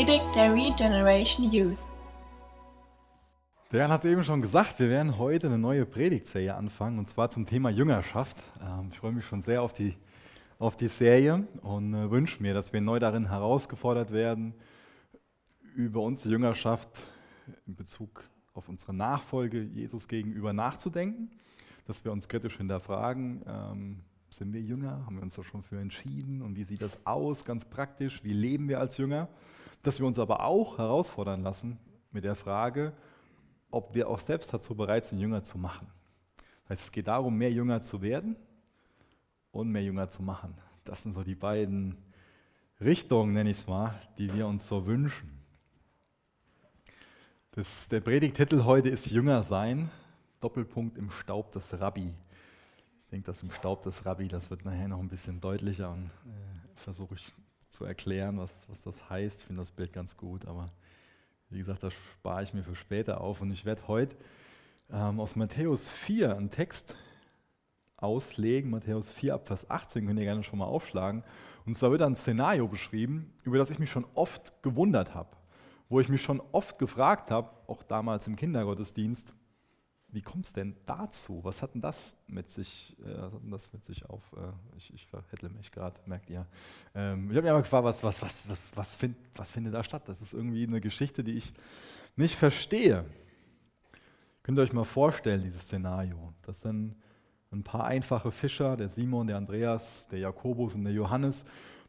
Predigt 0.00 0.34
der 0.34 0.54
Regeneration 0.54 1.52
Youth. 1.52 1.76
Der 3.70 3.80
Jan 3.80 3.90
hat 3.90 4.02
es 4.02 4.10
eben 4.10 4.24
schon 4.24 4.40
gesagt, 4.40 4.78
wir 4.78 4.88
werden 4.88 5.18
heute 5.18 5.48
eine 5.48 5.58
neue 5.58 5.84
Predigtserie 5.84 6.54
anfangen 6.54 6.98
und 6.98 7.10
zwar 7.10 7.28
zum 7.28 7.44
Thema 7.44 7.68
Jüngerschaft. 7.68 8.38
Ähm, 8.62 8.88
ich 8.90 8.98
freue 8.98 9.12
mich 9.12 9.26
schon 9.26 9.42
sehr 9.42 9.60
auf 9.60 9.74
die, 9.74 9.94
auf 10.58 10.78
die 10.78 10.88
Serie 10.88 11.46
und 11.60 11.92
äh, 11.92 12.10
wünsche 12.10 12.42
mir, 12.42 12.54
dass 12.54 12.72
wir 12.72 12.80
neu 12.80 12.98
darin 12.98 13.28
herausgefordert 13.28 14.10
werden, 14.10 14.54
über 15.74 16.00
unsere 16.00 16.30
Jüngerschaft 16.30 17.02
in 17.66 17.76
Bezug 17.76 18.24
auf 18.54 18.70
unsere 18.70 18.94
Nachfolge 18.94 19.60
Jesus 19.60 20.08
gegenüber 20.08 20.54
nachzudenken, 20.54 21.30
dass 21.86 22.06
wir 22.06 22.12
uns 22.12 22.26
kritisch 22.26 22.56
hinterfragen, 22.56 23.42
ähm, 23.46 24.00
sind 24.30 24.54
wir 24.54 24.62
Jünger? 24.62 25.04
Haben 25.04 25.16
wir 25.16 25.22
uns 25.24 25.34
da 25.34 25.44
schon 25.44 25.62
für 25.62 25.78
entschieden? 25.78 26.40
Und 26.40 26.56
wie 26.56 26.64
sieht 26.64 26.80
das 26.80 27.04
aus, 27.04 27.44
ganz 27.44 27.66
praktisch? 27.66 28.24
Wie 28.24 28.32
leben 28.32 28.66
wir 28.70 28.80
als 28.80 28.96
Jünger? 28.96 29.28
Dass 29.82 29.98
wir 29.98 30.06
uns 30.06 30.18
aber 30.18 30.44
auch 30.44 30.78
herausfordern 30.78 31.42
lassen 31.42 31.78
mit 32.10 32.24
der 32.24 32.34
Frage, 32.34 32.92
ob 33.70 33.94
wir 33.94 34.08
auch 34.08 34.18
selbst 34.18 34.52
dazu 34.52 34.74
bereit 34.74 35.04
sind, 35.04 35.20
Jünger 35.20 35.42
zu 35.42 35.58
machen. 35.58 35.86
Das 36.62 36.70
heißt, 36.70 36.82
es 36.84 36.92
geht 36.92 37.08
darum, 37.08 37.36
mehr 37.36 37.50
Jünger 37.50 37.82
zu 37.82 38.02
werden 38.02 38.36
und 39.52 39.70
mehr 39.70 39.82
Jünger 39.82 40.08
zu 40.08 40.22
machen. 40.22 40.54
Das 40.84 41.02
sind 41.02 41.12
so 41.12 41.22
die 41.22 41.34
beiden 41.34 41.96
Richtungen, 42.80 43.32
nenne 43.32 43.50
ich 43.50 43.58
es 43.58 43.66
mal, 43.66 43.94
die 44.18 44.32
wir 44.32 44.46
uns 44.46 44.66
so 44.66 44.86
wünschen. 44.86 45.30
Das, 47.52 47.88
der 47.88 48.00
Predigtitel 48.00 48.64
heute 48.64 48.88
ist 48.88 49.10
Jünger 49.10 49.42
sein, 49.42 49.90
Doppelpunkt 50.40 50.96
im 50.96 51.10
Staub 51.10 51.52
des 51.52 51.78
Rabbi. 51.78 52.08
Ich 52.08 53.10
denke, 53.10 53.26
das 53.26 53.42
im 53.42 53.50
Staub 53.50 53.82
des 53.82 54.06
Rabbi, 54.06 54.28
das 54.28 54.50
wird 54.50 54.64
nachher 54.64 54.88
noch 54.88 55.00
ein 55.00 55.08
bisschen 55.08 55.40
deutlicher 55.40 55.90
und 55.90 56.06
äh, 56.06 56.76
versuche 56.76 57.16
ich 57.16 57.32
zu 57.80 57.86
erklären, 57.86 58.36
was, 58.38 58.68
was 58.68 58.82
das 58.82 59.08
heißt. 59.08 59.40
Ich 59.40 59.46
finde 59.46 59.62
das 59.62 59.70
Bild 59.70 59.94
ganz 59.94 60.14
gut, 60.14 60.44
aber 60.44 60.66
wie 61.48 61.56
gesagt, 61.56 61.82
das 61.82 61.94
spare 61.94 62.42
ich 62.42 62.52
mir 62.52 62.62
für 62.62 62.74
später 62.74 63.22
auf. 63.22 63.40
Und 63.40 63.50
ich 63.52 63.64
werde 63.64 63.88
heute 63.88 64.16
ähm, 64.92 65.18
aus 65.18 65.34
Matthäus 65.34 65.88
4 65.88 66.36
einen 66.36 66.50
Text 66.50 66.94
auslegen, 67.96 68.70
Matthäus 68.70 69.10
4 69.12 69.32
ab 69.32 69.46
Vers 69.46 69.70
18, 69.70 70.06
könnt 70.06 70.18
ihr 70.18 70.26
gerne 70.26 70.42
schon 70.42 70.58
mal 70.58 70.66
aufschlagen. 70.66 71.24
Und 71.64 71.82
da 71.82 71.90
wird 71.90 72.02
ein 72.02 72.14
Szenario 72.16 72.68
beschrieben, 72.68 73.32
über 73.44 73.56
das 73.56 73.70
ich 73.70 73.78
mich 73.78 73.90
schon 73.90 74.04
oft 74.12 74.62
gewundert 74.62 75.14
habe, 75.14 75.30
wo 75.88 76.00
ich 76.00 76.10
mich 76.10 76.20
schon 76.20 76.42
oft 76.52 76.78
gefragt 76.78 77.30
habe, 77.30 77.48
auch 77.66 77.82
damals 77.82 78.26
im 78.26 78.36
Kindergottesdienst, 78.36 79.32
wie 80.12 80.22
kommt 80.22 80.46
es 80.46 80.52
denn 80.52 80.76
dazu? 80.86 81.40
Was 81.44 81.62
hat 81.62 81.74
denn 81.74 81.80
das 81.80 82.16
mit 82.26 82.50
sich, 82.50 82.96
äh, 83.00 83.16
was 83.16 83.32
hat 83.32 83.42
denn 83.42 83.50
das 83.50 83.72
mit 83.72 83.84
sich 83.84 84.08
auf? 84.08 84.22
Äh, 84.32 84.76
ich, 84.76 84.92
ich 84.94 85.06
verhettle 85.06 85.48
mich 85.48 85.70
gerade, 85.70 86.00
merkt 86.06 86.30
ihr. 86.30 86.46
Ähm, 86.94 87.30
ich 87.30 87.36
habe 87.36 87.42
mich 87.42 87.50
aber 87.50 87.62
gefragt, 87.62 87.84
was, 87.84 88.02
was, 88.02 88.22
was, 88.22 88.48
was, 88.48 88.76
was, 88.76 88.94
find, 88.94 89.16
was 89.34 89.50
findet 89.50 89.74
da 89.74 89.84
statt? 89.84 90.02
Das 90.06 90.20
ist 90.20 90.32
irgendwie 90.32 90.66
eine 90.66 90.80
Geschichte, 90.80 91.22
die 91.22 91.34
ich 91.34 91.52
nicht 92.16 92.34
verstehe. 92.34 93.04
Könnt 94.42 94.58
ihr 94.58 94.62
euch 94.62 94.72
mal 94.72 94.84
vorstellen, 94.84 95.42
dieses 95.42 95.62
Szenario. 95.62 96.32
Das 96.42 96.62
sind 96.62 96.96
ein 97.52 97.62
paar 97.62 97.84
einfache 97.84 98.30
Fischer, 98.30 98.76
der 98.76 98.88
Simon, 98.88 99.26
der 99.26 99.36
Andreas, 99.36 100.08
der 100.08 100.18
Jakobus 100.18 100.74
und 100.74 100.84
der 100.84 100.92
Johannes. 100.92 101.44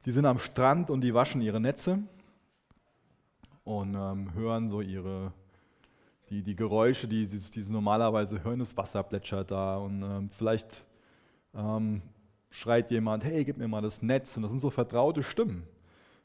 Die 0.05 0.11
sind 0.11 0.25
am 0.25 0.39
Strand 0.39 0.89
und 0.89 1.01
die 1.01 1.13
waschen 1.13 1.41
ihre 1.41 1.59
Netze 1.59 1.99
und 3.63 3.95
ähm, 3.95 4.33
hören 4.33 4.69
so 4.69 4.81
ihre 4.81 5.33
die, 6.31 6.41
die 6.41 6.55
Geräusche, 6.55 7.07
die, 7.07 7.27
die, 7.27 7.37
die 7.37 7.61
sie 7.61 7.73
normalerweise 7.73 8.41
hören, 8.43 8.59
das 8.59 8.75
Wasser 8.77 9.03
plätschert 9.03 9.51
da 9.51 9.77
und 9.77 10.01
ähm, 10.01 10.29
vielleicht 10.29 10.85
ähm, 11.53 12.01
schreit 12.49 12.89
jemand, 12.89 13.25
hey, 13.25 13.43
gib 13.43 13.57
mir 13.57 13.67
mal 13.67 13.81
das 13.81 14.01
Netz 14.01 14.37
und 14.37 14.43
das 14.43 14.51
sind 14.51 14.59
so 14.59 14.69
vertraute 14.69 15.23
Stimmen. 15.23 15.67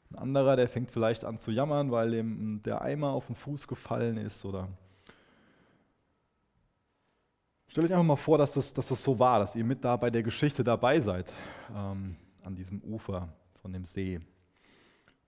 Ein 0.09 0.19
anderer, 0.19 0.55
der 0.55 0.69
fängt 0.69 0.91
vielleicht 0.91 1.25
an 1.25 1.37
zu 1.37 1.51
jammern, 1.51 1.91
weil 1.91 2.13
ihm 2.13 2.61
der 2.63 2.81
Eimer 2.81 3.09
auf 3.09 3.27
den 3.27 3.35
Fuß 3.35 3.67
gefallen 3.67 4.17
ist 4.17 4.45
oder 4.45 4.69
Stellt 7.67 7.91
euch 7.91 7.93
einfach 7.93 8.07
mal 8.07 8.15
vor, 8.15 8.37
dass 8.37 8.53
das, 8.53 8.73
dass 8.73 8.87
das 8.87 9.03
so 9.03 9.19
war, 9.19 9.39
dass 9.39 9.55
ihr 9.55 9.65
mit 9.65 9.83
da 9.83 9.97
bei 9.97 10.09
der 10.09 10.23
Geschichte 10.23 10.63
dabei 10.63 11.01
seid, 11.01 11.31
ähm, 11.75 12.15
an 12.43 12.55
diesem 12.55 12.81
Ufer 12.81 13.27
von 13.61 13.73
dem 13.73 13.83
See. 13.83 14.21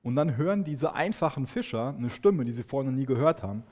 Und 0.01 0.15
dann 0.15 0.37
hören 0.37 0.63
diese 0.63 0.93
einfachen 0.93 1.45
Fischer 1.45 1.93
eine 1.95 2.09
Stimme, 2.09 2.45
die 2.45 2.53
sie 2.53 2.63
noch 2.71 2.83
nie 2.85 3.05
gehört 3.05 3.43
haben, 3.43 3.63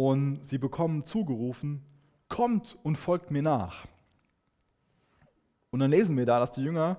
und 0.00 0.42
sie 0.46 0.56
bekommen 0.56 1.04
zugerufen, 1.04 1.84
kommt 2.30 2.78
und 2.82 2.96
folgt 2.96 3.30
mir 3.30 3.42
nach. 3.42 3.86
Und 5.70 5.80
dann 5.80 5.90
lesen 5.90 6.16
wir 6.16 6.24
da, 6.24 6.40
dass 6.40 6.52
die 6.52 6.62
Jünger 6.62 6.96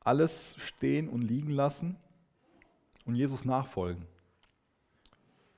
alles 0.00 0.56
stehen 0.56 1.10
und 1.10 1.20
liegen 1.20 1.50
lassen 1.50 1.98
und 3.04 3.16
Jesus 3.16 3.44
nachfolgen. 3.44 4.06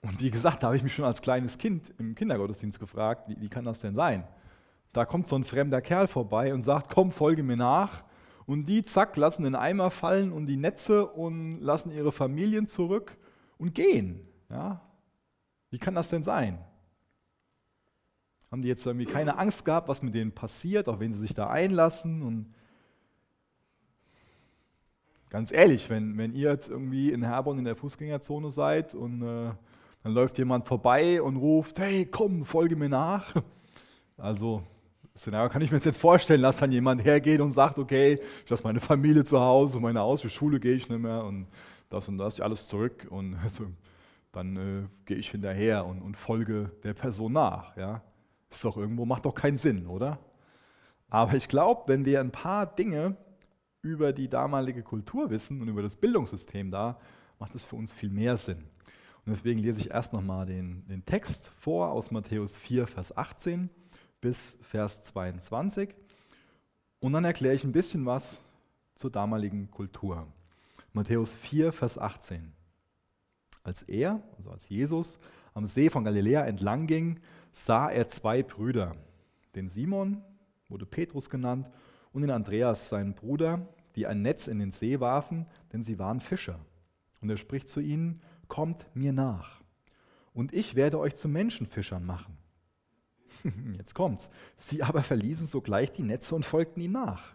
Und 0.03 0.21
wie 0.21 0.33
gesagt, 0.33 0.65
da 0.65 0.67
habe 0.67 0.77
ich 0.77 0.83
mich 0.83 0.93
schon 0.93 1.05
als 1.05 1.23
kleines 1.23 1.59
Kind 1.59 1.95
im 1.99 2.17
Kindergottesdienst 2.17 2.81
gefragt, 2.81 3.29
wie, 3.29 3.41
wie 3.41 3.49
kann 3.49 3.65
das 3.65 3.79
denn 3.79 3.95
sein? 3.95 4.27
Da 4.93 5.05
kommt 5.05 5.29
so 5.29 5.37
ein 5.37 5.45
fremder 5.45 5.81
Kerl 5.81 6.09
vorbei 6.09 6.53
und 6.53 6.63
sagt, 6.63 6.93
komm, 6.93 7.13
folge 7.13 7.45
mir 7.45 7.57
nach. 7.57 8.03
Und 8.47 8.67
die, 8.67 8.83
zack, 8.83 9.17
lassen 9.17 9.45
den 9.45 9.55
Eimer 9.55 9.93
fallen 9.93 10.33
und 10.33 10.47
die 10.47 10.57
Netze 10.57 11.07
und 11.07 11.61
lassen 11.61 11.93
ihre 11.93 12.11
Familien 12.11 12.67
zurück 12.67 13.17
und 13.59 13.77
gehen. 13.77 14.27
Ja? 14.51 14.81
Wie 15.75 15.79
kann 15.79 15.97
das 15.97 16.09
denn 16.09 16.23
sein? 16.23 16.57
Haben 18.53 18.63
die 18.63 18.69
jetzt 18.69 18.87
irgendwie 18.87 19.07
keine 19.07 19.39
Angst 19.39 19.65
gehabt, 19.65 19.89
was 19.89 20.03
mit 20.03 20.15
denen 20.15 20.31
passiert, 20.31 20.89
auch 20.89 21.01
wenn 21.01 21.13
sie 21.13 21.19
sich 21.19 21.35
da 21.35 21.51
einlassen? 21.51 22.23
Und 22.23 22.55
ganz 25.31 25.51
ehrlich, 25.51 25.91
wenn, 25.91 26.17
wenn 26.17 26.33
ihr 26.33 26.53
jetzt 26.53 26.69
irgendwie 26.69 27.11
in 27.11 27.25
Herborn 27.25 27.59
in 27.59 27.65
der 27.65 27.75
Fußgängerzone 27.75 28.53
seid 28.53 28.95
und 28.95 29.23
äh, 29.23 29.51
dann 30.05 30.13
läuft 30.13 30.39
jemand 30.39 30.65
vorbei 30.65 31.21
und 31.21 31.35
ruft, 31.35 31.81
hey, 31.81 32.07
komm, 32.07 32.45
folge 32.45 32.77
mir 32.77 32.89
nach. 32.89 33.35
Also, 34.17 34.63
das 35.13 35.23
Szenario 35.23 35.51
kann 35.51 35.61
ich 35.61 35.73
mir 35.73 35.79
jetzt 35.79 35.87
nicht 35.87 35.99
vorstellen, 35.99 36.43
dass 36.43 36.59
dann 36.59 36.71
jemand 36.71 37.05
hergeht 37.05 37.41
und 37.41 37.51
sagt, 37.51 37.81
okay, 37.81 38.21
ich 38.45 38.49
lasse 38.49 38.63
meine 38.63 38.79
Familie 38.79 39.25
zu 39.25 39.41
Hause 39.41 39.79
und 39.79 39.83
meine 39.83 40.03
Aus, 40.03 40.21
für 40.21 40.31
Schule 40.31 40.61
gehe 40.61 40.75
ich 40.75 40.89
nicht 40.89 41.01
mehr 41.01 41.25
und 41.25 41.49
das 41.91 42.07
und 42.07 42.19
das, 42.19 42.41
alles 42.41 42.69
zurück. 42.69 43.09
Und 43.11 43.35
also, 43.43 43.67
dann 44.35 44.57
äh, 44.57 44.89
gehe 45.05 45.17
ich 45.17 45.31
hinterher 45.31 45.87
und, 45.87 46.01
und, 46.01 46.17
folge 46.17 46.71
der 46.83 46.95
Person 46.95 47.33
nach. 47.33 47.77
Ja? 47.77 48.03
Ist 48.51 48.65
doch 48.65 48.77
irgendwo, 48.77 49.05
macht 49.05 49.25
doch 49.27 49.35
keinen 49.35 49.57
Sinn, 49.57 49.87
oder? 49.87 50.19
Aber 51.09 51.35
ich 51.35 51.49
glaube, 51.49 51.83
wenn 51.87 52.05
wir 52.05 52.21
ein 52.21 52.33
paar 52.33 52.67
Dinge 52.67 53.17
über 53.83 54.13
die 54.13 54.29
damalige 54.29 54.83
Kultur 54.83 55.31
wissen 55.31 55.61
und 55.61 55.69
über 55.69 55.83
das 55.83 55.97
Bildungssystem 55.97 56.71
da, 56.71 56.99
macht 57.39 57.55
es 57.55 57.65
für 57.65 57.77
uns 57.77 57.93
viel 57.93 58.11
mehr 58.11 58.37
Sinn. 58.37 58.65
Und 59.27 59.33
deswegen 59.33 59.61
lese 59.61 59.81
ich 59.81 59.91
erst 59.91 60.13
nochmal 60.13 60.47
den, 60.47 60.87
den 60.89 61.05
Text 61.05 61.51
vor 61.61 61.91
aus 61.91 62.11
Matthäus 62.11 62.57
4, 62.57 62.87
Vers 62.87 63.17
18 63.17 63.71
bis 64.21 64.59
Vers 64.63 65.03
22. 65.03 65.95
Und 67.01 67.13
dann 67.13 67.25
erkläre 67.25 67.55
ich 67.55 67.65
ein 67.65 67.73
bisschen 67.73 68.07
was 68.07 68.41
zur 68.95 69.11
damaligen 69.11 69.71
Kultur. 69.71 70.27
Matthäus 70.95 71.35
4, 71.35 71.73
Vers 71.73 71.99
18. 71.99 72.54
Als 73.65 73.83
er, 73.83 74.23
also 74.37 74.51
als 74.51 74.69
Jesus, 74.69 75.19
am 75.55 75.67
See 75.67 75.91
von 75.91 76.05
Galiläa 76.05 76.45
entlang 76.45 76.87
ging, 76.87 77.19
sah 77.51 77.91
er 77.91 78.07
zwei 78.09 78.45
Brüder. 78.45 78.95
Den 79.57 79.69
Simon, 79.69 80.23
wurde 80.69 80.87
Petrus 80.87 81.29
genannt, 81.29 81.69
und 82.13 82.23
den 82.23 82.31
Andreas, 82.31 82.89
seinen 82.89 83.15
Bruder, 83.15 83.67
die 83.97 84.07
ein 84.07 84.23
Netz 84.23 84.47
in 84.47 84.61
den 84.61 84.71
See 84.71 85.01
warfen, 85.01 85.47
denn 85.73 85.83
sie 85.83 85.99
waren 85.99 86.21
Fischer. 86.21 86.61
Und 87.21 87.31
er 87.31 87.37
spricht 87.37 87.69
zu 87.69 87.81
ihnen, 87.81 88.23
kommt 88.47 88.87
mir 88.95 89.13
nach, 89.13 89.65
und 90.35 90.53
ich 90.53 90.75
werde 90.75 90.99
euch 90.99 91.15
zu 91.15 91.29
Menschenfischern 91.29 92.05
machen. 92.05 92.37
Jetzt 93.77 93.95
kommt's. 93.95 94.29
Sie 94.57 94.83
aber 94.83 95.03
verließen 95.03 95.47
sogleich 95.47 95.93
die 95.93 96.03
Netze 96.03 96.35
und 96.35 96.45
folgten 96.45 96.81
ihm 96.81 96.93
nach. 96.93 97.35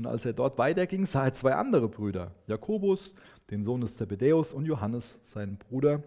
Und 0.00 0.06
als 0.06 0.24
er 0.24 0.32
dort 0.32 0.56
weiterging, 0.56 1.04
sah 1.04 1.26
er 1.26 1.34
zwei 1.34 1.54
andere 1.56 1.86
Brüder, 1.86 2.34
Jakobus, 2.46 3.14
den 3.50 3.62
Sohn 3.62 3.82
des 3.82 3.98
Zebedäus, 3.98 4.54
und 4.54 4.64
Johannes, 4.64 5.20
seinen 5.22 5.58
Bruder, 5.58 6.02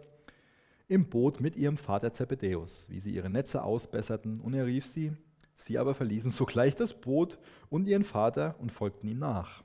im 0.87 1.07
Boot 1.09 1.39
mit 1.39 1.55
ihrem 1.55 1.77
Vater 1.77 2.11
Zebedäus, 2.11 2.87
wie 2.89 2.99
sie 2.99 3.13
ihre 3.13 3.29
Netze 3.29 3.61
ausbesserten, 3.61 4.41
und 4.41 4.55
er 4.55 4.65
rief 4.65 4.87
sie. 4.87 5.13
Sie 5.53 5.77
aber 5.77 5.93
verließen 5.93 6.31
sogleich 6.31 6.73
das 6.75 6.99
Boot 6.99 7.37
und 7.69 7.87
ihren 7.87 8.03
Vater 8.03 8.55
und 8.57 8.71
folgten 8.71 9.07
ihm 9.07 9.19
nach. 9.19 9.63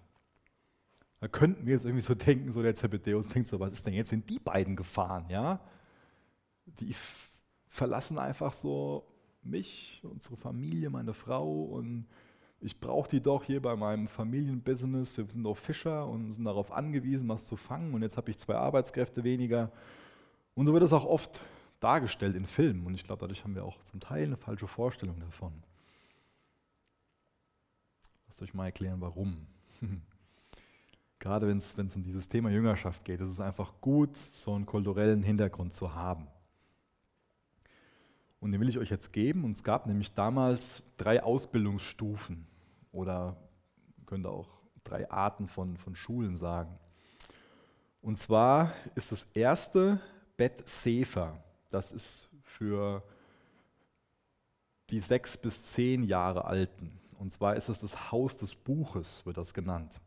Da 1.20 1.28
könnten 1.28 1.66
wir 1.66 1.72
jetzt 1.72 1.86
irgendwie 1.86 2.04
so 2.04 2.14
denken, 2.14 2.52
so 2.52 2.62
der 2.62 2.74
Zebedäus 2.74 3.28
denkt 3.28 3.48
so, 3.48 3.58
was 3.58 3.72
ist 3.72 3.86
denn 3.86 3.94
jetzt 3.94 4.10
sind 4.10 4.28
die 4.28 4.40
beiden 4.40 4.76
gefahren, 4.76 5.24
ja? 5.30 5.58
Die 6.66 6.94
verlassen 7.66 8.18
einfach 8.18 8.52
so 8.52 9.08
mich, 9.42 10.02
unsere 10.04 10.36
Familie, 10.36 10.90
meine 10.90 11.14
Frau 11.14 11.62
und 11.62 12.04
ich 12.60 12.80
brauche 12.80 13.08
die 13.08 13.20
doch 13.20 13.44
hier 13.44 13.62
bei 13.62 13.76
meinem 13.76 14.08
Familienbusiness. 14.08 15.16
Wir 15.16 15.26
sind 15.30 15.44
doch 15.44 15.56
Fischer 15.56 16.06
und 16.06 16.32
sind 16.32 16.44
darauf 16.44 16.72
angewiesen, 16.72 17.28
was 17.28 17.46
zu 17.46 17.56
fangen. 17.56 17.94
Und 17.94 18.02
jetzt 18.02 18.16
habe 18.16 18.30
ich 18.30 18.38
zwei 18.38 18.56
Arbeitskräfte 18.56 19.22
weniger. 19.22 19.70
Und 20.54 20.66
so 20.66 20.72
wird 20.72 20.82
es 20.82 20.92
auch 20.92 21.04
oft 21.04 21.40
dargestellt 21.78 22.34
in 22.34 22.46
Filmen. 22.46 22.84
Und 22.84 22.94
ich 22.94 23.04
glaube, 23.04 23.20
dadurch 23.20 23.44
haben 23.44 23.54
wir 23.54 23.64
auch 23.64 23.80
zum 23.84 24.00
Teil 24.00 24.24
eine 24.24 24.36
falsche 24.36 24.66
Vorstellung 24.66 25.20
davon. 25.20 25.52
Lasst 28.26 28.42
euch 28.42 28.54
mal 28.54 28.66
erklären, 28.66 29.00
warum. 29.00 29.46
Gerade 31.20 31.46
wenn 31.46 31.58
es 31.58 31.74
um 31.74 32.02
dieses 32.02 32.28
Thema 32.28 32.50
Jüngerschaft 32.50 33.04
geht, 33.04 33.20
ist 33.20 33.30
es 33.30 33.40
einfach 33.40 33.72
gut, 33.80 34.16
so 34.16 34.54
einen 34.54 34.66
kulturellen 34.66 35.22
Hintergrund 35.22 35.74
zu 35.74 35.94
haben. 35.94 36.26
Und 38.40 38.52
den 38.52 38.60
will 38.60 38.68
ich 38.68 38.78
euch 38.78 38.90
jetzt 38.90 39.12
geben. 39.12 39.44
Und 39.44 39.52
es 39.52 39.64
gab 39.64 39.86
nämlich 39.86 40.12
damals 40.14 40.82
drei 40.96 41.22
Ausbildungsstufen 41.22 42.46
oder 42.92 43.36
könnte 44.06 44.30
auch 44.30 44.48
drei 44.84 45.10
Arten 45.10 45.48
von, 45.48 45.76
von 45.76 45.94
Schulen 45.94 46.36
sagen. 46.36 46.74
Und 48.00 48.18
zwar 48.18 48.72
ist 48.94 49.12
das 49.12 49.24
erste 49.34 50.00
Bet 50.36 50.68
Sefer. 50.68 51.42
Das 51.70 51.92
ist 51.92 52.30
für 52.42 53.02
die 54.90 55.00
sechs 55.00 55.36
bis 55.36 55.62
zehn 55.64 56.02
Jahre 56.04 56.44
Alten. 56.44 56.98
Und 57.18 57.32
zwar 57.32 57.56
ist 57.56 57.68
es 57.68 57.80
das 57.80 58.12
Haus 58.12 58.36
des 58.36 58.54
Buches, 58.54 59.26
wird 59.26 59.36
das 59.36 59.52
genannt. 59.52 60.00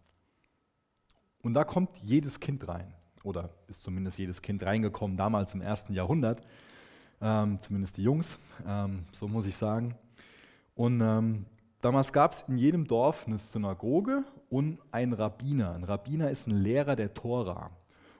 Und 1.41 1.53
da 1.53 1.63
kommt 1.63 1.97
jedes 1.97 2.39
Kind 2.39 2.67
rein. 2.67 2.93
Oder 3.23 3.49
ist 3.67 3.81
zumindest 3.81 4.17
jedes 4.17 4.41
Kind 4.41 4.63
reingekommen, 4.63 5.17
damals 5.17 5.53
im 5.53 5.61
ersten 5.61 5.93
Jahrhundert. 5.93 6.41
Ähm, 7.21 7.59
zumindest 7.61 7.97
die 7.97 8.03
Jungs, 8.03 8.39
ähm, 8.65 9.05
so 9.11 9.27
muss 9.27 9.45
ich 9.45 9.55
sagen. 9.55 9.95
Und 10.73 11.01
ähm, 11.01 11.45
damals 11.81 12.11
gab 12.11 12.33
es 12.33 12.43
in 12.47 12.57
jedem 12.57 12.87
Dorf 12.87 13.27
eine 13.27 13.37
Synagoge 13.37 14.23
und 14.49 14.79
einen 14.91 15.13
Rabbiner. 15.13 15.73
Ein 15.73 15.83
Rabbiner 15.83 16.31
ist 16.31 16.47
ein 16.47 16.55
Lehrer 16.63 16.95
der 16.95 17.13
Tora. 17.13 17.69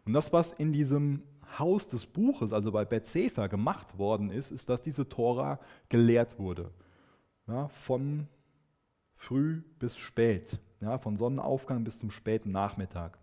Und 0.06 0.14
das, 0.14 0.32
was 0.32 0.52
in 0.54 0.72
diesem 0.72 1.24
Haus 1.58 1.88
des 1.88 2.06
Buches, 2.06 2.54
also 2.54 2.72
bei 2.72 2.86
Bethsefer, 2.86 3.50
gemacht 3.50 3.98
worden 3.98 4.30
ist, 4.30 4.52
ist, 4.52 4.70
dass 4.70 4.82
diese 4.82 5.10
Tora 5.10 5.60
gelehrt 5.90 6.40
wurde. 6.40 6.72
Ja, 7.48 7.68
von 7.70 8.28
früh 9.14 9.62
bis 9.80 9.98
spät, 9.98 10.60
ja, 10.80 10.98
von 10.98 11.18
Sonnenaufgang 11.18 11.84
bis 11.84 12.00
zum 12.00 12.12
späten 12.12 12.52
Nachmittag. 12.52 13.18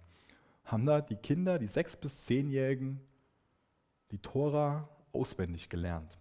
Haben 0.65 0.87
da 0.87 1.01
die 1.01 1.17
Kinder, 1.17 1.59
die 1.59 1.67
sechs- 1.67 1.97
bis 1.97 2.25
zehnjährigen, 2.25 3.01
die 4.11 4.19
Tora 4.19 4.89
auswendig 5.13 5.69
gelernt. 5.69 6.19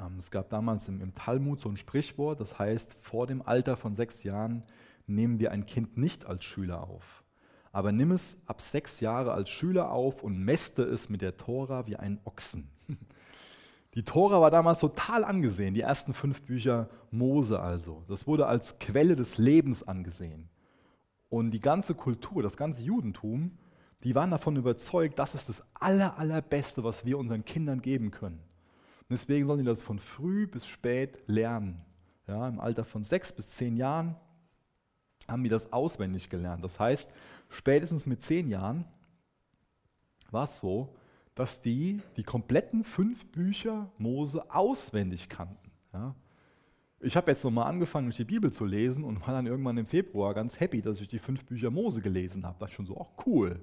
Ähm, 0.00 0.16
es 0.18 0.30
gab 0.30 0.50
damals 0.50 0.88
im, 0.88 1.14
Talmud 1.14 1.60
so 1.60 1.68
ein 1.68 1.76
Sprichwort, 1.76 2.40
das 2.40 2.58
heißt, 2.58 2.94
vor 3.00 3.26
dem 3.26 3.42
Alter 3.42 3.76
von 3.76 3.94
sechs 3.94 4.22
Jahren 4.22 4.62
nehmen 5.06 5.38
wir 5.38 5.52
ein 5.52 5.66
Kind 5.66 5.96
nicht 5.96 6.26
als 6.26 6.44
Schüler 6.44 6.88
auf. 6.88 7.24
Aber 7.72 7.92
nimm 7.92 8.10
es 8.10 8.38
ab 8.46 8.60
sechs 8.60 9.00
Jahre 9.00 9.32
als 9.32 9.48
Schüler 9.48 9.92
auf 9.92 10.22
und 10.22 10.38
mäste 10.38 10.82
es 10.82 11.08
mit 11.08 11.22
der 11.22 11.36
Tora 11.36 11.86
wie 11.86 11.96
einen 11.96 12.20
Ochsen. 12.24 12.68
Die 13.94 14.04
Tora 14.04 14.40
war 14.40 14.52
damals 14.52 14.78
total 14.78 15.24
angesehen, 15.24 15.74
die 15.74 15.80
ersten 15.80 16.14
fünf 16.14 16.42
Bücher 16.42 16.88
Mose 17.10 17.58
also. 17.58 18.04
Das 18.06 18.28
wurde 18.28 18.46
als 18.46 18.78
Quelle 18.78 19.16
des 19.16 19.36
Lebens 19.36 19.82
angesehen. 19.82 20.48
Und 21.28 21.50
die 21.50 21.60
ganze 21.60 21.96
Kultur, 21.96 22.40
das 22.40 22.56
ganze 22.56 22.82
Judentum, 22.82 23.58
die 24.04 24.14
waren 24.14 24.30
davon 24.30 24.56
überzeugt, 24.56 25.18
das 25.18 25.34
ist 25.34 25.48
das 25.48 25.62
aller, 25.74 26.18
allerbeste, 26.18 26.84
was 26.84 27.04
wir 27.04 27.18
unseren 27.18 27.44
Kindern 27.44 27.82
geben 27.82 28.10
können. 28.10 28.38
Und 29.00 29.10
deswegen 29.10 29.46
sollen 29.46 29.58
die 29.60 29.64
das 29.64 29.82
von 29.82 29.98
früh 29.98 30.46
bis 30.46 30.66
spät 30.66 31.18
lernen. 31.26 31.84
Ja, 32.26 32.48
Im 32.48 32.60
Alter 32.60 32.84
von 32.84 33.04
sechs 33.04 33.32
bis 33.32 33.50
zehn 33.50 33.76
Jahren 33.76 34.16
haben 35.28 35.42
die 35.42 35.50
das 35.50 35.72
auswendig 35.72 36.30
gelernt. 36.30 36.64
Das 36.64 36.78
heißt, 36.78 37.12
spätestens 37.48 38.06
mit 38.06 38.22
zehn 38.22 38.48
Jahren 38.48 38.84
war 40.30 40.44
es 40.44 40.58
so, 40.60 40.94
dass 41.34 41.60
die 41.60 42.00
die 42.16 42.22
kompletten 42.22 42.84
fünf 42.84 43.26
Bücher 43.26 43.90
Mose 43.98 44.44
auswendig 44.50 45.28
kannten. 45.28 45.70
Ja. 45.92 46.14
Ich 47.00 47.16
habe 47.16 47.30
jetzt 47.30 47.44
nochmal 47.44 47.66
angefangen, 47.66 48.06
durch 48.06 48.18
die 48.18 48.24
Bibel 48.24 48.52
zu 48.52 48.64
lesen 48.66 49.04
und 49.04 49.26
war 49.26 49.34
dann 49.34 49.46
irgendwann 49.46 49.78
im 49.78 49.86
Februar 49.86 50.34
ganz 50.34 50.60
happy, 50.60 50.82
dass 50.82 51.00
ich 51.00 51.08
die 51.08 51.18
fünf 51.18 51.46
Bücher 51.46 51.70
Mose 51.70 52.02
gelesen 52.02 52.44
habe. 52.44 52.58
Da 52.58 52.66
dachte 52.66 52.72
ich 52.72 52.76
schon 52.76 52.86
so, 52.86 53.00
ach 53.00 53.26
cool, 53.26 53.60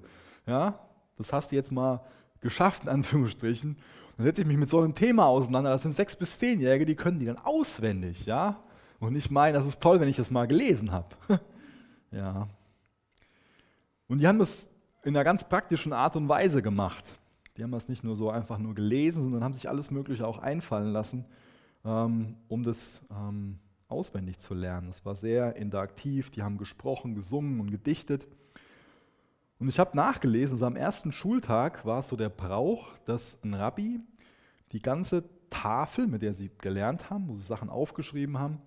ja, 0.48 0.78
das 1.16 1.32
hast 1.32 1.52
du 1.52 1.56
jetzt 1.56 1.70
mal 1.70 2.00
geschafft, 2.40 2.84
in 2.84 2.88
Anführungsstrichen. 2.88 3.76
Dann 4.16 4.26
setze 4.26 4.42
ich 4.42 4.48
mich 4.48 4.56
mit 4.56 4.68
so 4.68 4.80
einem 4.80 4.94
Thema 4.94 5.26
auseinander. 5.26 5.70
Das 5.70 5.82
sind 5.82 5.94
sechs 5.94 6.16
bis 6.16 6.38
zehnjährige, 6.38 6.86
die 6.86 6.96
können 6.96 7.20
die 7.20 7.26
dann 7.26 7.38
auswendig, 7.38 8.26
ja. 8.26 8.60
Und 8.98 9.14
ich 9.14 9.30
meine, 9.30 9.56
das 9.56 9.66
ist 9.66 9.80
toll, 9.80 10.00
wenn 10.00 10.08
ich 10.08 10.16
das 10.16 10.30
mal 10.30 10.46
gelesen 10.48 10.90
habe. 10.90 11.08
ja. 12.10 12.48
Und 14.08 14.18
die 14.18 14.26
haben 14.26 14.38
das 14.38 14.68
in 15.04 15.14
einer 15.14 15.24
ganz 15.24 15.48
praktischen 15.48 15.92
Art 15.92 16.16
und 16.16 16.28
Weise 16.28 16.62
gemacht. 16.62 17.04
Die 17.56 17.62
haben 17.62 17.70
das 17.70 17.88
nicht 17.88 18.02
nur 18.02 18.16
so 18.16 18.30
einfach 18.30 18.58
nur 18.58 18.74
gelesen, 18.74 19.22
sondern 19.22 19.44
haben 19.44 19.54
sich 19.54 19.68
alles 19.68 19.90
Mögliche 19.90 20.26
auch 20.26 20.38
einfallen 20.38 20.92
lassen, 20.92 21.24
ähm, 21.84 22.36
um 22.48 22.62
das 22.62 23.02
ähm, 23.10 23.58
auswendig 23.88 24.38
zu 24.38 24.54
lernen. 24.54 24.88
Es 24.88 25.04
war 25.04 25.14
sehr 25.14 25.56
interaktiv, 25.56 26.30
die 26.30 26.42
haben 26.42 26.58
gesprochen, 26.58 27.14
gesungen 27.14 27.60
und 27.60 27.70
gedichtet. 27.70 28.28
Und 29.58 29.68
ich 29.68 29.78
habe 29.78 29.96
nachgelesen, 29.96 30.54
also 30.54 30.66
am 30.66 30.76
ersten 30.76 31.10
Schultag 31.10 31.84
war 31.84 32.00
es 32.00 32.08
so 32.08 32.16
der 32.16 32.28
Brauch, 32.28 32.96
dass 33.04 33.42
ein 33.42 33.54
Rabbi 33.54 34.00
die 34.72 34.80
ganze 34.80 35.24
Tafel, 35.50 36.06
mit 36.06 36.22
der 36.22 36.32
sie 36.32 36.50
gelernt 36.58 37.10
haben, 37.10 37.28
wo 37.28 37.36
sie 37.36 37.42
Sachen 37.42 37.68
aufgeschrieben 37.68 38.38
haben, 38.38 38.60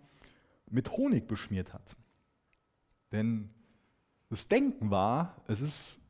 mit 0.69 0.91
Honig 0.91 1.27
beschmiert 1.27 1.73
hat. 1.73 1.95
Denn 3.11 3.49
das 4.29 4.47
Denken 4.47 4.89
war, 4.89 5.35
es 5.47 5.61
ist 5.61 6.01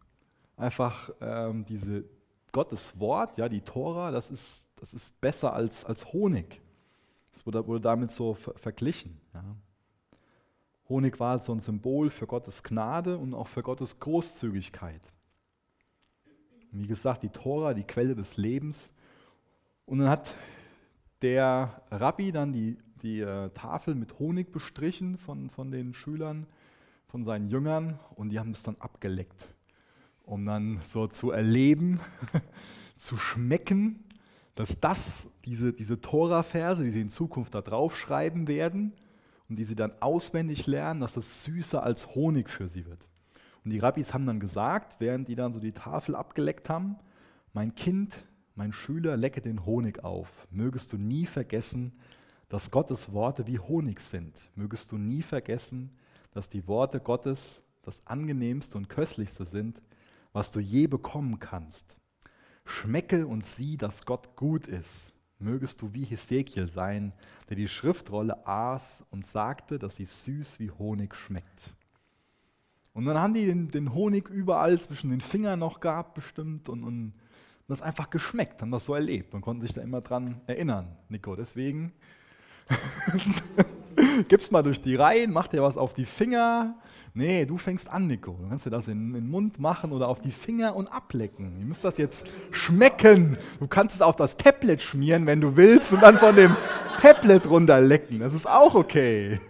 einfach 0.55 1.11
ähm, 1.21 1.65
diese 1.65 2.05
Gottes 2.51 2.99
Wort, 2.99 3.37
ja, 3.37 3.49
die 3.49 3.61
Tora, 3.61 4.11
das 4.11 4.29
ist, 4.29 4.67
das 4.75 4.93
ist 4.93 5.19
besser 5.21 5.53
als, 5.53 5.85
als 5.85 6.11
Honig. 6.11 6.61
Das 7.33 7.45
wurde, 7.45 7.65
wurde 7.65 7.81
damit 7.81 8.11
so 8.11 8.33
ver 8.33 8.53
verglichen. 8.55 9.19
Ja. 9.33 9.43
Honig 10.91 11.21
war 11.21 11.39
so 11.39 11.53
ein 11.53 11.61
Symbol 11.61 12.09
für 12.09 12.27
Gottes 12.27 12.63
Gnade 12.63 13.17
und 13.17 13.33
auch 13.33 13.47
für 13.47 13.63
Gottes 13.63 13.99
Großzügigkeit. 14.01 15.01
Wie 16.71 16.85
gesagt, 16.85 17.23
die 17.23 17.29
Tora, 17.29 17.73
die 17.73 17.85
Quelle 17.85 18.13
des 18.13 18.35
Lebens. 18.35 18.93
Und 19.85 19.99
dann 19.99 20.09
hat 20.09 20.35
der 21.21 21.81
Rabbi 21.91 22.33
dann 22.33 22.51
die, 22.51 22.77
die 23.03 23.21
äh, 23.21 23.49
Tafel 23.51 23.95
mit 23.95 24.19
Honig 24.19 24.51
bestrichen 24.51 25.17
von, 25.17 25.49
von 25.49 25.71
den 25.71 25.93
Schülern, 25.93 26.45
von 27.07 27.23
seinen 27.23 27.47
Jüngern 27.47 27.97
und 28.15 28.29
die 28.29 28.39
haben 28.39 28.51
es 28.51 28.63
dann 28.63 28.75
abgeleckt, 28.79 29.47
um 30.23 30.45
dann 30.45 30.81
so 30.83 31.07
zu 31.07 31.31
erleben, 31.31 32.01
zu 32.97 33.15
schmecken, 33.15 34.03
dass 34.55 34.79
das, 34.81 35.29
diese, 35.45 35.71
diese 35.71 36.01
Tora-Verse, 36.01 36.83
die 36.83 36.91
sie 36.91 37.01
in 37.01 37.09
Zukunft 37.09 37.55
da 37.55 37.61
draufschreiben 37.61 38.49
werden, 38.49 38.91
und 39.51 39.57
die 39.57 39.65
sie 39.65 39.75
dann 39.75 39.91
auswendig 39.99 40.65
lernen, 40.65 41.01
dass 41.01 41.15
das 41.15 41.43
süßer 41.43 41.83
als 41.83 42.15
Honig 42.15 42.49
für 42.49 42.69
sie 42.69 42.85
wird. 42.85 43.05
Und 43.65 43.71
die 43.71 43.79
Rabbis 43.79 44.13
haben 44.13 44.25
dann 44.25 44.39
gesagt, 44.39 44.95
während 44.99 45.27
die 45.27 45.35
dann 45.35 45.53
so 45.53 45.59
die 45.59 45.73
Tafel 45.73 46.15
abgeleckt 46.15 46.69
haben, 46.69 46.95
mein 47.51 47.75
Kind, 47.75 48.15
mein 48.55 48.71
Schüler, 48.71 49.17
lecke 49.17 49.41
den 49.41 49.65
Honig 49.65 50.05
auf. 50.05 50.47
Mögest 50.51 50.93
du 50.93 50.97
nie 50.97 51.25
vergessen, 51.25 51.91
dass 52.47 52.71
Gottes 52.71 53.11
Worte 53.11 53.45
wie 53.45 53.59
Honig 53.59 53.99
sind. 53.99 54.37
Mögest 54.55 54.89
du 54.93 54.97
nie 54.97 55.21
vergessen, 55.21 55.97
dass 56.31 56.47
die 56.47 56.65
Worte 56.69 57.01
Gottes 57.01 57.61
das 57.81 58.07
angenehmste 58.07 58.77
und 58.77 58.87
köstlichste 58.87 59.43
sind, 59.43 59.81
was 60.31 60.53
du 60.53 60.61
je 60.61 60.87
bekommen 60.87 61.39
kannst. 61.39 61.97
Schmecke 62.63 63.27
und 63.27 63.43
sieh, 63.43 63.75
dass 63.75 64.05
Gott 64.05 64.37
gut 64.37 64.65
ist 64.65 65.11
mögest 65.41 65.81
du 65.81 65.93
wie 65.93 66.03
Hesekiel 66.03 66.67
sein, 66.67 67.13
der 67.49 67.55
die 67.55 67.67
Schriftrolle 67.67 68.45
aß 68.47 69.05
und 69.11 69.25
sagte, 69.25 69.79
dass 69.79 69.95
sie 69.95 70.05
süß 70.05 70.59
wie 70.59 70.71
Honig 70.71 71.15
schmeckt. 71.15 71.75
Und 72.93 73.05
dann 73.05 73.17
haben 73.17 73.33
die 73.33 73.45
den, 73.45 73.69
den 73.69 73.93
Honig 73.93 74.29
überall 74.29 74.79
zwischen 74.79 75.09
den 75.09 75.21
Fingern 75.21 75.59
noch 75.59 75.79
gehabt, 75.79 76.13
bestimmt, 76.13 76.67
und, 76.67 76.83
und 76.83 77.13
das 77.67 77.81
einfach 77.81 78.09
geschmeckt, 78.09 78.61
haben 78.61 78.71
das 78.71 78.85
so 78.85 78.93
erlebt 78.93 79.33
und 79.33 79.41
konnten 79.41 79.61
sich 79.61 79.73
da 79.73 79.81
immer 79.81 80.01
dran 80.01 80.41
erinnern, 80.45 80.97
Nico. 81.07 81.35
Deswegen 81.35 81.93
gib's 84.27 84.51
mal 84.51 84.61
durch 84.61 84.81
die 84.81 84.95
Reihen, 84.95 85.31
mach 85.31 85.47
dir 85.47 85.63
was 85.63 85.77
auf 85.77 85.93
die 85.93 86.05
Finger, 86.05 86.75
Nee, 87.13 87.45
du 87.45 87.57
fängst 87.57 87.89
an, 87.89 88.07
Nico. 88.07 88.37
Du 88.41 88.47
kannst 88.47 88.65
dir 88.65 88.69
das 88.69 88.87
in, 88.87 89.07
in 89.09 89.13
den 89.13 89.29
Mund 89.29 89.59
machen 89.59 89.91
oder 89.91 90.07
auf 90.07 90.21
die 90.21 90.31
Finger 90.31 90.75
und 90.75 90.87
ablecken. 90.87 91.59
Ihr 91.59 91.65
müsst 91.65 91.83
das 91.83 91.97
jetzt 91.97 92.25
schmecken. 92.51 93.37
Du 93.59 93.67
kannst 93.67 93.95
es 93.95 94.01
auf 94.01 94.15
das 94.15 94.37
Tablet 94.37 94.81
schmieren, 94.81 95.25
wenn 95.25 95.41
du 95.41 95.57
willst, 95.57 95.91
und 95.91 96.01
dann 96.01 96.17
von 96.17 96.35
dem 96.35 96.55
Tablet 97.01 97.49
runterlecken. 97.49 98.19
Das 98.19 98.33
ist 98.33 98.47
auch 98.47 98.75
okay. 98.75 99.41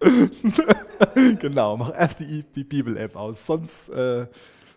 genau, 1.38 1.78
mach 1.78 1.94
erst 1.94 2.20
die, 2.20 2.44
die 2.54 2.64
Bibel-App 2.64 3.16
aus, 3.16 3.46
sonst 3.46 3.88
äh, 3.90 4.26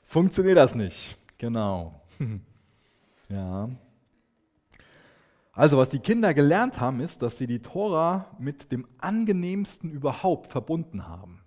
funktioniert 0.06 0.58
das 0.58 0.75
nicht. 0.75 1.18
Genau. 1.38 2.00
ja. 3.30 3.70
Also 5.55 5.77
was 5.77 5.88
die 5.88 6.00
Kinder 6.00 6.33
gelernt 6.33 6.81
haben, 6.81 7.00
ist, 7.00 7.21
dass 7.21 7.38
sie 7.38 7.47
die 7.47 7.62
Tora 7.62 8.25
mit 8.39 8.74
dem 8.74 8.85
angenehmsten 8.97 9.89
überhaupt 9.89 10.51
verbunden 10.51 11.07
haben. 11.07 11.39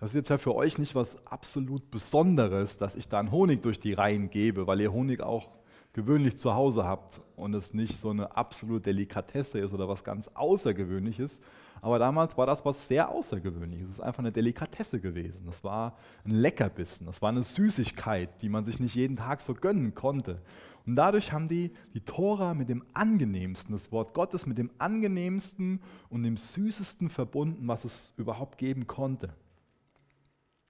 Das 0.00 0.10
ist 0.10 0.14
jetzt 0.14 0.30
ja 0.30 0.38
für 0.38 0.54
euch 0.54 0.78
nicht 0.78 0.94
was 0.94 1.18
absolut 1.26 1.90
Besonderes, 1.90 2.78
dass 2.78 2.94
ich 2.94 3.08
dann 3.08 3.30
Honig 3.30 3.62
durch 3.62 3.78
die 3.78 3.92
Reihen 3.92 4.30
gebe, 4.30 4.66
weil 4.66 4.80
ihr 4.80 4.90
Honig 4.90 5.20
auch 5.20 5.50
gewöhnlich 5.92 6.38
zu 6.38 6.54
Hause 6.54 6.84
habt 6.84 7.20
und 7.36 7.54
es 7.54 7.74
nicht 7.74 7.98
so 7.98 8.08
eine 8.08 8.34
absolute 8.36 8.80
Delikatesse 8.82 9.58
ist 9.58 9.74
oder 9.74 9.86
was 9.86 10.02
ganz 10.02 10.28
Außergewöhnliches. 10.32 11.42
Aber 11.82 11.98
damals 11.98 12.38
war 12.38 12.46
das 12.46 12.64
was 12.64 12.88
sehr 12.88 13.10
Außergewöhnliches. 13.10 13.88
Es 13.88 13.92
ist 13.94 14.00
einfach 14.00 14.20
eine 14.20 14.32
Delikatesse 14.32 14.98
gewesen. 14.98 15.44
Das 15.46 15.62
war 15.62 15.96
ein 16.24 16.32
Leckerbissen. 16.32 17.06
Das 17.06 17.20
war 17.20 17.28
eine 17.28 17.42
Süßigkeit, 17.42 18.30
die 18.40 18.48
man 18.48 18.64
sich 18.64 18.80
nicht 18.80 18.94
jeden 18.94 19.16
Tag 19.16 19.40
so 19.40 19.52
gönnen 19.54 19.94
konnte. 19.94 20.40
Und 20.86 20.94
dadurch 20.94 21.32
haben 21.32 21.48
die 21.48 21.72
die 21.94 22.00
Tora 22.00 22.54
mit 22.54 22.68
dem 22.68 22.84
angenehmsten, 22.94 23.72
das 23.72 23.90
Wort 23.90 24.14
Gottes 24.14 24.46
mit 24.46 24.56
dem 24.56 24.70
angenehmsten 24.78 25.80
und 26.08 26.22
dem 26.22 26.36
süßesten 26.36 27.10
verbunden, 27.10 27.66
was 27.66 27.84
es 27.84 28.14
überhaupt 28.16 28.56
geben 28.56 28.86
konnte. 28.86 29.26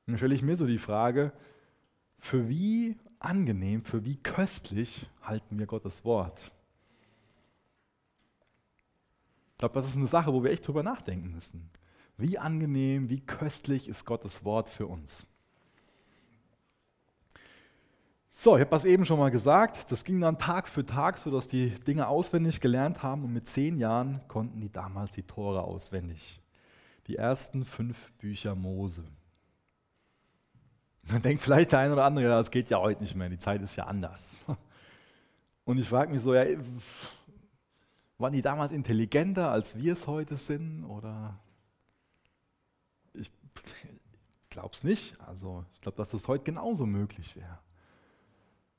Und 0.06 0.12
dann 0.12 0.16
stelle 0.16 0.34
ich 0.34 0.42
mir 0.42 0.56
so 0.56 0.66
die 0.66 0.78
Frage, 0.78 1.32
für 2.18 2.48
wie 2.48 2.96
angenehm, 3.18 3.84
für 3.84 4.04
wie 4.04 4.16
köstlich 4.16 5.10
halten 5.20 5.58
wir 5.58 5.66
Gottes 5.66 6.04
Wort? 6.04 6.52
Ich 9.52 9.58
glaube, 9.58 9.74
das 9.74 9.88
ist 9.88 9.96
eine 9.96 10.06
Sache, 10.06 10.32
wo 10.32 10.42
wir 10.42 10.50
echt 10.50 10.66
drüber 10.66 10.82
nachdenken 10.82 11.32
müssen. 11.32 11.70
Wie 12.16 12.38
angenehm, 12.38 13.10
wie 13.10 13.20
köstlich 13.20 13.88
ist 13.88 14.06
Gottes 14.06 14.44
Wort 14.44 14.68
für 14.68 14.86
uns? 14.86 15.26
So, 18.46 18.54
ich 18.54 18.60
habe 18.60 18.70
das 18.70 18.84
eben 18.84 19.04
schon 19.04 19.18
mal 19.18 19.32
gesagt. 19.32 19.90
Das 19.90 20.04
ging 20.04 20.20
dann 20.20 20.38
Tag 20.38 20.68
für 20.68 20.86
Tag, 20.86 21.18
sodass 21.18 21.48
die 21.48 21.70
Dinge 21.70 22.06
auswendig 22.06 22.60
gelernt 22.60 23.02
haben 23.02 23.24
und 23.24 23.32
mit 23.32 23.48
zehn 23.48 23.76
Jahren 23.76 24.20
konnten 24.28 24.60
die 24.60 24.70
damals 24.70 25.14
die 25.14 25.24
Tore 25.24 25.64
auswendig. 25.64 26.40
Die 27.08 27.16
ersten 27.16 27.64
fünf 27.64 28.12
Bücher 28.18 28.54
Mose. 28.54 29.02
Dann 31.08 31.22
denkt 31.22 31.42
vielleicht 31.42 31.72
der 31.72 31.80
eine 31.80 31.94
oder 31.94 32.04
andere, 32.04 32.28
das 32.28 32.52
geht 32.52 32.70
ja 32.70 32.78
heute 32.78 33.02
nicht 33.02 33.16
mehr, 33.16 33.28
die 33.28 33.40
Zeit 33.40 33.60
ist 33.62 33.74
ja 33.74 33.86
anders. 33.86 34.46
Und 35.64 35.78
ich 35.78 35.88
frage 35.88 36.12
mich 36.12 36.22
so, 36.22 36.32
ja, 36.32 36.44
waren 38.16 38.32
die 38.32 38.42
damals 38.42 38.70
intelligenter, 38.70 39.50
als 39.50 39.76
wir 39.76 39.92
es 39.92 40.06
heute 40.06 40.36
sind? 40.36 40.84
Oder 40.84 41.36
ich 43.12 43.28
glaube 44.50 44.70
es 44.72 44.84
nicht. 44.84 45.20
Also 45.20 45.64
ich 45.74 45.80
glaube, 45.80 45.96
dass 45.96 46.10
das 46.10 46.28
heute 46.28 46.44
genauso 46.44 46.86
möglich 46.86 47.34
wäre. 47.34 47.58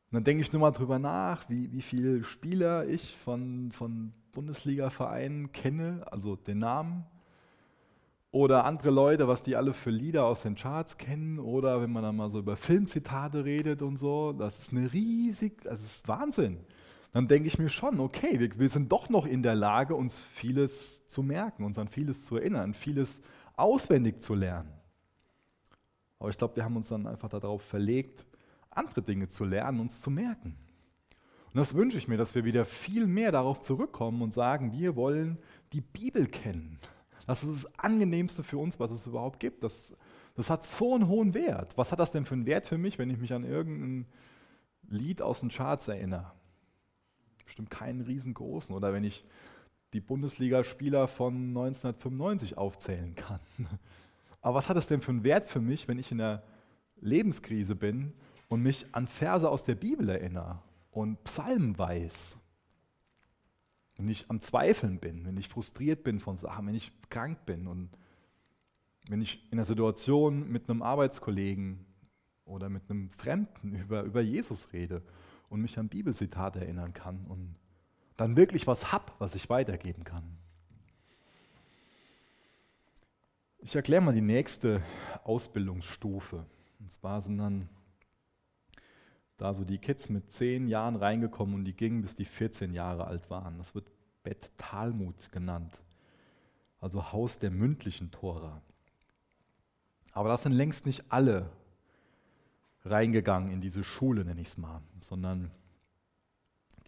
Und 0.09 0.15
dann 0.15 0.23
denke 0.23 0.41
ich 0.41 0.53
nur 0.53 0.61
mal 0.61 0.71
drüber 0.71 0.99
nach, 0.99 1.49
wie, 1.49 1.71
wie 1.73 1.81
viele 1.81 2.23
Spieler 2.23 2.87
ich 2.87 3.17
von, 3.17 3.73
von 3.73 4.13
Bundesliga-Vereinen 4.31 5.51
kenne, 5.51 6.05
also 6.09 6.37
den 6.37 6.59
Namen. 6.59 7.05
Oder 8.31 8.63
andere 8.63 8.89
Leute, 8.89 9.27
was 9.27 9.43
die 9.43 9.57
alle 9.57 9.73
für 9.73 9.89
Lieder 9.89 10.25
aus 10.25 10.43
den 10.43 10.55
Charts 10.55 10.97
kennen. 10.97 11.39
Oder 11.39 11.81
wenn 11.81 11.91
man 11.91 12.03
dann 12.03 12.15
mal 12.15 12.29
so 12.29 12.39
über 12.39 12.55
Filmzitate 12.55 13.43
redet 13.43 13.81
und 13.81 13.97
so. 13.97 14.31
Das 14.31 14.59
ist 14.59 14.71
eine 14.71 14.93
riesig, 14.93 15.63
das 15.63 15.81
ist 15.81 16.07
Wahnsinn. 16.07 16.59
Dann 17.11 17.27
denke 17.27 17.47
ich 17.47 17.57
mir 17.57 17.69
schon, 17.69 17.99
okay, 17.99 18.39
wir, 18.39 18.49
wir 18.59 18.69
sind 18.69 18.91
doch 18.91 19.09
noch 19.09 19.25
in 19.25 19.43
der 19.43 19.55
Lage, 19.55 19.95
uns 19.95 20.19
vieles 20.19 21.05
zu 21.07 21.23
merken, 21.23 21.65
uns 21.65 21.79
an 21.79 21.87
vieles 21.87 22.25
zu 22.25 22.37
erinnern, 22.37 22.73
vieles 22.73 23.21
auswendig 23.55 24.21
zu 24.21 24.35
lernen. 24.35 24.71
Aber 26.19 26.29
ich 26.29 26.37
glaube, 26.37 26.55
wir 26.55 26.63
haben 26.63 26.75
uns 26.75 26.89
dann 26.89 27.07
einfach 27.07 27.29
darauf 27.29 27.63
verlegt, 27.63 28.26
andere 28.77 29.01
Dinge 29.01 29.27
zu 29.27 29.43
lernen, 29.45 29.79
uns 29.79 30.01
zu 30.01 30.09
merken. 30.09 30.55
Und 31.47 31.55
das 31.55 31.73
wünsche 31.73 31.97
ich 31.97 32.07
mir, 32.07 32.17
dass 32.17 32.35
wir 32.35 32.45
wieder 32.45 32.65
viel 32.65 33.07
mehr 33.07 33.31
darauf 33.31 33.61
zurückkommen 33.61 34.21
und 34.21 34.33
sagen, 34.33 34.73
wir 34.73 34.95
wollen 34.95 35.37
die 35.73 35.81
Bibel 35.81 36.27
kennen. 36.27 36.79
Das 37.25 37.43
ist 37.43 37.65
das 37.65 37.79
Angenehmste 37.79 38.43
für 38.43 38.57
uns, 38.57 38.79
was 38.79 38.91
es 38.91 39.07
überhaupt 39.07 39.39
gibt. 39.39 39.63
Das, 39.63 39.95
das 40.35 40.49
hat 40.49 40.63
so 40.63 40.95
einen 40.95 41.07
hohen 41.07 41.33
Wert. 41.33 41.77
Was 41.77 41.91
hat 41.91 41.99
das 41.99 42.11
denn 42.11 42.25
für 42.25 42.35
einen 42.35 42.45
Wert 42.45 42.65
für 42.65 42.77
mich, 42.77 42.99
wenn 42.99 43.09
ich 43.09 43.17
mich 43.17 43.33
an 43.33 43.43
irgendein 43.43 44.05
Lied 44.87 45.21
aus 45.21 45.41
den 45.41 45.49
Charts 45.49 45.87
erinnere? 45.87 46.31
Bestimmt 47.43 47.69
keinen 47.69 48.01
riesengroßen. 48.01 48.73
Oder 48.75 48.93
wenn 48.93 49.03
ich 49.03 49.25
die 49.93 50.01
Bundesligaspieler 50.01 51.07
von 51.07 51.33
1995 51.49 52.57
aufzählen 52.57 53.15
kann. 53.15 53.39
Aber 54.41 54.55
was 54.55 54.69
hat 54.69 54.77
es 54.77 54.87
denn 54.87 55.01
für 55.01 55.11
einen 55.11 55.23
Wert 55.23 55.45
für 55.45 55.59
mich, 55.59 55.87
wenn 55.87 55.99
ich 55.99 56.11
in 56.11 56.19
der 56.19 56.43
Lebenskrise 56.99 57.75
bin 57.75 58.13
und 58.47 58.61
mich 58.61 58.85
an 58.93 59.07
Verse 59.07 59.49
aus 59.49 59.65
der 59.65 59.75
Bibel 59.75 60.09
erinnere 60.09 60.61
und 60.91 61.23
Psalmen 61.23 61.77
weiß, 61.77 62.39
wenn 63.97 64.09
ich 64.09 64.29
am 64.29 64.39
Zweifeln 64.39 64.99
bin, 64.99 65.25
wenn 65.25 65.37
ich 65.37 65.47
frustriert 65.49 66.03
bin 66.03 66.19
von 66.19 66.37
Sachen, 66.37 66.67
wenn 66.67 66.75
ich 66.75 66.91
krank 67.09 67.45
bin 67.45 67.67
und 67.67 67.89
wenn 69.09 69.21
ich 69.21 69.43
in 69.51 69.57
einer 69.57 69.65
Situation 69.65 70.49
mit 70.51 70.69
einem 70.69 70.81
Arbeitskollegen 70.81 71.85
oder 72.45 72.69
mit 72.69 72.89
einem 72.89 73.09
Fremden 73.09 73.75
über, 73.75 74.03
über 74.03 74.21
Jesus 74.21 74.71
rede 74.73 75.01
und 75.49 75.61
mich 75.61 75.77
an 75.77 75.89
Bibelzitate 75.89 76.59
erinnern 76.59 76.93
kann 76.93 77.25
und 77.25 77.55
dann 78.17 78.35
wirklich 78.35 78.67
was 78.67 78.91
habe, 78.91 79.11
was 79.19 79.35
ich 79.35 79.49
weitergeben 79.49 80.03
kann. 80.03 80.23
Ich 83.59 83.75
erkläre 83.75 84.01
mal 84.01 84.13
die 84.13 84.21
nächste 84.21 84.81
Ausbildungsstufe. 85.23 86.45
Und 86.79 86.91
zwar 86.91 87.21
sind 87.21 87.37
dann 87.37 87.69
da 89.37 89.53
so 89.53 89.63
die 89.63 89.77
Kids 89.77 90.09
mit 90.09 90.29
zehn 90.31 90.67
Jahren 90.67 90.95
reingekommen 90.95 91.55
und 91.55 91.65
die 91.65 91.75
gingen, 91.75 92.01
bis 92.01 92.15
die 92.15 92.25
14 92.25 92.73
Jahre 92.73 93.05
alt 93.05 93.29
waren. 93.29 93.57
Das 93.57 93.75
wird 93.75 93.91
Bet 94.23 94.51
Talmud 94.57 95.31
genannt, 95.31 95.79
also 96.81 97.11
Haus 97.11 97.39
der 97.39 97.51
mündlichen 97.51 98.11
Tora. 98.11 98.61
Aber 100.11 100.29
das 100.29 100.43
sind 100.43 100.53
längst 100.53 100.85
nicht 100.85 101.05
alle 101.09 101.49
reingegangen 102.83 103.51
in 103.51 103.61
diese 103.61 103.83
Schule, 103.83 104.25
nenne 104.25 104.41
ich 104.41 104.47
es 104.47 104.57
mal, 104.57 104.81
sondern 104.99 105.51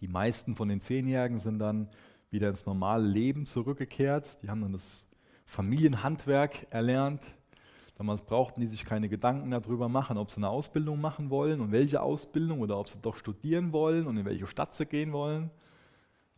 die 0.00 0.08
meisten 0.08 0.56
von 0.56 0.68
den 0.68 0.80
Zehnjährigen 0.80 1.38
sind 1.38 1.58
dann 1.58 1.88
wieder 2.30 2.48
ins 2.48 2.66
normale 2.66 3.06
Leben 3.06 3.46
zurückgekehrt. 3.46 4.42
Die 4.42 4.50
haben 4.50 4.62
dann 4.62 4.72
das 4.72 5.06
Familienhandwerk 5.44 6.66
erlernt, 6.70 7.22
Damals 8.00 8.22
brauchten 8.22 8.62
die 8.62 8.66
sich 8.66 8.86
keine 8.86 9.10
Gedanken 9.10 9.50
darüber 9.50 9.86
machen, 9.90 10.16
ob 10.16 10.30
sie 10.30 10.38
eine 10.38 10.48
Ausbildung 10.48 11.02
machen 11.02 11.28
wollen 11.28 11.60
und 11.60 11.70
welche 11.70 12.00
Ausbildung 12.00 12.60
oder 12.60 12.78
ob 12.78 12.88
sie 12.88 12.98
doch 12.98 13.14
studieren 13.14 13.74
wollen 13.74 14.06
und 14.06 14.16
in 14.16 14.24
welche 14.24 14.46
Stadt 14.46 14.72
sie 14.72 14.86
gehen 14.86 15.12
wollen. 15.12 15.50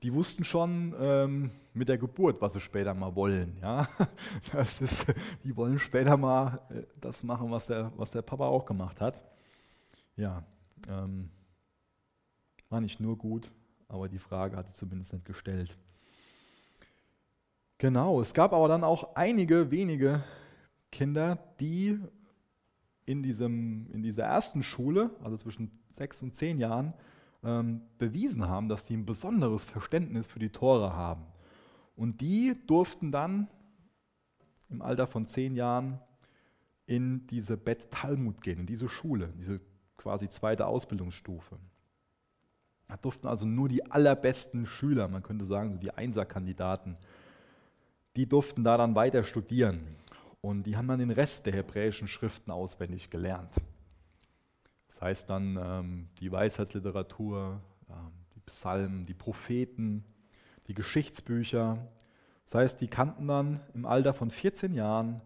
Die 0.03 0.13
wussten 0.13 0.43
schon 0.43 0.93
ähm, 0.99 1.53
mit 1.73 1.89
der 1.89 1.99
Geburt, 1.99 2.41
was 2.41 2.55
sie 2.55 2.61
später 2.61 2.93
mal 2.95 3.15
wollen. 3.15 3.57
Ja? 3.63 3.87
Das 4.53 4.81
ist, 4.81 5.07
die 5.45 5.55
wollen 5.57 5.79
später 5.79 6.17
mal 6.17 6.63
äh, 6.69 6.83
das 7.01 7.23
machen, 7.23 7.49
was 7.53 7.69
der, 7.69 7.93
was 7.97 8.11
der 8.11 8.23
Papa 8.23 8.47
auch 8.47 8.67
gemacht 8.67 9.01
hat. 9.01 9.21
Ja, 10.17 10.43
ähm, 10.91 11.31
war 12.71 12.81
nicht 12.81 12.99
nur 12.99 13.17
gut, 13.17 13.49
aber 13.87 14.09
die 14.09 14.19
Frage 14.19 14.57
hat 14.57 14.67
sie 14.67 14.73
zumindest 14.73 15.13
nicht 15.13 15.27
gestellt. 15.27 15.79
Genau, 17.79 18.21
es 18.21 18.35
gab 18.35 18.53
aber 18.53 18.67
dann 18.67 18.83
auch 18.83 19.15
einige 19.15 19.71
wenige 19.71 20.25
Kinder, 20.93 21.39
die 21.59 21.99
in, 23.05 23.25
diesem, 23.25 23.91
in 23.91 24.03
dieser 24.03 24.25
ersten 24.25 24.63
Schule, 24.63 25.11
also 25.25 25.37
zwischen 25.37 25.73
sechs 25.91 26.23
und 26.23 26.35
zehn 26.35 26.59
Jahren, 26.59 26.95
ähm, 27.43 27.81
bewiesen 27.99 28.47
haben, 28.47 28.69
dass 28.69 28.87
sie 28.87 28.97
ein 28.97 29.07
besonderes 29.07 29.65
Verständnis 29.65 30.29
für 30.29 30.39
die 30.39 30.51
Tore 30.51 30.95
haben. 30.95 31.25
Und 31.97 32.21
die 32.21 32.55
durften 32.67 33.11
dann 33.11 33.49
im 34.71 34.81
Alter 34.81 35.07
von 35.07 35.27
zehn 35.27 35.57
Jahren 35.57 36.01
in 36.87 37.27
diese 37.27 37.57
Bet 37.57 37.91
Talmud 37.91 38.41
gehen, 38.43 38.61
in 38.61 38.67
diese 38.67 38.89
Schule, 38.89 39.33
diese 39.37 39.61
quasi 39.97 40.29
zweite 40.29 40.67
Ausbildungsstufe. 40.67 41.59
Da 42.89 42.97
durften 42.97 43.27
also 43.27 43.47
nur 43.47 43.69
die 43.69 43.91
allerbesten 43.91 44.67
Schüler, 44.67 45.09
man 45.09 45.23
könnte 45.23 45.45
sagen, 45.45 45.73
so 45.73 45.79
die 45.79 45.93
Einserkandidaten, 45.93 46.97
die 48.17 48.29
durften 48.29 48.65
da 48.65 48.77
dann 48.77 48.95
weiter 48.95 49.25
studieren. 49.25 49.97
Und 50.43 50.65
die 50.65 50.77
haben 50.77 50.89
dann 50.89 50.99
den 50.99 51.13
Rest 51.13 51.47
der 51.47 51.55
hebräischen 51.55 52.09
Schriften 52.09 52.51
auswendig 52.51 53.11
gelernt. 53.11 53.55
Das 54.89 55.01
heißt 55.01 55.31
dann 55.31 55.57
ähm, 55.57 56.09
die 56.19 56.31
Weisheitsliteratur, 56.31 57.61
äh, 57.89 57.93
die 58.35 58.41
Psalmen, 58.41 59.07
die 59.07 59.15
Propheten, 59.15 60.05
die 60.67 60.75
Geschichtsbücher. 60.75 61.79
Das 62.45 62.57
heißt, 62.57 62.81
die 62.81 62.89
kannten 62.89 63.29
dann 63.29 63.61
im 63.73 63.87
Alter 63.87 64.15
von 64.15 64.33
14 64.33 64.75
Jahren 64.75 65.23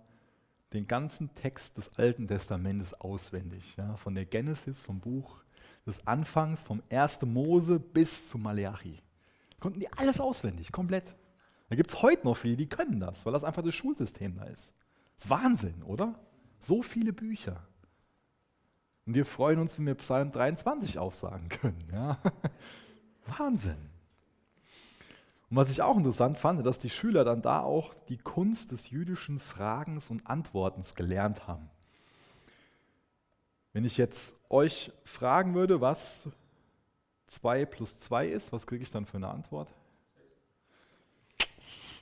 den 0.75 0.87
ganzen 0.87 1.35
Text 1.35 1.79
des 1.79 1.99
Alten 1.99 2.29
Testamentes 2.29 2.93
auswendig. 2.93 3.75
Ja, 3.79 3.97
von 3.97 4.15
der 4.15 4.27
Genesis, 4.27 4.83
vom 4.83 5.01
Buch 5.01 5.43
des 5.87 6.07
Anfangs, 6.07 6.63
vom 6.63 6.83
1. 6.91 7.23
Mose 7.23 7.81
bis 7.81 8.29
zu 8.29 8.37
Maleachi. 8.37 8.99
Konnten 9.61 9.81
die 9.81 9.91
alles 9.95 10.21
auswendig, 10.21 10.73
komplett. 10.73 11.15
Da 11.71 11.77
gibt 11.77 11.91
es 11.91 12.03
heute 12.03 12.27
noch 12.27 12.37
viele, 12.37 12.57
die 12.57 12.69
können 12.69 13.01
das, 13.01 13.25
weil 13.25 13.33
das 13.33 13.45
einfach 13.45 13.63
das 13.63 13.75
Schulsystem 13.75 14.37
da 14.37 14.45
ist. 14.45 14.75
Das 15.17 15.25
ist 15.25 15.31
Wahnsinn, 15.31 15.83
oder? 15.83 16.15
So 16.61 16.83
viele 16.83 17.13
Bücher. 17.13 17.67
Und 19.07 19.15
wir 19.15 19.25
freuen 19.25 19.59
uns, 19.61 19.79
wenn 19.79 19.87
wir 19.87 19.95
Psalm 19.95 20.33
23 20.33 20.99
aufsagen 20.99 21.49
können. 21.49 21.79
Ja? 21.93 22.19
Wahnsinn. 23.39 23.91
Und 25.49 25.57
was 25.57 25.71
ich 25.71 25.81
auch 25.81 25.97
interessant 25.97 26.37
fand, 26.37 26.67
dass 26.67 26.81
die 26.81 26.91
Schüler 26.91 27.25
dann 27.25 27.41
da 27.41 27.61
auch 27.61 27.95
die 28.09 28.19
Kunst 28.19 28.73
des 28.73 28.91
jüdischen 28.91 29.39
Fragens 29.39 30.11
und 30.11 30.27
Antwortens 30.27 30.97
gelernt 30.97 31.47
haben. 31.47 31.71
Wenn 33.73 33.85
ich 33.85 33.97
jetzt 33.97 34.35
euch 34.49 34.93
fragen 35.05 35.55
würde, 35.55 35.81
was 35.81 36.29
2 37.29 37.65
plus 37.67 38.01
2 38.01 38.29
ist, 38.29 38.53
was 38.53 38.67
kriege 38.67 38.83
ich 38.83 38.91
dann 38.91 39.07
für 39.07 39.19
eine 39.19 39.29
Antwort? 39.29 39.69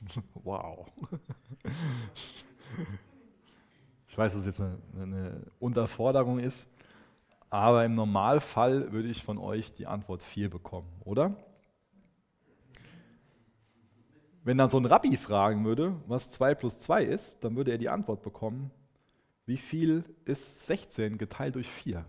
Wow. 0.35 0.87
Ich 4.06 4.18
weiß, 4.18 4.33
dass 4.33 4.42
es 4.42 4.47
jetzt 4.47 4.61
eine, 4.61 4.78
eine, 4.94 5.42
Unterforderung 5.59 6.38
ist, 6.38 6.68
aber 7.50 7.85
im 7.85 7.97
Normalfall 7.97 8.92
würde 8.92 9.09
ich 9.09 9.25
von 9.25 9.38
euch 9.38 9.75
die 9.75 9.88
Antwort 9.88 10.23
4 10.23 10.50
bekommen, 10.50 10.87
oder? 11.04 11.35
Wenn 14.44 14.56
dann 14.56 14.68
so 14.68 14.78
ein 14.78 14.87
Rabbi 14.87 15.16
fragen 15.16 15.64
würde, 15.64 15.97
was 16.06 16.30
2 16.30 16.54
plus 16.54 16.78
2 16.78 17.02
ist, 17.02 17.42
dann 17.42 17.56
würde 17.56 17.73
er 17.73 17.78
die 17.78 17.88
Antwort 17.88 18.23
bekommen, 18.23 18.71
wie 19.47 19.56
viel 19.56 20.04
ist 20.25 20.66
16 20.66 21.18
geteilt 21.18 21.56
durch 21.56 21.68
4? 21.68 22.04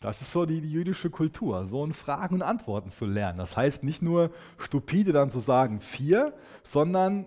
Das 0.00 0.20
ist 0.20 0.32
so 0.32 0.46
die, 0.46 0.60
die, 0.60 0.70
jüdische 0.70 1.10
Kultur, 1.10 1.64
so 1.64 1.84
in 1.84 1.92
Fragen 1.92 2.36
und 2.36 2.42
Antworten 2.42 2.90
zu 2.90 3.06
lernen. 3.06 3.38
Das 3.38 3.56
heißt 3.56 3.82
nicht 3.82 4.02
nur 4.02 4.30
stupide 4.58 5.12
dann 5.12 5.30
zu 5.30 5.38
sagen 5.38 5.80
4, 5.80 6.34
sondern 6.62 7.26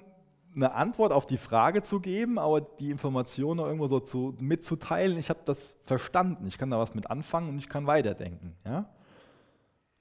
eine 0.63 0.73
Antwort 0.73 1.11
auf 1.11 1.25
die 1.25 1.37
Frage 1.37 1.81
zu 1.81 1.99
geben, 1.99 2.37
aber 2.37 2.61
die 2.61 2.91
Informationen 2.91 3.59
irgendwo 3.59 3.87
so 3.87 3.99
zu, 3.99 4.35
mitzuteilen. 4.39 5.17
Ich 5.17 5.29
habe 5.29 5.39
das 5.45 5.77
verstanden, 5.85 6.47
ich 6.47 6.57
kann 6.57 6.69
da 6.69 6.79
was 6.79 6.95
mit 6.95 7.09
anfangen 7.09 7.49
und 7.49 7.57
ich 7.57 7.69
kann 7.69 7.87
weiterdenken. 7.87 8.55
Ja? 8.65 8.89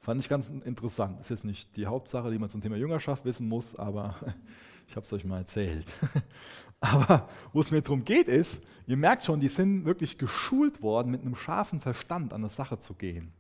Fand 0.01 0.21
ich 0.21 0.29
ganz 0.29 0.49
interessant. 0.49 1.21
Ist 1.21 1.31
jetzt 1.31 1.45
nicht 1.45 1.77
die 1.77 1.87
Hauptsache, 1.87 2.31
die 2.31 2.39
man 2.39 2.49
zum 2.49 2.61
Thema 2.61 2.77
Jüngerschaft 2.77 3.25
wissen 3.25 3.49
muss, 3.49 3.77
aber 3.77 4.15
ich 4.89 4.97
habe 4.97 5.05
es 5.05 5.13
euch 5.13 5.25
mal 5.25 5.39
erzählt. 5.39 5.87
Aber 6.81 7.29
wo 7.53 7.61
es 7.61 7.73
mir 7.73 7.83
darum 7.83 8.05
geht, 8.05 8.29
ist, 8.29 8.63
ihr 8.87 8.97
merkt 8.97 9.25
schon, 9.25 9.41
die 9.41 9.49
sind 9.49 9.85
wirklich 9.85 10.17
geschult 10.17 10.81
worden, 10.81 11.11
mit 11.11 11.23
einem 11.23 11.35
scharfen 11.35 11.81
Verstand 11.81 12.33
an 12.33 12.43
eine 12.43 12.49
Sache 12.49 12.79
zu 12.79 12.95
gehen. 12.95 13.33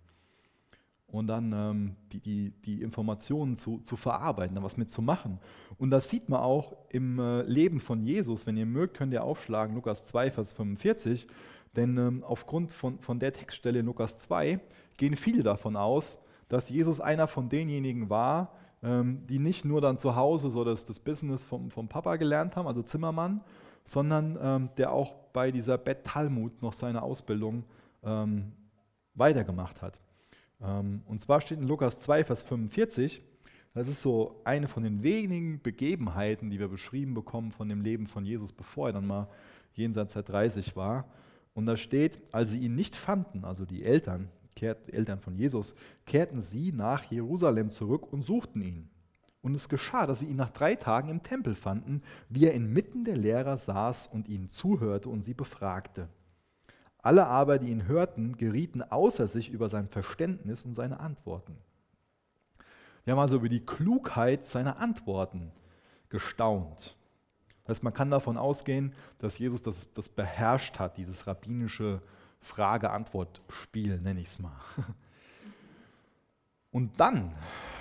Und 1.10 1.26
dann 1.26 1.52
ähm, 1.52 1.96
die, 2.12 2.20
die, 2.20 2.50
die 2.64 2.82
Informationen 2.82 3.56
zu, 3.56 3.78
zu 3.78 3.96
verarbeiten, 3.96 4.54
da 4.54 4.62
was 4.62 4.76
mitzumachen. 4.76 5.38
Und 5.78 5.90
das 5.90 6.10
sieht 6.10 6.28
man 6.28 6.40
auch 6.40 6.76
im 6.90 7.18
äh, 7.18 7.42
Leben 7.42 7.80
von 7.80 8.02
Jesus. 8.02 8.46
Wenn 8.46 8.58
ihr 8.58 8.66
mögt, 8.66 8.98
könnt 8.98 9.14
ihr 9.14 9.24
aufschlagen, 9.24 9.74
Lukas 9.74 10.04
2, 10.04 10.30
Vers 10.30 10.52
45. 10.52 11.26
Denn 11.76 11.96
ähm, 11.96 12.24
aufgrund 12.24 12.72
von, 12.72 12.98
von 12.98 13.18
der 13.18 13.32
Textstelle 13.32 13.78
in 13.78 13.86
Lukas 13.86 14.18
2 14.18 14.60
gehen 14.98 15.16
viele 15.16 15.42
davon 15.42 15.76
aus, 15.76 16.18
dass 16.48 16.68
Jesus 16.68 17.00
einer 17.00 17.26
von 17.26 17.48
denjenigen 17.48 18.10
war, 18.10 18.52
ähm, 18.82 19.26
die 19.26 19.38
nicht 19.38 19.64
nur 19.64 19.80
dann 19.80 19.96
zu 19.96 20.14
Hause 20.14 20.50
so 20.50 20.62
das, 20.62 20.84
das 20.84 21.00
Business 21.00 21.44
vom, 21.44 21.70
vom 21.70 21.88
Papa 21.88 22.16
gelernt 22.16 22.54
haben, 22.56 22.66
also 22.66 22.82
Zimmermann, 22.82 23.40
sondern 23.84 24.38
ähm, 24.40 24.68
der 24.76 24.92
auch 24.92 25.14
bei 25.32 25.50
dieser 25.50 25.78
Bet 25.78 26.04
Talmud 26.04 26.60
noch 26.60 26.74
seine 26.74 27.02
Ausbildung 27.02 27.64
ähm, 28.02 28.52
weitergemacht 29.14 29.80
hat. 29.80 29.98
Ähm, 30.60 31.02
und 31.06 31.20
zwar 31.20 31.40
steht 31.40 31.58
in 31.58 31.68
Lukas 31.68 32.00
2, 32.00 32.24
Vers 32.24 32.42
45, 32.42 33.22
das 33.74 33.88
ist 33.88 34.02
so 34.02 34.40
eine 34.44 34.66
von 34.66 34.82
den 34.82 35.02
wenigen 35.02 35.60
Begebenheiten, 35.62 36.50
die 36.50 36.58
wir 36.58 36.68
beschrieben 36.68 37.14
bekommen 37.14 37.52
von 37.52 37.68
dem 37.68 37.82
Leben 37.82 38.06
von 38.06 38.24
Jesus, 38.24 38.52
bevor 38.52 38.88
er 38.88 38.92
dann 38.94 39.06
mal 39.06 39.28
jenseits 39.74 40.14
der 40.14 40.22
30 40.22 40.74
war. 40.74 41.06
Und 41.54 41.66
da 41.66 41.76
steht, 41.76 42.20
als 42.32 42.50
sie 42.50 42.60
ihn 42.60 42.74
nicht 42.74 42.96
fanden, 42.96 43.44
also 43.44 43.64
die 43.64 43.84
Eltern, 43.84 44.30
Eltern 44.60 45.20
von 45.20 45.36
Jesus, 45.36 45.74
kehrten 46.06 46.40
sie 46.40 46.72
nach 46.72 47.04
Jerusalem 47.04 47.70
zurück 47.70 48.12
und 48.12 48.22
suchten 48.22 48.62
ihn. 48.62 48.90
Und 49.40 49.54
es 49.54 49.68
geschah, 49.68 50.06
dass 50.06 50.20
sie 50.20 50.26
ihn 50.26 50.36
nach 50.36 50.50
drei 50.50 50.74
Tagen 50.74 51.08
im 51.08 51.22
Tempel 51.22 51.54
fanden, 51.54 52.02
wie 52.28 52.46
er 52.46 52.54
inmitten 52.54 53.04
der 53.04 53.16
Lehrer 53.16 53.56
saß 53.56 54.08
und 54.08 54.28
ihnen 54.28 54.48
zuhörte 54.48 55.08
und 55.08 55.20
sie 55.20 55.34
befragte. 55.34 56.08
Alle 57.08 57.26
aber, 57.26 57.58
die 57.58 57.70
ihn 57.70 57.86
hörten, 57.86 58.36
gerieten 58.36 58.82
außer 58.82 59.28
sich 59.28 59.48
über 59.48 59.70
sein 59.70 59.88
Verständnis 59.88 60.66
und 60.66 60.74
seine 60.74 61.00
Antworten. 61.00 61.56
Wir 63.06 63.12
haben 63.12 63.20
also 63.20 63.38
über 63.38 63.48
die 63.48 63.64
Klugheit 63.64 64.44
seiner 64.44 64.78
Antworten 64.78 65.50
gestaunt. 66.10 66.98
Das 67.64 67.76
heißt, 67.76 67.82
man 67.82 67.94
kann 67.94 68.10
davon 68.10 68.36
ausgehen, 68.36 68.92
dass 69.20 69.38
Jesus 69.38 69.62
das, 69.62 69.90
das 69.94 70.10
beherrscht 70.10 70.78
hat, 70.78 70.98
dieses 70.98 71.26
rabbinische 71.26 72.02
Frage-Antwort-Spiel, 72.40 74.02
nenne 74.02 74.20
ich 74.20 74.28
es 74.28 74.38
mal. 74.38 74.52
Und 76.72 77.00
dann 77.00 77.34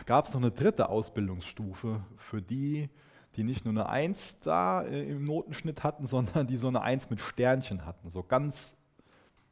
gab 0.05 0.23
es 0.23 0.33
noch 0.33 0.39
eine 0.39 0.51
dritte 0.51 0.87
Ausbildungsstufe 0.87 2.01
für 2.15 2.41
die, 2.41 2.89
die 3.35 3.43
nicht 3.43 3.65
nur 3.65 3.73
eine 3.73 3.89
Eins 3.89 4.39
da 4.39 4.83
äh, 4.83 5.09
im 5.09 5.25
Notenschnitt 5.25 5.83
hatten, 5.83 6.05
sondern 6.05 6.47
die 6.47 6.55
so 6.55 6.69
eine 6.69 6.81
Eins 6.81 7.09
mit 7.09 7.19
Sternchen 7.19 7.85
hatten, 7.85 8.09
so 8.09 8.23
ganz, 8.23 8.77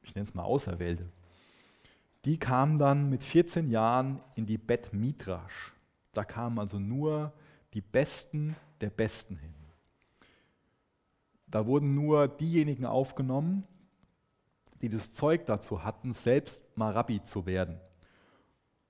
ich 0.05 0.15
nenne 0.15 0.23
es 0.23 0.33
mal 0.33 0.43
Auserwählte. 0.43 1.09
Die 2.23 2.37
kamen 2.37 2.79
dann 2.79 3.09
mit 3.09 3.23
14 3.23 3.69
Jahren 3.69 4.21
in 4.35 4.45
die 4.45 4.57
Bet 4.57 4.93
Midrash. 4.93 5.73
Da 6.13 6.23
kamen 6.23 6.57
also 6.59 6.79
nur 6.79 7.33
die 7.73 7.81
Besten 7.81 8.55
der 8.81 8.89
Besten 8.89 9.37
hin. 9.37 9.53
Da 11.47 11.65
wurden 11.65 11.93
nur 11.93 12.27
diejenigen 12.27 12.85
aufgenommen, 12.85 13.63
die 14.81 14.89
das 14.89 15.13
Zeug 15.13 15.45
dazu 15.45 15.83
hatten, 15.83 16.13
selbst 16.13 16.63
mal 16.77 16.91
Rabbi 16.91 17.23
zu 17.23 17.45
werden. 17.45 17.79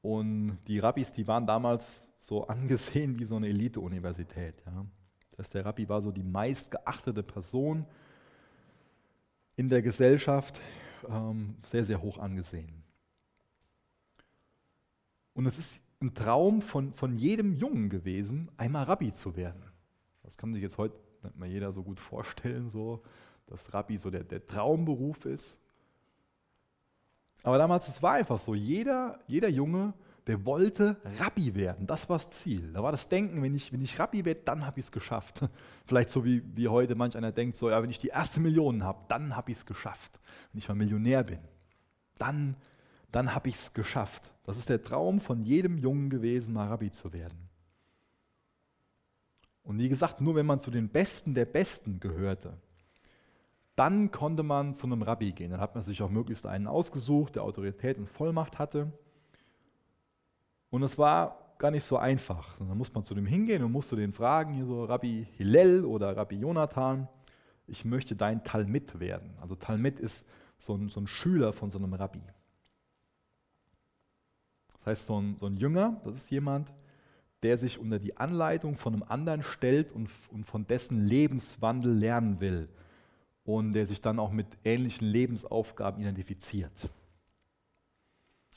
Und 0.01 0.59
die 0.67 0.79
Rabbis, 0.79 1.13
die 1.13 1.27
waren 1.27 1.47
damals 1.47 2.11
so 2.17 2.47
angesehen 2.47 3.19
wie 3.19 3.25
so 3.25 3.35
eine 3.35 3.47
Elite-Universität. 3.47 4.55
Ja. 4.65 4.85
Das 5.31 5.47
heißt, 5.47 5.55
der 5.55 5.65
Rabbi 5.65 5.89
war 5.89 6.01
so 6.01 6.11
die 6.11 6.23
meistgeachtete 6.23 7.23
Person 7.23 7.85
in 9.57 9.69
der 9.69 9.81
Gesellschaft, 9.81 10.59
ähm, 11.09 11.55
sehr, 11.63 11.85
sehr 11.85 12.01
hoch 12.01 12.17
angesehen. 12.17 12.83
Und 15.33 15.45
es 15.45 15.57
ist 15.57 15.81
ein 16.01 16.13
Traum 16.13 16.61
von, 16.61 16.93
von 16.93 17.15
jedem 17.15 17.53
Jungen 17.53 17.89
gewesen, 17.89 18.49
einmal 18.57 18.83
Rabbi 18.83 19.13
zu 19.13 19.35
werden. 19.35 19.61
Das 20.23 20.37
kann 20.37 20.53
sich 20.53 20.61
jetzt 20.61 20.77
heute 20.77 20.99
nicht 21.23 21.37
mehr 21.37 21.49
jeder 21.49 21.71
so 21.71 21.83
gut 21.83 21.99
vorstellen, 21.99 22.69
so, 22.69 23.03
dass 23.47 23.73
Rabbi 23.73 23.97
so 23.97 24.09
der, 24.09 24.23
der 24.23 24.45
Traumberuf 24.45 25.25
ist. 25.25 25.59
Aber 27.43 27.57
damals, 27.57 27.87
es 27.87 28.01
war 28.01 28.13
einfach 28.13 28.39
so, 28.39 28.55
jeder, 28.55 29.19
jeder 29.27 29.49
Junge, 29.49 29.93
der 30.27 30.43
wollte 30.45 30.97
Rabbi 31.19 31.53
werden. 31.53 31.85
Das 31.85 32.09
war 32.09 32.17
das 32.17 32.29
Ziel. 32.29 32.73
Da 32.73 32.81
war 32.81 32.91
das 32.91 33.09
Denken, 33.09 33.43
wenn 33.43 33.53
ich, 33.53 33.71
wenn 33.71 33.81
ich 33.81 33.99
Rabbi 33.99 34.25
werde, 34.25 34.41
dann 34.43 34.65
habe 34.65 34.79
ich 34.79 34.87
es 34.87 34.91
geschafft. 34.91 35.41
Vielleicht 35.85 36.09
so 36.09 36.25
wie, 36.25 36.41
wie 36.55 36.67
heute 36.67 36.95
manch 36.95 37.15
einer 37.15 37.31
denkt, 37.31 37.55
so, 37.55 37.69
ja, 37.69 37.81
wenn 37.81 37.89
ich 37.89 37.99
die 37.99 38.07
erste 38.07 38.39
Million 38.39 38.83
habe, 38.83 39.05
dann 39.07 39.35
habe 39.35 39.51
ich 39.51 39.57
es 39.57 39.65
geschafft. 39.65 40.19
Wenn 40.51 40.59
ich 40.59 40.67
mal 40.67 40.75
Millionär 40.75 41.23
bin, 41.23 41.39
dann, 42.17 42.55
dann 43.11 43.35
habe 43.35 43.49
ich 43.49 43.55
es 43.55 43.73
geschafft. 43.73 44.31
Das 44.45 44.57
ist 44.57 44.69
der 44.69 44.81
Traum 44.81 45.21
von 45.21 45.41
jedem 45.41 45.77
Jungen 45.77 46.09
gewesen, 46.09 46.53
mal 46.53 46.67
Rabbi 46.67 46.91
zu 46.91 47.13
werden. 47.13 47.49
Und 49.63 49.79
wie 49.79 49.89
gesagt, 49.89 50.21
nur 50.21 50.35
wenn 50.35 50.45
man 50.45 50.59
zu 50.59 50.71
den 50.71 50.89
Besten 50.89 51.33
der 51.33 51.45
Besten 51.45 51.99
gehörte, 51.99 52.53
dann 53.75 54.11
konnte 54.11 54.43
man 54.43 54.73
zu 54.73 54.87
einem 54.87 55.01
Rabbi 55.01 55.33
gehen. 55.33 55.51
Dann 55.51 55.59
hat 55.59 55.75
man 55.75 55.81
sich 55.81 56.01
auch 56.01 56.09
möglichst 56.09 56.45
einen 56.45 56.67
ausgesucht, 56.67 57.35
der 57.35 57.43
Autorität 57.43 57.97
und 57.97 58.07
Vollmacht 58.07 58.57
hatte. 58.57 58.91
Und 60.69 60.83
es 60.83 60.97
war 60.97 61.55
gar 61.57 61.71
nicht 61.71 61.83
so 61.83 61.97
einfach. 61.97 62.57
Dann 62.57 62.77
musste 62.77 62.95
man 62.95 63.03
zu 63.03 63.15
dem 63.15 63.25
hingehen 63.25 63.63
und 63.63 63.71
musste 63.71 63.95
den 63.95 64.13
fragen, 64.13 64.53
hier 64.53 64.65
so 64.65 64.85
Rabbi 64.85 65.27
Hillel 65.37 65.85
oder 65.85 66.15
Rabbi 66.15 66.35
Jonathan, 66.35 67.07
ich 67.67 67.85
möchte 67.85 68.15
dein 68.15 68.43
Talmid 68.43 68.99
werden. 68.99 69.35
Also 69.41 69.55
Talmid 69.55 69.99
ist 69.99 70.27
so 70.57 70.75
ein, 70.75 70.89
so 70.89 70.99
ein 70.99 71.07
Schüler 71.07 71.53
von 71.53 71.71
so 71.71 71.77
einem 71.77 71.93
Rabbi. 71.93 72.21
Das 74.73 74.85
heißt, 74.85 75.05
so 75.07 75.19
ein, 75.19 75.37
so 75.37 75.47
ein 75.47 75.57
Jünger, 75.57 75.99
das 76.03 76.15
ist 76.15 76.29
jemand, 76.29 76.71
der 77.41 77.57
sich 77.57 77.79
unter 77.79 77.99
die 77.99 78.17
Anleitung 78.17 78.77
von 78.77 78.93
einem 78.93 79.03
anderen 79.03 79.43
stellt 79.43 79.91
und, 79.91 80.09
und 80.31 80.45
von 80.45 80.67
dessen 80.67 81.07
Lebenswandel 81.07 81.93
lernen 81.93 82.39
will 82.39 82.69
und 83.43 83.73
der 83.73 83.85
sich 83.85 84.01
dann 84.01 84.19
auch 84.19 84.31
mit 84.31 84.47
ähnlichen 84.63 85.07
Lebensaufgaben 85.07 86.01
identifiziert. 86.01 86.89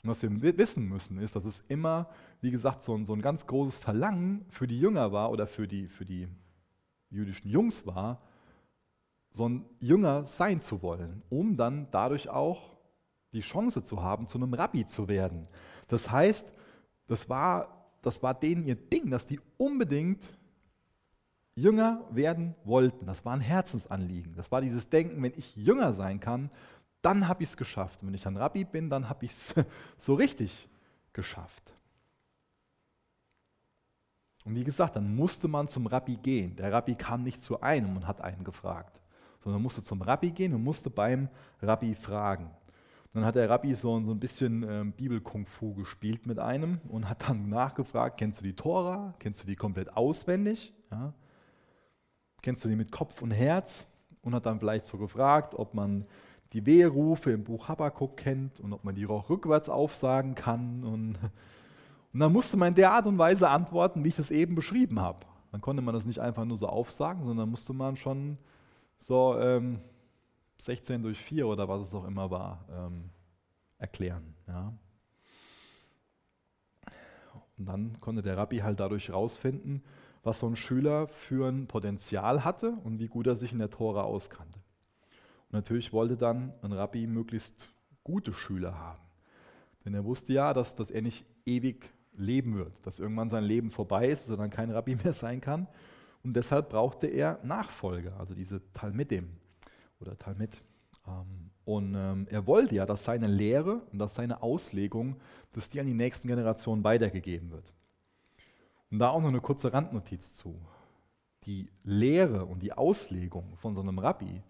Und 0.03 0.09
was 0.09 0.21
wir 0.21 0.57
wissen 0.57 0.87
müssen, 0.87 1.19
ist, 1.19 1.35
dass 1.35 1.45
es 1.45 1.63
immer, 1.67 2.09
wie 2.41 2.51
gesagt, 2.51 2.81
so 2.81 2.95
ein, 2.95 3.05
so 3.05 3.13
ein 3.13 3.21
ganz 3.21 3.47
großes 3.47 3.77
Verlangen 3.77 4.45
für 4.49 4.67
die 4.67 4.79
Jünger 4.79 5.11
war 5.11 5.31
oder 5.31 5.47
für 5.47 5.67
die, 5.67 5.87
für 5.87 6.05
die 6.05 6.27
jüdischen 7.09 7.49
Jungs 7.49 7.85
war, 7.85 8.21
so 9.31 9.47
ein 9.47 9.65
Jünger 9.79 10.25
sein 10.25 10.61
zu 10.61 10.81
wollen, 10.81 11.21
um 11.29 11.57
dann 11.57 11.87
dadurch 11.91 12.29
auch 12.29 12.77
die 13.33 13.41
Chance 13.41 13.83
zu 13.83 14.01
haben, 14.01 14.27
zu 14.27 14.37
einem 14.37 14.53
Rabbi 14.53 14.87
zu 14.87 15.07
werden. 15.07 15.47
Das 15.87 16.09
heißt, 16.09 16.51
das 17.07 17.29
war, 17.29 17.91
das 18.01 18.23
war 18.23 18.33
denen 18.33 18.65
ihr 18.65 18.75
Ding, 18.75 19.11
dass 19.11 19.25
die 19.25 19.39
unbedingt 19.57 20.23
Jünger 21.55 22.05
werden 22.11 22.55
wollten. 22.63 23.05
Das 23.05 23.25
war 23.25 23.33
ein 23.33 23.41
Herzensanliegen. 23.41 24.33
Das 24.35 24.51
war 24.51 24.61
dieses 24.61 24.89
Denken, 24.89 25.21
wenn 25.21 25.33
ich 25.35 25.55
Jünger 25.55 25.93
sein 25.93 26.19
kann, 26.19 26.49
dann 27.01 27.27
habe 27.27 27.43
ich 27.43 27.49
es 27.49 27.57
geschafft. 27.57 28.01
Und 28.01 28.09
wenn 28.09 28.13
ich 28.13 28.23
dann 28.23 28.37
Rabbi 28.37 28.65
bin, 28.65 28.89
dann 28.89 29.09
habe 29.09 29.25
ich 29.25 29.31
es 29.31 29.55
so 29.97 30.15
richtig 30.15 30.67
geschafft. 31.13 31.73
Und 34.45 34.55
wie 34.55 34.63
gesagt, 34.63 34.95
dann 34.95 35.15
musste 35.15 35.47
man 35.47 35.67
zum 35.67 35.85
Rabbi 35.87 36.15
gehen. 36.15 36.55
Der 36.55 36.71
Rabbi 36.71 36.95
kam 36.95 37.23
nicht 37.23 37.41
zu 37.41 37.61
einem 37.61 37.95
und 37.95 38.07
hat 38.07 38.21
einen 38.21 38.43
gefragt, 38.43 39.01
sondern 39.43 39.61
musste 39.61 39.81
zum 39.81 40.01
Rabbi 40.01 40.31
gehen 40.31 40.53
und 40.53 40.63
musste 40.63 40.89
beim 40.89 41.29
Rabbi 41.61 41.93
fragen. 41.93 42.49
Dann 43.13 43.25
hat 43.25 43.35
der 43.35 43.49
Rabbi 43.49 43.73
so, 43.73 43.97
ein 43.97 44.19
bisschen 44.19 44.63
ähm, 44.63 44.91
Bibel-Kung-Fu 44.91 45.73
gespielt 45.73 46.27
mit 46.27 46.37
einem 46.37 46.79
und 46.89 47.09
hat 47.09 47.27
dann 47.27 47.49
nachgefragt, 47.49 48.17
kennst 48.17 48.39
du 48.39 48.43
die 48.43 48.55
Tora? 48.55 49.15
Kennst 49.19 49.43
du 49.43 49.47
die 49.47 49.55
komplett 49.55 49.95
auswendig? 49.95 50.73
Ja? 50.91 51.13
Kennst 52.41 52.63
du 52.63 52.69
die 52.69 52.75
mit 52.75 52.91
Kopf 52.91 53.21
und 53.21 53.31
Herz? 53.31 53.87
Und 54.21 54.35
hat 54.35 54.45
dann 54.45 54.59
vielleicht 54.59 54.85
so 54.85 54.97
gefragt, 54.97 55.55
ob 55.55 55.73
man 55.73 56.05
die 56.53 56.65
Weherufe 56.65 57.31
im 57.31 57.43
Buch 57.43 57.67
Habakkuk 57.67 58.17
kennt 58.17 58.59
und 58.59 58.73
ob 58.73 58.83
man 58.83 58.95
die 58.95 59.05
auch 59.07 59.29
rückwärts 59.29 59.69
aufsagen 59.69 60.35
kann. 60.35 60.83
Und, 60.83 61.17
und 62.13 62.19
dann 62.19 62.33
musste 62.33 62.57
man 62.57 62.69
in 62.69 62.75
der 62.75 62.91
Art 62.91 63.05
und 63.05 63.17
Weise 63.17 63.49
antworten, 63.49 64.03
wie 64.03 64.09
ich 64.09 64.19
es 64.19 64.31
eben 64.31 64.55
beschrieben 64.55 64.99
habe. 64.99 65.25
Dann 65.51 65.61
konnte 65.61 65.81
man 65.81 65.93
das 65.93 66.05
nicht 66.05 66.19
einfach 66.19 66.45
nur 66.45 66.57
so 66.57 66.67
aufsagen, 66.67 67.25
sondern 67.25 67.49
musste 67.49 67.73
man 67.73 67.95
schon 67.95 68.37
so 68.97 69.37
ähm, 69.39 69.79
16 70.57 71.01
durch 71.03 71.19
4 71.19 71.47
oder 71.47 71.67
was 71.67 71.83
es 71.83 71.93
auch 71.93 72.05
immer 72.05 72.29
war, 72.29 72.65
ähm, 72.71 73.09
erklären. 73.77 74.35
Ja. 74.47 74.73
Und 77.57 77.65
dann 77.65 77.99
konnte 77.99 78.21
der 78.21 78.37
Rabbi 78.37 78.59
halt 78.59 78.79
dadurch 78.79 79.09
herausfinden, 79.09 79.83
was 80.23 80.39
so 80.39 80.47
ein 80.47 80.55
Schüler 80.55 81.07
für 81.07 81.47
ein 81.49 81.67
Potenzial 81.67 82.43
hatte 82.43 82.71
und 82.83 82.99
wie 82.99 83.05
gut 83.05 83.27
er 83.27 83.35
sich 83.35 83.51
in 83.51 83.59
der 83.59 83.69
Tora 83.69 84.03
auskannte. 84.03 84.59
Und 85.49 85.53
natürlich 85.53 85.91
wollte 85.91 86.15
dann 86.15 86.53
ein 86.61 86.71
Rabbi 86.71 87.07
möglichst 87.07 87.69
gute 88.03 88.33
Schüler 88.33 88.77
haben. 88.77 89.01
Denn 89.83 89.93
er 89.93 90.05
wusste 90.05 90.33
ja, 90.33 90.53
dass, 90.53 90.75
dass 90.75 90.91
er 90.91 91.01
nicht 91.01 91.25
ewig 91.45 91.91
leben 92.13 92.55
wird, 92.55 92.73
dass 92.85 92.99
irgendwann 92.99 93.29
sein 93.29 93.43
Leben 93.43 93.69
vorbei 93.69 94.09
ist, 94.09 94.29
er 94.29 94.37
dann 94.37 94.49
kein 94.49 94.69
Rabbi 94.69 94.95
mehr 95.03 95.13
sein 95.13 95.41
kann. 95.41 95.67
Und 96.23 96.35
deshalb 96.35 96.69
brauchte 96.69 97.07
er 97.07 97.39
Nachfolger, 97.43 98.19
also 98.19 98.35
diese 98.35 98.61
Talmidim 98.73 99.29
oder 99.99 100.17
Talmid. 100.17 100.61
Ähm, 101.07 101.49
und 101.65 101.95
ähm, 101.95 102.27
er 102.29 102.45
wollte 102.45 102.75
ja, 102.75 102.85
dass 102.85 103.03
seine 103.03 103.27
Lehre 103.27 103.81
und 103.91 103.99
dass 103.99 104.15
seine 104.15 104.41
Auslegung, 104.43 105.17
dass 105.53 105.69
die 105.69 105.79
an 105.79 105.85
die 105.85 105.93
nächsten 105.93 106.27
Generationen 106.27 106.83
weitergegeben 106.83 107.51
wird. 107.51 107.73
Und 108.91 108.99
da 108.99 109.09
auch 109.09 109.21
noch 109.21 109.29
eine 109.29 109.41
kurze 109.41 109.71
Randnotiz 109.71 110.33
zu. 110.35 110.59
Die 111.45 111.69
Lehre 111.83 112.45
und 112.45 112.61
die 112.61 112.73
Auslegung 112.73 113.55
von 113.57 113.75
so 113.75 113.81
einem 113.81 113.99
Rabbi, 113.99 114.41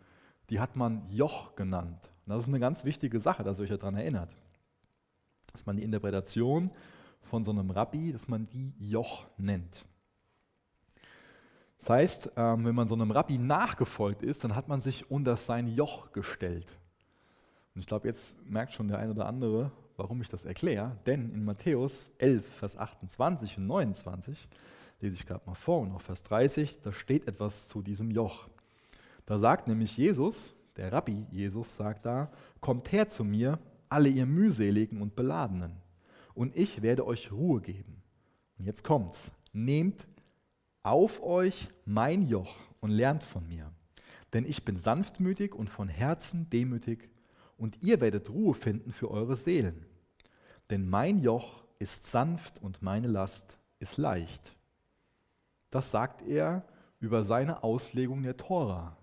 die 0.50 0.60
hat 0.60 0.76
man 0.76 1.10
Joch 1.10 1.56
genannt. 1.56 2.10
Und 2.26 2.34
das 2.34 2.44
ist 2.44 2.48
eine 2.48 2.60
ganz 2.60 2.86
wichtige 2.86 3.20
Sache, 3.20 3.44
dass 3.44 3.60
ihr 3.60 3.64
euch 3.64 3.70
daran 3.70 3.96
erinnert. 3.96 4.30
Dass 5.52 5.66
man 5.66 5.78
die 5.78 5.84
Interpretation 5.84 6.72
von 7.24 7.44
so 7.44 7.52
einem 7.52 7.70
Rabbi, 7.70 8.12
dass 8.12 8.28
man 8.28 8.48
die 8.50 8.74
Joch 8.80 9.26
nennt. 9.38 9.86
Das 11.80 11.90
heißt, 11.90 12.32
ähm, 12.36 12.66
wenn 12.66 12.76
man 12.76 12.88
so 12.88 12.96
einem 12.96 13.12
Rabbi 13.12 13.38
nachgefolgt 13.38 14.22
ist, 14.22 14.44
dann 14.44 14.56
hat 14.56 14.68
man 14.68 14.82
sich 14.82 15.10
unter 15.10 15.38
sein 15.38 15.68
Joch 15.68 16.12
gestellt. 16.12 16.68
Und 17.74 17.82
ich 17.82 17.88
glaube, 17.88 18.08
jetzt 18.08 18.36
merkt 18.46 18.74
schon 18.74 18.90
der 18.90 19.00
eine 19.00 19.12
oder 19.12 19.26
andere, 19.28 19.72
warum 19.96 20.22
ich 20.22 20.30
das 20.30 20.44
erkläre. 20.44 20.98
Denn 21.06 21.32
in 21.34 21.46
Matthäus 21.46 22.12
11, 22.18 22.46
Vers 22.46 22.78
28 22.78 23.58
und 23.58 23.68
29, 23.68 24.48
lese 25.00 25.16
ich 25.16 25.26
gerade 25.26 25.46
mal 25.46 25.56
vor, 25.56 25.80
und 25.82 25.94
auch 25.94 26.02
Vers 26.02 26.24
30, 26.24 26.82
da 26.82 26.92
steht 26.92 27.28
etwas 27.28 27.70
zu 27.70 27.82
diesem 27.82 28.12
Joch. 28.12 28.50
Da 29.30 29.38
sagt 29.38 29.68
nämlich 29.68 29.96
Jesus, 29.96 30.56
der 30.76 30.92
Rabbi 30.92 31.28
Jesus 31.30 31.76
sagt 31.76 32.08
da, 32.08 32.32
kommt 32.62 32.92
her 32.92 33.08
zu 33.08 33.24
mir, 33.24 33.60
alle 33.88 34.10
ihr 34.10 34.26
mühseligen 34.26 35.04
und 35.04 35.16
beladenen, 35.16 35.76
und 36.34 36.56
ich 36.56 36.82
werde 36.82 37.06
euch 37.06 37.32
Ruhe 37.32 37.62
geben. 37.62 38.02
Und 38.58 38.66
jetzt 38.66 38.84
kommt's. 38.84 39.32
Nehmt 39.54 40.08
auf 40.82 41.22
euch 41.22 41.68
mein 41.86 42.28
Joch 42.28 42.56
und 42.80 42.90
lernt 42.90 43.24
von 43.24 43.48
mir. 43.48 43.72
Denn 44.34 44.46
ich 44.46 44.66
bin 44.66 44.78
sanftmütig 44.78 45.54
und 45.54 45.70
von 45.70 45.90
Herzen 45.90 46.50
demütig, 46.50 47.08
und 47.56 47.84
ihr 47.84 48.02
werdet 48.02 48.32
Ruhe 48.32 48.56
finden 48.56 48.92
für 48.92 49.12
eure 49.12 49.36
Seelen. 49.36 49.86
Denn 50.72 50.90
mein 50.90 51.20
Joch 51.20 51.64
ist 51.78 52.10
sanft 52.10 52.64
und 52.64 52.82
meine 52.82 53.08
Last 53.08 53.60
ist 53.78 53.98
leicht. 53.98 54.56
Das 55.70 55.92
sagt 55.92 56.24
er 56.24 56.66
über 57.00 57.24
seine 57.24 57.62
Auslegung 57.62 58.24
der 58.24 58.36
Tora. 58.36 58.98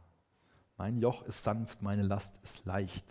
Mein 0.77 0.99
Joch 0.99 1.23
ist 1.23 1.43
sanft, 1.43 1.83
meine 1.83 2.03
Last 2.03 2.39
ist 2.43 2.65
leicht. 2.65 3.05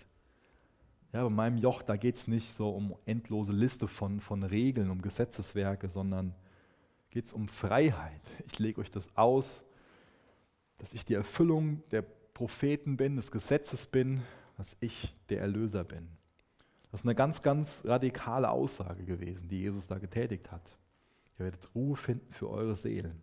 Ja, 1.13 1.23
bei 1.23 1.29
meinem 1.29 1.57
Joch, 1.57 1.81
da 1.81 1.95
geht 1.95 2.15
es 2.15 2.27
nicht 2.27 2.53
so 2.53 2.69
um 2.69 2.95
endlose 3.05 3.53
Liste 3.53 3.87
von, 3.87 4.19
von 4.19 4.43
Regeln, 4.43 4.91
um 4.91 5.01
Gesetzeswerke, 5.01 5.89
sondern 5.89 6.35
geht 7.09 7.25
es 7.25 7.33
um 7.33 7.47
Freiheit. 7.47 8.21
Ich 8.51 8.59
lege 8.59 8.81
euch 8.81 8.91
das 8.91 9.15
aus, 9.15 9.63
dass 10.77 10.93
ich 10.93 11.05
die 11.05 11.13
Erfüllung 11.13 11.81
der 11.91 12.01
Propheten 12.01 12.97
bin, 12.97 13.15
des 13.15 13.31
Gesetzes 13.31 13.87
bin, 13.87 14.21
dass 14.57 14.75
ich 14.81 15.15
der 15.29 15.39
Erlöser 15.39 15.83
bin. 15.83 16.09
Das 16.91 17.01
ist 17.01 17.05
eine 17.05 17.15
ganz, 17.15 17.41
ganz 17.41 17.81
radikale 17.85 18.49
Aussage 18.49 19.05
gewesen, 19.05 19.47
die 19.47 19.59
Jesus 19.59 19.87
da 19.87 19.97
getätigt 19.97 20.51
hat. 20.51 20.77
Ihr 21.39 21.45
werdet 21.45 21.73
Ruhe 21.73 21.95
finden 21.95 22.31
für 22.33 22.49
eure 22.49 22.75
Seelen. 22.75 23.21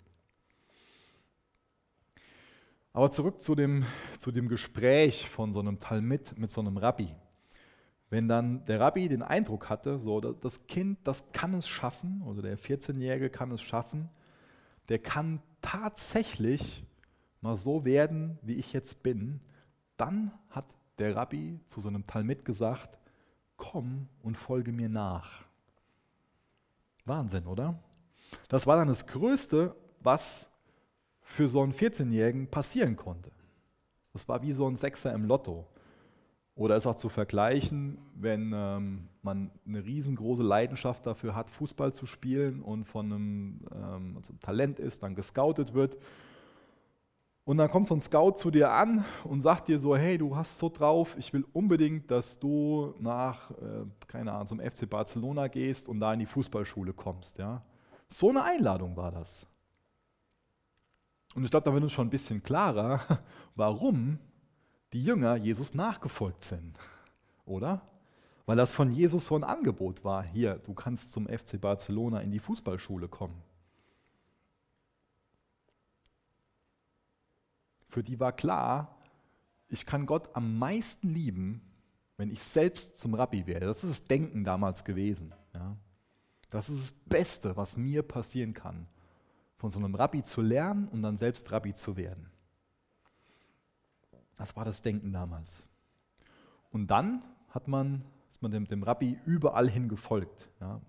Aber 2.93 3.11
zurück 3.11 3.43
zu 3.43 3.55
dem, 3.55 3.85
zu 4.19 4.33
dem 4.33 4.49
Gespräch 4.49 5.29
von 5.31 5.53
so 5.53 5.61
einem 5.61 5.81
Talmud 5.81 6.37
mit 6.37 6.51
so 6.51 6.61
einem 6.61 6.77
Rabbi. 6.77 7.09
Wenn 8.11 8.29
dann 8.29 8.67
der 8.67 8.81
Rabbi 8.81 9.09
den 9.09 9.23
Eindruck 9.23 9.71
hatte, 9.71 9.99
so 9.99 10.21
das 10.21 10.67
Kind, 10.67 10.99
das 11.05 11.33
kann 11.33 11.55
es 11.55 11.67
schaffen, 11.67 12.23
oder 12.23 12.43
der 12.43 12.59
14-Jährige 12.59 13.31
kann 13.31 13.51
es 13.51 13.63
schaffen, 13.63 14.11
der 14.91 14.99
kann 14.99 15.41
tatsächlich 15.63 16.85
mal 17.41 17.57
so 17.57 17.87
werden, 17.87 18.39
wie 18.43 18.57
ich 18.57 18.75
jetzt 18.75 19.03
bin, 19.03 19.41
dann 19.97 20.31
hat 20.51 20.67
der 20.99 21.17
Rabbi 21.17 21.61
zu 21.69 21.81
so 21.81 21.89
einem 21.89 22.07
Talmud 22.07 22.45
gesagt, 22.45 22.99
komm 23.57 24.09
und 24.23 24.37
folge 24.37 24.73
mir 24.73 24.91
nach. 24.91 25.45
Wahnsinn, 27.07 27.47
oder? 27.47 27.79
Das 28.49 28.67
war 28.67 28.77
dann 28.77 28.89
das 28.89 29.07
Größte, 29.07 29.75
was 30.01 30.52
für 31.33 31.49
so 31.49 31.63
einen 31.63 31.73
14-Jährigen 31.73 32.47
passieren 32.47 32.97
konnte. 32.97 33.31
Das 34.13 34.29
war 34.29 34.43
wie 34.43 34.53
so 34.53 34.69
ein 34.69 34.77
Sechser 34.77 35.13
im 35.13 35.25
Lotto. 35.25 35.67
Oder 36.55 36.77
ist 36.77 36.87
auch 36.87 36.95
zu 36.95 37.09
vergleichen, 37.09 37.97
wenn 38.15 38.53
ähm, 38.55 39.09
man 39.23 39.51
eine 39.67 39.83
riesengroße 39.83 40.43
Leidenschaft 40.43 41.07
dafür 41.07 41.35
hat, 41.35 41.49
Fußball 41.49 41.95
zu 41.95 42.05
spielen 42.05 42.61
und 42.61 42.85
von 42.85 43.07
einem 43.07 43.61
ähm, 43.75 44.17
also 44.19 44.35
Talent 44.43 44.79
ist, 44.79 45.03
dann 45.03 45.15
gescoutet 45.15 45.73
wird. 45.73 45.97
Und 47.45 47.57
dann 47.57 47.71
kommt 47.71 47.89
so 47.89 47.95
ein 47.95 48.03
Scout 48.03 48.33
zu 48.33 48.51
dir 48.51 48.71
an 48.71 49.05
und 49.25 49.41
sagt 49.41 49.69
dir 49.69 49.79
so, 49.79 49.97
hey, 49.97 50.19
du 50.19 50.37
hast 50.37 50.59
so 50.59 50.69
drauf, 50.69 51.17
ich 51.19 51.33
will 51.33 51.45
unbedingt, 51.55 52.11
dass 52.11 52.39
du 52.39 52.95
nach, 53.01 53.51
äh, 53.53 53.87
keine 54.07 54.33
Ahnung, 54.33 54.47
zum 54.47 54.61
FC 54.61 54.89
Barcelona 54.89 55.49
gehst 55.49 55.89
und 55.89 56.01
da 56.01 56.13
in 56.13 56.21
die 56.21 56.27
Fußballschule 56.27 56.93
kommst. 56.93 57.39
Ja? 57.39 57.63
So 58.09 58.29
eine 58.29 58.45
Einladung 58.45 58.95
war 58.97 59.11
das. 59.11 59.52
Und 61.35 61.45
ich 61.45 61.51
glaube, 61.51 61.65
da 61.65 61.73
wird 61.73 61.83
uns 61.83 61.93
schon 61.93 62.07
ein 62.07 62.11
bisschen 62.11 62.43
klarer, 62.43 63.01
warum 63.55 64.19
die 64.93 65.03
Jünger 65.03 65.37
Jesus 65.37 65.75
nachgefolgt 65.75 66.45
sind. 66.45 66.77
Oder? 67.45 67.83
Weil 68.45 68.57
das 68.57 68.73
von 68.73 68.91
Jesus 68.91 69.27
so 69.27 69.37
ein 69.37 69.45
Angebot 69.45 70.05
war. 70.05 70.23
Hier, 70.23 70.57
du 70.57 70.75
kannst 70.75 71.13
zum 71.13 71.27
FC 71.27 71.61
Barcelona 71.61 72.21
in 72.21 72.31
die 72.31 72.41
Fußballschule 72.41 73.09
kommen. 73.09 73.41
Für 77.89 78.03
die 78.03 78.19
war 78.19 78.33
klar, 78.33 78.97
ich 79.69 79.87
kann 79.87 80.07
Gott 80.07 80.35
am 80.35 80.59
meisten 80.59 81.09
lieben, 81.09 81.63
wenn 82.17 82.31
ich 82.31 82.43
selbst 82.43 82.99
zum 82.99 83.15
Rabbi 83.15 83.47
werde. 83.47 83.67
Das 83.67 83.85
ist 83.85 83.91
das 83.91 84.05
Denken 84.05 84.45
damals 84.45 84.85
gewesen. 84.85 85.35
Ja. 85.55 85.77
Das 86.51 86.69
ist 86.69 86.81
das 86.81 86.93
Beste, 87.07 87.57
was 87.57 87.77
mir 87.77 88.03
passieren 88.03 88.55
kann 88.55 88.87
von 89.63 89.71
so 89.71 89.79
einem 89.79 89.95
Rabbi 89.95 90.25
zu 90.25 90.41
lernen 90.41 90.89
und 90.89 91.03
dann 91.03 91.17
selbst 91.17 91.53
Rabbi 91.53 91.73
zu 91.73 91.97
werden. 91.97 92.29
Das 94.37 94.57
war 94.57 94.65
das 94.65 94.83
Denken 94.83 95.13
damals. 95.13 95.69
Und 96.73 96.89
dann 96.89 97.23
hat 97.49 97.69
man, 97.69 98.05
ist 98.33 98.43
man 98.43 98.51
dem, 98.51 98.67
dem 98.67 98.83
Rabbi 98.83 99.21
überall 99.25 99.71
hin 99.71 99.89
gefolgt. 99.89 100.51
Ja. 100.61 100.81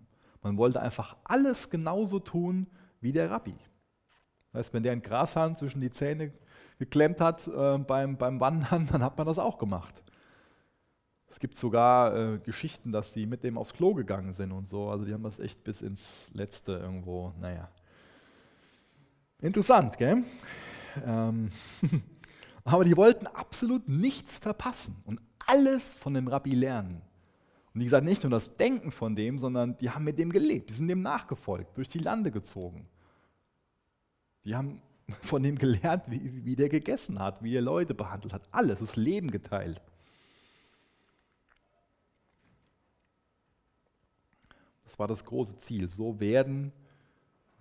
Man 0.41 0.57
wollte 0.57 0.81
einfach 0.81 1.15
alles 1.23 1.69
genauso 1.69 2.17
tun 2.17 2.65
wie 2.99 3.11
der 3.11 3.29
Rabbi. 3.29 3.55
Das 4.51 4.65
heißt, 4.65 4.73
wenn 4.73 4.81
der 4.81 4.93
einen 4.93 5.03
Grashahn 5.03 5.55
zwischen 5.55 5.79
die 5.79 5.91
Zähne 5.91 6.33
geklemmt 6.79 7.21
hat 7.21 7.47
äh, 7.47 7.77
beim, 7.77 8.17
beim 8.17 8.39
Wandern, 8.39 8.87
dann 8.91 9.03
hat 9.03 9.19
man 9.19 9.27
das 9.27 9.37
auch 9.37 9.59
gemacht. 9.59 10.01
Es 11.27 11.37
gibt 11.37 11.55
sogar 11.55 12.15
äh, 12.15 12.39
Geschichten, 12.39 12.91
dass 12.91 13.13
sie 13.13 13.27
mit 13.27 13.43
dem 13.43 13.59
aufs 13.59 13.73
Klo 13.73 13.93
gegangen 13.93 14.31
sind 14.31 14.51
und 14.51 14.67
so. 14.67 14.89
Also 14.89 15.05
die 15.05 15.13
haben 15.13 15.21
das 15.21 15.37
echt 15.37 15.63
bis 15.63 15.83
ins 15.83 16.31
Letzte 16.33 16.71
irgendwo, 16.71 17.33
naja, 17.39 17.69
Interessant, 19.43 19.97
gell? 19.97 20.23
Ähm, 21.05 21.51
aber 22.63 22.85
die 22.85 22.95
wollten 22.95 23.27
absolut 23.27 23.89
nichts 23.89 24.39
verpassen 24.39 24.95
und 25.03 25.19
alles 25.45 25.99
von 25.99 26.13
dem 26.13 26.29
Rabbi 26.29 26.51
lernen. 26.51 27.01
Und 27.73 27.81
wie 27.81 27.83
gesagt, 27.83 28.05
nicht 28.05 28.23
nur 28.23 28.29
das 28.29 28.55
Denken 28.55 28.89
von 28.89 29.17
dem, 29.17 29.37
sondern 29.39 29.77
die 29.79 29.89
haben 29.89 30.05
mit 30.05 30.17
dem 30.17 30.31
gelebt, 30.31 30.69
die 30.69 30.73
sind 30.73 30.87
dem 30.87 31.01
nachgefolgt, 31.01 31.75
durch 31.75 31.89
die 31.89 31.97
Lande 31.99 32.31
gezogen. 32.31 32.87
Die 34.45 34.55
haben 34.55 34.81
von 35.21 35.43
dem 35.43 35.57
gelernt, 35.57 36.05
wie, 36.07 36.45
wie 36.45 36.55
der 36.55 36.69
gegessen 36.69 37.19
hat, 37.19 37.43
wie 37.43 37.53
er 37.53 37.61
Leute 37.61 37.93
behandelt 37.93 38.33
hat. 38.33 38.47
Alles, 38.49 38.79
das 38.79 38.95
Leben 38.95 39.29
geteilt. 39.29 39.81
Das 44.85 44.97
war 44.97 45.09
das 45.09 45.25
große 45.25 45.57
Ziel. 45.57 45.89
So 45.89 46.21
werden, 46.21 46.71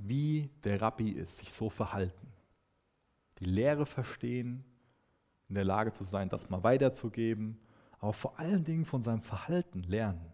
wie 0.07 0.51
der 0.65 0.81
Rabbi 0.81 1.11
ist, 1.11 1.39
sich 1.39 1.53
so 1.53 1.71
verhalten. 1.71 2.29
Die 3.39 3.45
Lehre 3.45 3.87
verstehen, 3.87 4.65
in 5.49 5.55
der 5.55 5.65
Lage 5.65 5.93
zu 5.93 6.05
sein, 6.05 6.29
das 6.29 6.51
mal 6.51 6.63
weiterzugeben, 6.63 7.59
aber 7.99 8.13
vor 8.13 8.39
allen 8.39 8.65
Dingen 8.65 8.85
von 8.85 9.03
seinem 9.03 9.23
Verhalten 9.23 9.83
lernen. 9.83 10.33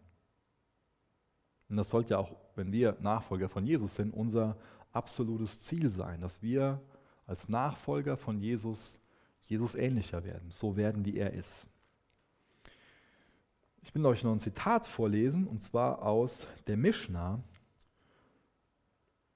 Und 1.69 1.77
das 1.77 1.91
sollte 1.91 2.15
ja 2.15 2.19
auch, 2.19 2.35
wenn 2.55 2.73
wir 2.73 2.97
Nachfolger 3.01 3.49
von 3.49 3.67
Jesus 3.67 3.95
sind, 3.95 4.15
unser 4.15 4.57
absolutes 4.93 5.61
Ziel 5.61 5.91
sein, 5.91 6.21
dass 6.21 6.43
wir 6.43 6.81
als 7.27 7.49
Nachfolger 7.49 8.17
von 8.17 8.41
Jesus 8.41 9.01
Jesus 9.49 9.75
ähnlicher 9.75 10.25
werden, 10.25 10.51
so 10.51 10.77
werden, 10.77 11.05
wie 11.07 11.17
er 11.17 11.33
ist. 11.33 11.67
Ich 13.81 13.95
will 13.95 14.05
euch 14.05 14.23
noch 14.23 14.33
ein 14.33 14.41
Zitat 14.41 14.87
vorlesen, 14.87 15.47
und 15.47 15.63
zwar 15.63 16.03
aus 16.03 16.47
der 16.67 16.77
Mishnah, 16.77 17.43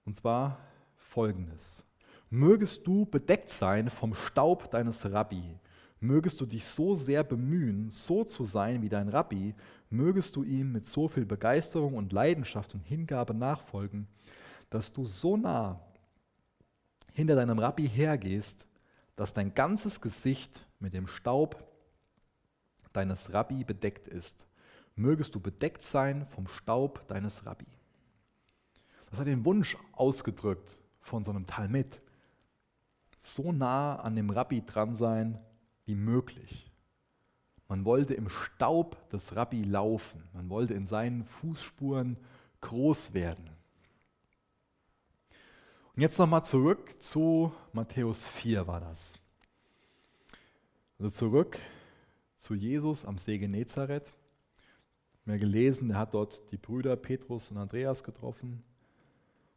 und 0.04 0.16
zwar 0.16 0.58
folgendes. 0.96 1.84
Mögest 2.30 2.86
du 2.86 3.04
bedeckt 3.04 3.50
sein 3.50 3.90
vom 3.90 4.14
Staub 4.14 4.70
deines 4.70 5.10
Rabbi, 5.10 5.58
mögest 6.00 6.40
du 6.40 6.46
dich 6.46 6.64
so 6.64 6.94
sehr 6.94 7.22
bemühen, 7.24 7.90
so 7.90 8.24
zu 8.24 8.44
sein 8.46 8.82
wie 8.82 8.88
dein 8.88 9.08
Rabbi, 9.08 9.54
mögest 9.90 10.36
du 10.36 10.42
ihm 10.42 10.72
mit 10.72 10.86
so 10.86 11.08
viel 11.08 11.26
Begeisterung 11.26 11.94
und 11.94 12.12
Leidenschaft 12.12 12.74
und 12.74 12.80
Hingabe 12.80 13.34
nachfolgen, 13.34 14.08
dass 14.70 14.92
du 14.92 15.06
so 15.06 15.36
nah 15.36 15.80
hinter 17.12 17.36
deinem 17.36 17.58
Rabbi 17.58 17.88
hergehst, 17.88 18.66
dass 19.16 19.34
dein 19.34 19.54
ganzes 19.54 20.00
Gesicht 20.00 20.66
mit 20.80 20.94
dem 20.94 21.06
Staub 21.06 21.62
deines 22.92 23.32
Rabbi 23.32 23.64
bedeckt 23.64 24.08
ist. 24.08 24.46
Mögest 24.96 25.34
du 25.34 25.40
bedeckt 25.40 25.82
sein 25.82 26.26
vom 26.26 26.46
Staub 26.46 27.06
deines 27.08 27.46
Rabbi. 27.46 27.66
Das 29.12 29.20
hat 29.20 29.26
den 29.26 29.44
Wunsch 29.44 29.76
ausgedrückt 29.92 30.80
von 31.02 31.22
so 31.22 31.32
einem 31.32 31.44
Talmud. 31.46 32.00
So 33.20 33.52
nah 33.52 33.96
an 33.96 34.16
dem 34.16 34.30
Rabbi 34.30 34.64
dran 34.64 34.94
sein 34.94 35.38
wie 35.84 35.94
möglich. 35.94 36.72
Man 37.68 37.84
wollte 37.84 38.14
im 38.14 38.30
Staub 38.30 39.10
des 39.10 39.36
Rabbi 39.36 39.64
laufen. 39.64 40.26
Man 40.32 40.48
wollte 40.48 40.72
in 40.72 40.86
seinen 40.86 41.24
Fußspuren 41.24 42.16
groß 42.62 43.12
werden. 43.12 43.50
Und 45.94 46.00
jetzt 46.00 46.18
nochmal 46.18 46.42
zurück 46.42 47.02
zu 47.02 47.52
Matthäus 47.74 48.26
4 48.26 48.66
war 48.66 48.80
das. 48.80 49.18
Also 50.98 51.10
zurück 51.10 51.58
zu 52.38 52.54
Jesus 52.54 53.04
am 53.04 53.18
See 53.18 53.36
Genezareth. 53.36 54.10
Wir 55.26 55.34
haben 55.34 55.40
gelesen, 55.40 55.90
er 55.90 55.98
hat 55.98 56.14
dort 56.14 56.40
die 56.50 56.56
Brüder 56.56 56.96
Petrus 56.96 57.50
und 57.50 57.58
Andreas 57.58 58.02
getroffen 58.02 58.64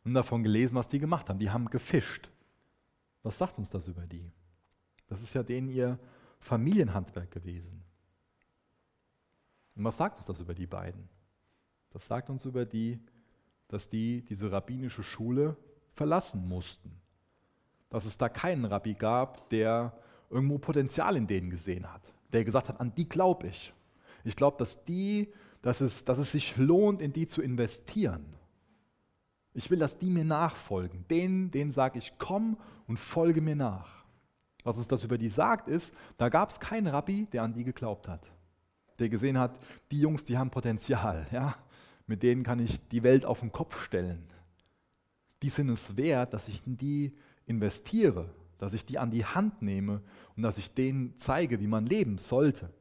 und 0.05 0.13
davon 0.13 0.43
gelesen, 0.43 0.75
was 0.75 0.87
die 0.87 0.99
gemacht 0.99 1.29
haben. 1.29 1.39
Die 1.39 1.49
haben 1.49 1.65
gefischt. 1.65 2.29
Was 3.23 3.37
sagt 3.39 3.57
uns 3.57 3.71
das 3.71 3.87
über 3.87 4.05
die? 4.05 4.31
Das 5.07 5.21
ist 5.21 5.33
ja 5.33 5.43
denen 5.43 5.67
ihr 5.67 5.99
Familienhandwerk 6.39 7.31
gewesen. 7.31 7.83
Und 9.75 9.83
was 9.83 9.97
sagt 9.97 10.17
uns 10.17 10.27
das 10.27 10.39
über 10.39 10.53
die 10.53 10.67
beiden? 10.67 11.09
Das 11.89 12.05
sagt 12.05 12.29
uns 12.29 12.45
über 12.45 12.65
die, 12.65 12.99
dass 13.67 13.89
die 13.89 14.23
diese 14.23 14.51
rabbinische 14.51 15.03
Schule 15.03 15.57
verlassen 15.93 16.47
mussten. 16.47 16.91
Dass 17.89 18.05
es 18.05 18.17
da 18.17 18.29
keinen 18.29 18.65
Rabbi 18.65 18.93
gab, 18.93 19.49
der 19.49 19.97
irgendwo 20.29 20.59
Potenzial 20.59 21.17
in 21.17 21.27
denen 21.27 21.49
gesehen 21.49 21.91
hat, 21.91 22.01
der 22.31 22.43
gesagt 22.43 22.69
hat, 22.69 22.79
an 22.79 22.93
die 22.93 23.09
glaube 23.09 23.47
ich. 23.47 23.73
Ich 24.23 24.35
glaube, 24.35 24.57
dass 24.57 24.85
die, 24.85 25.33
dass 25.61 25.81
es, 25.81 26.05
dass 26.05 26.17
es 26.17 26.31
sich 26.31 26.57
lohnt, 26.57 27.01
in 27.01 27.13
die 27.13 27.27
zu 27.27 27.41
investieren. 27.41 28.25
Ich 29.55 29.71
will, 29.71 29.79
dass 29.79 29.97
die 29.97 30.11
mir 30.11 30.23
nachfolgen. 30.23 31.07
Denen, 31.09 31.49
denen 31.49 31.71
sage 31.71 31.97
ich, 31.97 32.13
komm 32.19 32.57
und 32.87 32.99
folge 32.99 33.41
mir 33.41 33.55
nach. 33.55 34.05
Was 34.63 34.77
uns 34.77 34.87
das 34.87 35.03
über 35.03 35.17
die 35.17 35.29
sagt, 35.29 35.67
ist, 35.67 35.95
da 36.17 36.29
gab 36.29 36.49
es 36.49 36.59
keinen 36.59 36.87
Rabbi, 36.87 37.27
der 37.31 37.41
an 37.41 37.53
die 37.53 37.63
geglaubt 37.63 38.07
hat. 38.07 38.31
Der 38.99 39.09
gesehen 39.09 39.39
hat, 39.39 39.57
die 39.91 39.99
Jungs, 39.99 40.23
die 40.23 40.37
haben 40.37 40.51
Potenzial. 40.51 41.25
Ja? 41.31 41.55
Mit 42.05 42.21
denen 42.21 42.43
kann 42.43 42.59
ich 42.59 42.87
die 42.89 43.01
Welt 43.01 43.25
auf 43.25 43.39
den 43.39 43.51
Kopf 43.51 43.81
stellen 43.81 44.27
die 45.45 45.51
sind 45.51 45.69
es 45.69 45.95
wert, 45.95 46.33
dass 46.33 46.47
ich 46.47 46.65
in 46.65 46.75
die 46.75 47.13
investiere, 47.45 48.33
dass 48.57 48.73
ich 48.73 48.83
die 48.83 48.97
an 48.97 49.11
die 49.11 49.25
Hand 49.25 49.61
nehme 49.61 50.01
und 50.35 50.41
dass 50.41 50.57
ich 50.57 50.73
denen 50.73 51.13
zeige, 51.17 51.59
wie 51.59 51.67
man 51.67 51.85
leben 51.85 52.17
sollte. 52.17 52.73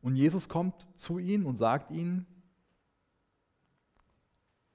Und 0.00 0.14
Jesus 0.14 0.48
kommt 0.48 0.88
zu 0.94 1.18
ihnen 1.18 1.44
und 1.44 1.56
sagt 1.56 1.90
ihnen, 1.90 2.24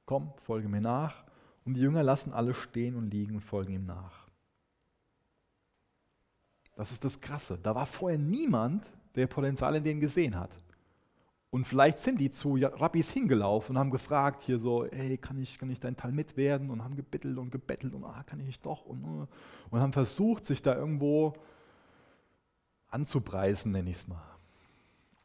komm, 0.10 0.34
folge 0.42 0.68
mir 0.68 0.82
nach. 0.82 1.24
Und 1.66 1.76
die 1.76 1.82
Jünger 1.82 2.02
lassen 2.02 2.34
alle 2.34 2.56
stehen 2.56 2.96
und 2.96 3.12
liegen 3.12 3.36
und 3.36 3.42
folgen 3.42 3.74
ihm 3.74 3.86
nach. 3.86 4.28
Das 6.76 6.92
ist 6.92 7.06
das 7.06 7.22
Krasse. 7.22 7.60
Da 7.62 7.76
war 7.76 7.86
vorher 7.86 8.18
niemand, 8.18 8.90
der 9.14 9.28
Potenzial 9.28 9.76
in 9.76 9.84
denen 9.84 10.00
gesehen 10.00 10.36
hat. 10.36 10.60
Und 11.52 11.66
vielleicht 11.66 12.00
sind 12.00 12.20
die 12.20 12.32
zu 12.32 12.56
Rabbis 12.56 13.12
hingelaufen 13.12 13.76
und 13.76 13.80
haben 13.80 13.92
gefragt, 13.92 14.42
hier 14.42 14.58
so, 14.58 14.88
hey, 14.92 15.16
kann 15.20 15.40
ich, 15.40 15.60
kann 15.60 15.70
ich 15.70 15.80
dein 15.80 15.96
Talmud 15.96 16.36
werden? 16.36 16.72
Und 16.72 16.84
haben 16.84 16.96
gebittelt 16.96 17.38
und 17.38 17.52
gebettelt 17.52 17.94
und, 17.94 18.04
ah, 18.04 18.24
kann 18.24 18.40
ich 18.40 18.48
nicht 18.48 18.66
doch? 18.66 18.88
Und, 18.88 19.04
uh, 19.04 19.28
und 19.70 19.80
haben 19.80 19.94
versucht, 19.94 20.44
sich 20.44 20.64
da 20.64 20.76
irgendwo 20.76 21.34
anzupreisen, 22.90 23.74
nenne 23.74 23.92
ich 23.92 23.98
es 23.98 24.08
mal. 24.08 24.26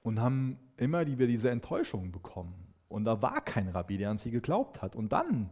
Und 0.03 0.20
haben 0.20 0.59
immer 0.77 1.07
wieder 1.07 1.27
diese 1.27 1.49
Enttäuschung 1.49 2.12
bekommen. 2.12 2.74
Und 2.95 3.05
da 3.05 3.21
war 3.21 3.41
kein 3.41 3.69
Rabbi, 3.69 3.99
der 3.99 4.11
an 4.11 4.19
sie 4.19 4.31
geglaubt 4.31 4.81
hat. 4.81 4.95
Und 4.95 5.13
dann, 5.13 5.51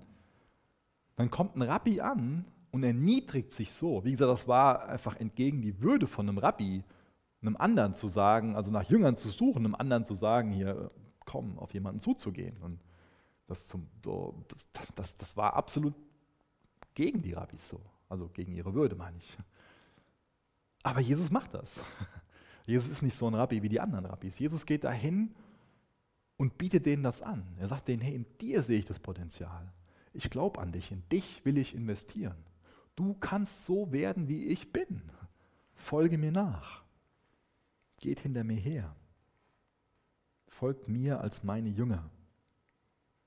dann 1.17 1.29
kommt 1.29 1.57
ein 1.57 1.63
Rabbi 1.63 2.01
an 2.01 2.45
und 2.71 2.85
erniedrigt 2.85 3.53
sich 3.53 3.73
so. 3.73 4.05
Wie 4.05 4.13
gesagt, 4.13 4.31
das 4.31 4.47
war 4.47 4.89
einfach 4.89 5.17
entgegen 5.17 5.61
die 5.61 5.81
Würde 5.81 6.07
von 6.07 6.29
einem 6.29 6.39
Rabbi 6.39 6.85
einem 7.41 7.57
anderen 7.57 7.97
zu 7.97 8.07
sagen, 8.07 8.55
also 8.55 8.71
nach 8.71 8.85
Jüngern 8.85 9.17
zu 9.17 9.29
suchen, 9.29 9.65
einem 9.65 9.75
anderen 9.75 10.05
zu 10.05 10.15
sagen, 10.15 10.53
hier, 10.53 10.93
komm, 11.27 11.59
auf 11.59 11.75
jemanden 11.75 11.99
zuzugehen. 11.99 12.57
Und 12.59 12.79
das, 13.49 13.67
zum, 13.67 13.89
das, 14.03 14.93
das, 14.95 15.17
das 15.17 15.37
war 15.37 15.55
absolut 15.55 15.95
gegen 16.95 17.23
die 17.23 17.33
Rabbis 17.33 17.69
so, 17.69 17.81
also 18.09 18.29
gegen 18.29 18.53
ihre 18.53 18.73
Würde, 18.73 18.95
meine 18.95 19.19
ich. 19.19 19.37
Aber 20.85 21.01
Jesus 21.01 21.33
macht 21.33 21.55
das. 21.55 21.81
Jesus 22.67 22.89
ist 22.89 23.03
nicht 23.03 23.17
so 23.17 23.27
ein 23.27 23.35
Rabbi 23.35 23.63
wie 23.65 23.69
die 23.69 23.81
anderen 23.81 24.07
Rabbis. 24.07 24.39
Jesus 24.39 24.65
geht 24.65 24.85
dahin 24.85 25.35
und 26.37 26.59
bietet 26.59 26.87
denen 26.87 27.03
das 27.03 27.23
an. 27.23 27.47
Er 27.59 27.69
sagt 27.69 27.89
denen, 27.89 28.03
hey, 28.03 28.15
in 28.15 28.27
dir 28.41 28.63
sehe 28.63 28.79
ich 28.79 28.85
das 28.85 29.01
Potenzial. 29.01 29.73
Ich 30.13 30.29
glaube 30.31 30.61
an 30.61 30.73
dich, 30.73 30.93
in 30.93 31.09
dich 31.09 31.45
will 31.45 31.59
ich 31.59 31.75
investieren. 31.75 32.37
Du 32.97 33.15
kannst 33.15 33.65
so 33.65 33.93
werden, 33.93 34.29
wie 34.29 34.47
ich 34.47 34.73
bin. 34.73 35.03
Folge 35.75 36.19
mir 36.19 36.33
nach. 36.33 36.83
Geht 37.99 38.21
hinter 38.21 38.45
mir 38.45 38.59
her. 38.59 38.95
Folgt 40.49 40.89
mir 40.89 41.21
als 41.21 41.43
meine 41.45 41.71
Jünger. 41.71 42.11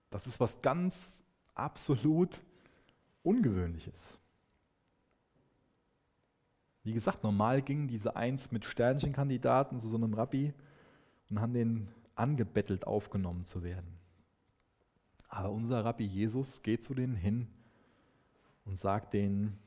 Das 0.10 0.28
ist 0.28 0.40
was 0.40 0.62
ganz 0.62 1.24
absolut 1.56 2.42
Ungewöhnliches. 3.24 4.20
Wie 6.84 6.94
gesagt, 6.94 7.24
normal 7.24 7.64
gingen 7.64 7.88
diese 7.88 8.16
eins 8.16 8.52
mit 8.52 8.64
Sternchenkandidaten 8.64 9.80
zu 9.80 9.88
so 9.88 9.96
einem 9.96 10.14
Rabbi 10.14 10.54
und 11.32 11.42
haben 11.42 11.54
den 11.54 11.88
angebettelt 12.16 12.88
aufgenommen 12.88 13.46
zu 13.46 13.64
werden. 13.64 14.00
Aber 15.28 15.52
unser 15.52 15.84
Rabbi 15.84 16.06
Jesus 16.06 16.62
geht 16.62 16.84
zu 16.84 16.94
denen 16.94 17.16
hin 17.16 17.48
und 18.64 18.78
sagt 18.78 19.14
denen, 19.14 19.60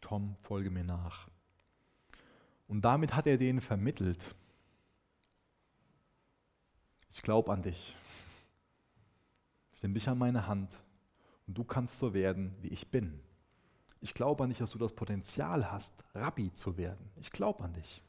komm, 0.00 0.36
folge 0.42 0.70
mir 0.70 0.84
nach. 0.84 1.28
Und 2.66 2.84
damit 2.84 3.14
hat 3.14 3.26
er 3.26 3.38
denen 3.38 3.60
vermittelt, 3.60 4.34
ich 7.10 7.22
glaube 7.22 7.52
an 7.52 7.62
dich. 7.62 7.96
Ich 9.74 9.82
nehme 9.82 9.94
dich 9.94 10.08
an 10.08 10.18
meine 10.18 10.46
Hand 10.46 10.80
und 11.46 11.56
du 11.56 11.64
kannst 11.64 11.98
so 11.98 12.12
werden, 12.12 12.54
wie 12.60 12.68
ich 12.68 12.90
bin. 12.90 13.20
Ich 14.00 14.14
glaube 14.14 14.42
an 14.42 14.50
dich, 14.50 14.58
dass 14.58 14.70
du 14.70 14.78
das 14.78 14.92
Potenzial 14.92 15.70
hast, 15.70 15.94
Rabbi 16.14 16.52
zu 16.52 16.76
werden. 16.76 17.10
Ich 17.16 17.30
glaube 17.30 17.62
an 17.64 17.72
dich. 17.72 18.02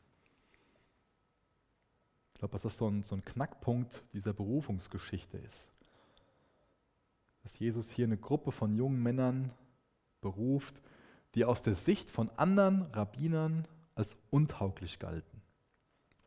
Ich 2.36 2.39
glaube, 2.39 2.52
dass 2.52 2.63
das 2.63 2.78
so 2.78 2.89
ein, 2.89 3.02
so 3.02 3.15
ein 3.15 3.24
Knackpunkt 3.24 4.04
dieser 4.13 4.34
Berufungsgeschichte 4.34 5.38
ist. 5.38 5.71
Dass 7.43 7.58
Jesus 7.58 7.89
hier 7.91 8.06
eine 8.06 8.17
Gruppe 8.17 8.52
von 8.52 8.76
jungen 8.76 9.02
Männern 9.02 9.54
beruft, 10.19 10.82
die 11.34 11.45
aus 11.45 11.63
der 11.63 11.76
Sicht 11.76 12.12
von 12.12 12.30
anderen 12.32 12.82
Rabbinern 12.91 13.65
als 13.95 14.17
untauglich 14.32 15.00
galten. 15.00 15.41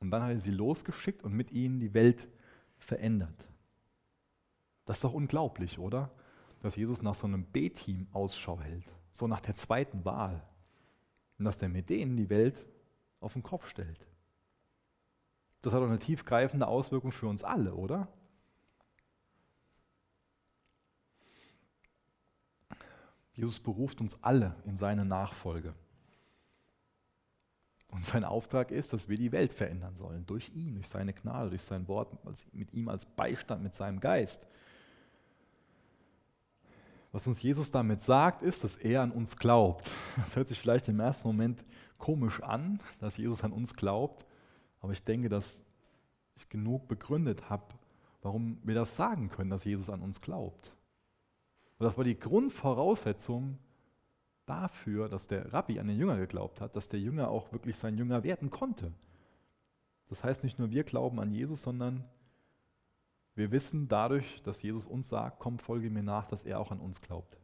Und 0.00 0.10
dann 0.10 0.22
hat 0.22 0.30
er 0.30 0.40
sie 0.40 0.50
losgeschickt 0.50 1.22
und 1.24 1.34
mit 1.34 1.52
ihnen 1.52 1.78
die 1.78 1.92
Welt 1.92 2.26
verändert. 2.78 3.46
Das 4.86 4.96
ist 4.96 5.04
doch 5.04 5.12
unglaublich, 5.12 5.78
oder? 5.78 6.10
Dass 6.62 6.76
Jesus 6.76 7.02
nach 7.02 7.16
so 7.16 7.26
einem 7.26 7.44
B-Team 7.44 8.06
Ausschau 8.12 8.58
hält, 8.60 8.86
so 9.12 9.26
nach 9.26 9.42
der 9.42 9.56
zweiten 9.56 10.06
Wahl. 10.06 10.42
Und 11.38 11.44
dass 11.44 11.58
der 11.58 11.68
mit 11.68 11.90
denen 11.90 12.16
die 12.16 12.30
Welt 12.30 12.64
auf 13.20 13.34
den 13.34 13.42
Kopf 13.42 13.66
stellt 13.66 14.06
das 15.68 15.74
hat 15.74 15.82
auch 15.82 15.88
eine 15.88 15.98
tiefgreifende 15.98 16.66
Auswirkung 16.66 17.12
für 17.12 17.26
uns 17.26 17.44
alle, 17.44 17.74
oder? 17.74 18.08
Jesus 23.34 23.60
beruft 23.60 24.00
uns 24.00 24.18
alle 24.22 24.56
in 24.64 24.76
seine 24.76 25.04
Nachfolge. 25.04 25.74
Und 27.88 28.04
sein 28.04 28.24
Auftrag 28.24 28.70
ist, 28.70 28.94
dass 28.94 29.10
wir 29.10 29.16
die 29.16 29.30
Welt 29.30 29.52
verändern 29.52 29.94
sollen, 29.94 30.24
durch 30.26 30.50
ihn, 30.54 30.74
durch 30.74 30.88
seine 30.88 31.12
Gnade, 31.12 31.50
durch 31.50 31.62
sein 31.62 31.86
Wort, 31.86 32.16
mit 32.52 32.72
ihm 32.72 32.88
als 32.88 33.04
Beistand, 33.04 33.62
mit 33.62 33.74
seinem 33.74 34.00
Geist. 34.00 34.46
Was 37.12 37.26
uns 37.26 37.42
Jesus 37.42 37.70
damit 37.70 38.00
sagt, 38.00 38.42
ist, 38.42 38.64
dass 38.64 38.76
er 38.76 39.02
an 39.02 39.10
uns 39.10 39.36
glaubt. 39.36 39.90
Das 40.16 40.34
hört 40.34 40.48
sich 40.48 40.58
vielleicht 40.58 40.88
im 40.88 41.00
ersten 41.00 41.28
Moment 41.28 41.62
komisch 41.98 42.42
an, 42.42 42.80
dass 43.00 43.18
Jesus 43.18 43.44
an 43.44 43.52
uns 43.52 43.74
glaubt, 43.74 44.26
aber 44.80 44.92
ich 44.92 45.04
denke, 45.04 45.28
dass 45.28 45.62
ich 46.36 46.48
genug 46.48 46.88
begründet 46.88 47.50
habe, 47.50 47.64
warum 48.22 48.58
wir 48.62 48.74
das 48.74 48.96
sagen 48.96 49.28
können, 49.28 49.50
dass 49.50 49.64
Jesus 49.64 49.90
an 49.90 50.02
uns 50.02 50.20
glaubt. 50.20 50.74
Und 51.78 51.84
das 51.84 51.96
war 51.96 52.04
die 52.04 52.18
Grundvoraussetzung 52.18 53.58
dafür, 54.46 55.08
dass 55.08 55.28
der 55.28 55.52
Rabbi 55.52 55.78
an 55.78 55.88
den 55.88 55.98
Jünger 55.98 56.16
geglaubt 56.16 56.60
hat, 56.60 56.74
dass 56.74 56.88
der 56.88 57.00
Jünger 57.00 57.28
auch 57.28 57.52
wirklich 57.52 57.76
sein 57.76 57.96
Jünger 57.96 58.24
werden 58.24 58.50
konnte. 58.50 58.92
Das 60.08 60.24
heißt 60.24 60.42
nicht 60.44 60.58
nur 60.58 60.70
wir 60.70 60.84
glauben 60.84 61.20
an 61.20 61.30
Jesus, 61.30 61.62
sondern 61.62 62.04
wir 63.34 63.52
wissen 63.52 63.88
dadurch, 63.88 64.42
dass 64.42 64.62
Jesus 64.62 64.86
uns 64.86 65.08
sagt, 65.08 65.38
komm, 65.38 65.58
folge 65.58 65.90
mir 65.90 66.02
nach, 66.02 66.26
dass 66.26 66.44
er 66.44 66.58
auch 66.58 66.72
an 66.72 66.80
uns 66.80 67.00
glaubt. 67.00 67.38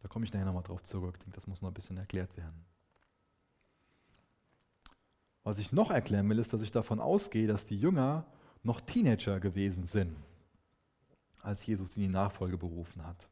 Da 0.00 0.08
komme 0.08 0.24
ich 0.24 0.32
nachher 0.32 0.46
nochmal 0.46 0.62
drauf 0.62 0.82
zurück. 0.82 1.16
Ich 1.18 1.24
denke, 1.24 1.34
das 1.34 1.46
muss 1.46 1.60
noch 1.60 1.70
ein 1.70 1.74
bisschen 1.74 1.98
erklärt 1.98 2.36
werden. 2.36 2.64
Was 5.48 5.58
ich 5.58 5.72
noch 5.72 5.90
erklären 5.90 6.28
will, 6.28 6.38
ist, 6.38 6.52
dass 6.52 6.60
ich 6.60 6.72
davon 6.72 7.00
ausgehe, 7.00 7.46
dass 7.46 7.64
die 7.64 7.80
Jünger 7.80 8.26
noch 8.62 8.82
Teenager 8.82 9.40
gewesen 9.40 9.84
sind, 9.84 10.14
als 11.40 11.64
Jesus 11.64 11.96
in 11.96 12.02
die 12.02 12.08
Nachfolge 12.08 12.58
berufen 12.58 13.02
hat. 13.06 13.30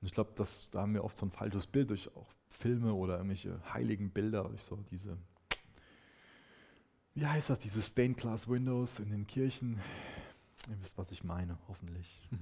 Und 0.00 0.06
ich 0.06 0.14
glaube, 0.14 0.30
da 0.36 0.80
haben 0.80 0.94
wir 0.94 1.02
oft 1.02 1.16
so 1.16 1.26
ein 1.26 1.32
falsches 1.32 1.66
Bild 1.66 1.90
durch 1.90 2.14
auch 2.14 2.32
Filme 2.46 2.94
oder 2.94 3.16
irgendwelche 3.16 3.60
heiligen 3.74 4.10
Bilder, 4.10 4.44
durch 4.44 4.62
so 4.62 4.76
diese, 4.92 5.18
wie 7.14 7.26
heißt 7.26 7.50
das, 7.50 7.58
diese 7.58 7.82
Stained 7.82 8.16
Glass 8.16 8.48
Windows 8.48 9.00
in 9.00 9.10
den 9.10 9.26
Kirchen. 9.26 9.80
Ihr 10.68 10.80
wisst, 10.80 10.96
was 10.96 11.10
ich 11.10 11.24
meine, 11.24 11.58
hoffentlich. 11.66 12.28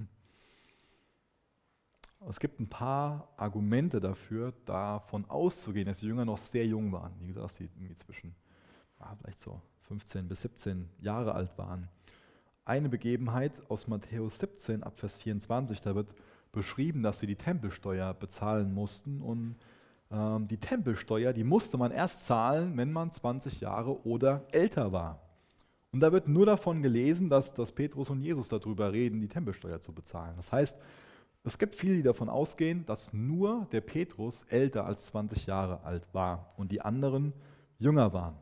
Es 2.27 2.41
gibt 2.41 2.59
ein 2.59 2.67
paar 2.67 3.29
Argumente 3.37 4.01
dafür, 4.01 4.53
davon 4.65 5.23
auszugehen, 5.29 5.87
dass 5.87 6.01
die 6.01 6.07
Jünger 6.07 6.25
noch 6.25 6.37
sehr 6.37 6.67
jung 6.67 6.91
waren. 6.91 7.13
Wie 7.21 7.27
gesagt, 7.27 7.53
sie 7.53 7.63
irgendwie 7.63 7.95
zwischen 7.95 8.35
vielleicht 9.19 9.39
so 9.39 9.61
15 9.87 10.27
bis 10.27 10.41
17 10.41 10.89
Jahre 11.01 11.33
alt 11.33 11.57
waren. 11.57 11.87
Eine 12.65 12.89
Begebenheit 12.89 13.53
aus 13.69 13.87
Matthäus 13.87 14.37
17 14.37 14.83
ab 14.83 14.99
Vers 14.99 15.17
24, 15.17 15.81
da 15.81 15.95
wird 15.95 16.13
beschrieben, 16.51 17.03
dass 17.03 17.19
sie 17.19 17.27
die 17.27 17.35
Tempelsteuer 17.35 18.13
bezahlen 18.13 18.73
mussten. 18.73 19.21
Und 19.21 19.55
ähm, 20.11 20.47
die 20.47 20.57
Tempelsteuer, 20.57 21.33
die 21.33 21.43
musste 21.43 21.77
man 21.77 21.91
erst 21.91 22.25
zahlen, 22.25 22.77
wenn 22.77 22.91
man 22.91 23.11
20 23.11 23.61
Jahre 23.61 24.05
oder 24.05 24.45
älter 24.51 24.91
war. 24.91 25.21
Und 25.91 26.01
da 26.01 26.11
wird 26.11 26.27
nur 26.27 26.45
davon 26.45 26.83
gelesen, 26.83 27.29
dass, 27.29 27.53
dass 27.53 27.71
Petrus 27.71 28.09
und 28.09 28.21
Jesus 28.21 28.49
darüber 28.49 28.93
reden, 28.93 29.21
die 29.21 29.27
Tempelsteuer 29.27 29.79
zu 29.79 29.91
bezahlen. 29.91 30.35
Das 30.35 30.51
heißt, 30.51 30.77
es 31.43 31.57
gibt 31.57 31.73
viele, 31.73 31.95
die 31.95 32.03
davon 32.03 32.29
ausgehen, 32.29 32.85
dass 32.85 33.13
nur 33.13 33.67
der 33.71 33.81
Petrus 33.81 34.43
älter 34.49 34.85
als 34.85 35.05
20 35.07 35.47
Jahre 35.47 35.83
alt 35.83 36.05
war 36.13 36.53
und 36.57 36.71
die 36.71 36.81
anderen 36.81 37.33
jünger 37.79 38.13
waren. 38.13 38.35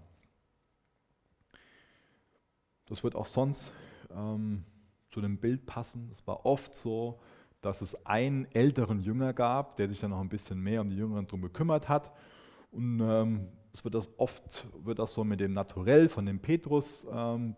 Das 2.88 3.04
wird 3.04 3.16
auch 3.16 3.26
sonst 3.26 3.72
ähm, 4.16 4.64
zu 5.10 5.22
dem 5.22 5.38
Bild 5.38 5.66
passen. 5.66 6.10
Es 6.12 6.26
war 6.28 6.46
oft 6.46 6.74
so, 6.76 7.20
dass 7.62 7.82
es 7.82 8.06
einen 8.06 8.46
älteren 8.54 9.02
Jünger 9.02 9.34
gab, 9.34 9.78
der 9.78 9.90
sich 9.90 10.00
dann 10.00 10.12
noch 10.12 10.22
ein 10.22 10.30
bisschen 10.30 10.60
mehr 10.60 10.82
um 10.82 10.88
die 10.88 10.96
Jüngeren 10.96 11.28
drum 11.28 11.42
gekümmert 11.42 11.90
hat. 11.90 12.12
Und 12.72 13.00
ähm, 13.02 13.48
es 13.74 13.84
wird 13.84 13.96
das 13.96 14.10
oft 14.18 14.68
wird 14.84 15.00
das 15.00 15.14
so 15.14 15.24
mit 15.24 15.40
dem 15.40 15.54
Naturell 15.54 16.10
von 16.10 16.26
dem 16.26 16.40
Petrus 16.40 17.06
ähm, 17.12 17.56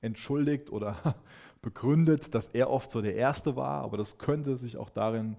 entschuldigt 0.00 0.70
oder 0.70 1.16
begründet, 1.62 2.34
dass 2.34 2.48
er 2.48 2.70
oft 2.70 2.90
so 2.90 3.02
der 3.02 3.14
Erste 3.14 3.56
war, 3.56 3.82
aber 3.82 3.96
das 3.96 4.18
könnte 4.18 4.56
sich 4.56 4.76
auch 4.76 4.90
darin 4.90 5.36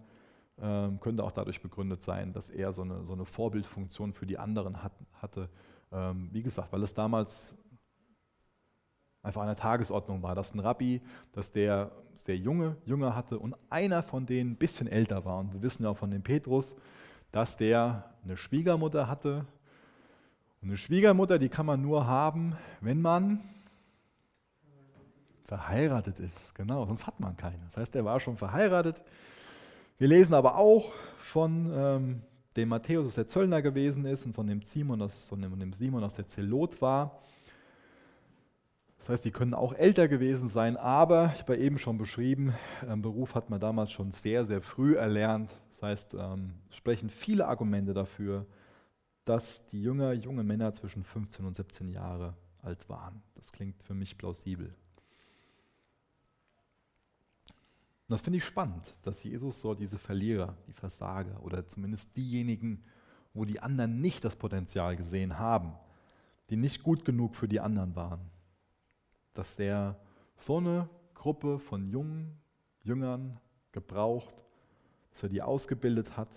ähm, 0.59 0.99
könnte 0.99 1.23
auch 1.23 1.31
dadurch 1.31 1.61
begründet 1.61 2.01
sein, 2.01 2.33
dass 2.33 2.49
er 2.49 2.73
so 2.73 2.81
eine, 2.81 3.05
so 3.05 3.13
eine 3.13 3.25
Vorbildfunktion 3.25 4.13
für 4.13 4.25
die 4.25 4.39
anderen 4.39 4.81
hat, 4.81 4.93
hatte. 5.13 5.49
Ähm, 5.91 6.29
wie 6.31 6.41
gesagt, 6.41 6.73
weil 6.73 6.81
es 6.83 6.93
damals 6.93 7.55
einfach 9.27 9.41
an 9.41 9.47
der 9.47 9.55
Tagesordnung 9.55 10.23
war, 10.23 10.33
dass 10.33 10.53
ein 10.53 10.59
Rabbi, 10.59 11.01
dass 11.33 11.51
der 11.51 11.91
sehr 12.13 12.37
junge 12.37 12.77
Jünger 12.85 13.15
hatte 13.15 13.37
und 13.37 13.55
einer 13.69 14.01
von 14.01 14.25
denen 14.25 14.51
ein 14.51 14.55
bisschen 14.55 14.87
älter 14.87 15.25
war. 15.25 15.39
Und 15.39 15.53
wir 15.53 15.61
wissen 15.61 15.83
ja 15.83 15.89
auch 15.89 15.97
von 15.97 16.09
dem 16.09 16.23
Petrus, 16.23 16.75
dass 17.31 17.57
der 17.57 18.11
eine 18.23 18.37
Schwiegermutter 18.37 19.07
hatte. 19.07 19.45
Und 20.61 20.69
eine 20.69 20.77
Schwiegermutter, 20.77 21.37
die 21.37 21.49
kann 21.49 21.65
man 21.65 21.81
nur 21.81 22.07
haben, 22.07 22.57
wenn 22.81 23.01
man 23.01 23.41
verheiratet 25.43 26.19
ist. 26.19 26.55
Genau, 26.55 26.85
sonst 26.85 27.05
hat 27.05 27.19
man 27.19 27.37
keine. 27.37 27.59
Das 27.65 27.77
heißt, 27.77 27.95
er 27.95 28.05
war 28.05 28.19
schon 28.19 28.37
verheiratet. 28.37 29.01
Wir 29.97 30.07
lesen 30.07 30.33
aber 30.33 30.57
auch 30.57 30.93
von 31.19 31.71
ähm, 31.73 32.21
dem 32.55 32.69
Matthäus, 32.69 33.05
dass 33.05 33.15
der 33.15 33.27
Zöllner 33.27 33.61
gewesen 33.61 34.05
ist, 34.05 34.25
und 34.25 34.33
von 34.33 34.47
dem 34.47 34.61
Simon, 34.61 34.99
das, 34.99 35.29
von 35.29 35.41
dem 35.41 35.73
Simon, 35.73 36.01
dass 36.01 36.15
der 36.15 36.27
Zelot 36.27 36.81
war. 36.81 37.19
Das 38.97 39.09
heißt, 39.09 39.25
die 39.25 39.31
können 39.31 39.53
auch 39.53 39.73
älter 39.73 40.07
gewesen 40.07 40.49
sein, 40.49 40.75
aber 40.75 41.31
ich 41.33 41.41
habe 41.41 41.57
eben 41.57 41.77
schon 41.77 41.97
beschrieben, 41.97 42.53
ähm, 42.87 43.01
Beruf 43.01 43.35
hat 43.35 43.49
man 43.49 43.59
damals 43.59 43.91
schon 43.91 44.11
sehr, 44.11 44.45
sehr 44.45 44.61
früh 44.61 44.95
erlernt. 44.95 45.51
Das 45.71 45.83
heißt, 45.83 46.13
ähm, 46.15 46.55
es 46.69 46.77
sprechen 46.77 47.09
viele 47.09 47.47
Argumente 47.47 47.93
dafür, 47.93 48.45
dass 49.23 49.65
die 49.67 49.81
Jünger, 49.81 50.13
junge 50.13 50.43
Männer 50.43 50.73
zwischen 50.73 51.03
15 51.03 51.45
und 51.45 51.55
17 51.55 51.89
Jahre 51.89 52.35
alt 52.61 52.89
waren. 52.89 53.21
Das 53.35 53.51
klingt 53.51 53.83
für 53.83 53.93
mich 53.93 54.17
plausibel. 54.17 54.73
Das 58.09 58.21
finde 58.21 58.37
ich 58.37 58.45
spannend, 58.45 58.95
dass 59.03 59.21
Jesus 59.23 59.59
so 59.59 59.73
diese 59.73 59.97
Verlierer, 59.97 60.55
die 60.65 60.73
Versager 60.73 61.43
oder 61.43 61.67
zumindest 61.67 62.15
diejenigen, 62.15 62.83
wo 63.33 63.43
die 63.43 63.59
anderen 63.59 63.99
nicht 63.99 64.23
das 64.23 64.37
Potenzial 64.37 64.95
gesehen 64.95 65.37
haben, 65.37 65.73
die 66.49 66.55
nicht 66.55 66.83
gut 66.83 67.03
genug 67.03 67.35
für 67.35 67.49
die 67.49 67.59
anderen 67.59 67.95
waren, 67.97 68.21
dass 69.37 69.55
der 69.55 69.99
so 70.35 70.57
eine 70.57 70.89
Gruppe 71.13 71.59
von 71.59 71.87
jungen 71.87 72.39
Jüngern 72.81 73.39
gebraucht, 73.71 74.33
dass 75.11 75.23
er 75.23 75.29
die 75.29 75.43
ausgebildet 75.43 76.17
hat 76.17 76.29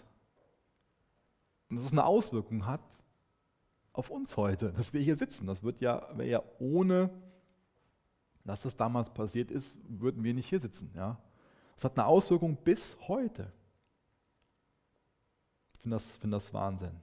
und 1.70 1.76
dass 1.76 1.86
es 1.86 1.92
eine 1.92 2.04
Auswirkung 2.04 2.66
hat 2.66 2.82
auf 3.92 4.10
uns 4.10 4.36
heute, 4.36 4.72
dass 4.72 4.92
wir 4.92 5.00
hier 5.00 5.16
sitzen. 5.16 5.46
Das 5.46 5.62
wird 5.62 5.80
ja, 5.80 6.06
wäre 6.14 6.28
ja 6.28 6.42
ohne, 6.58 7.10
dass 8.44 8.62
das 8.62 8.76
damals 8.76 9.08
passiert 9.08 9.50
ist, 9.50 9.78
würden 9.88 10.22
wir 10.22 10.34
nicht 10.34 10.48
hier 10.48 10.60
sitzen. 10.60 10.92
Ja? 10.94 11.18
Das 11.76 11.84
hat 11.84 11.98
eine 11.98 12.06
Auswirkung 12.06 12.56
bis 12.56 12.98
heute. 13.08 13.50
Ich 15.72 15.80
finde 15.80 15.94
das, 15.96 16.16
find 16.16 16.34
das 16.34 16.52
Wahnsinn, 16.52 17.00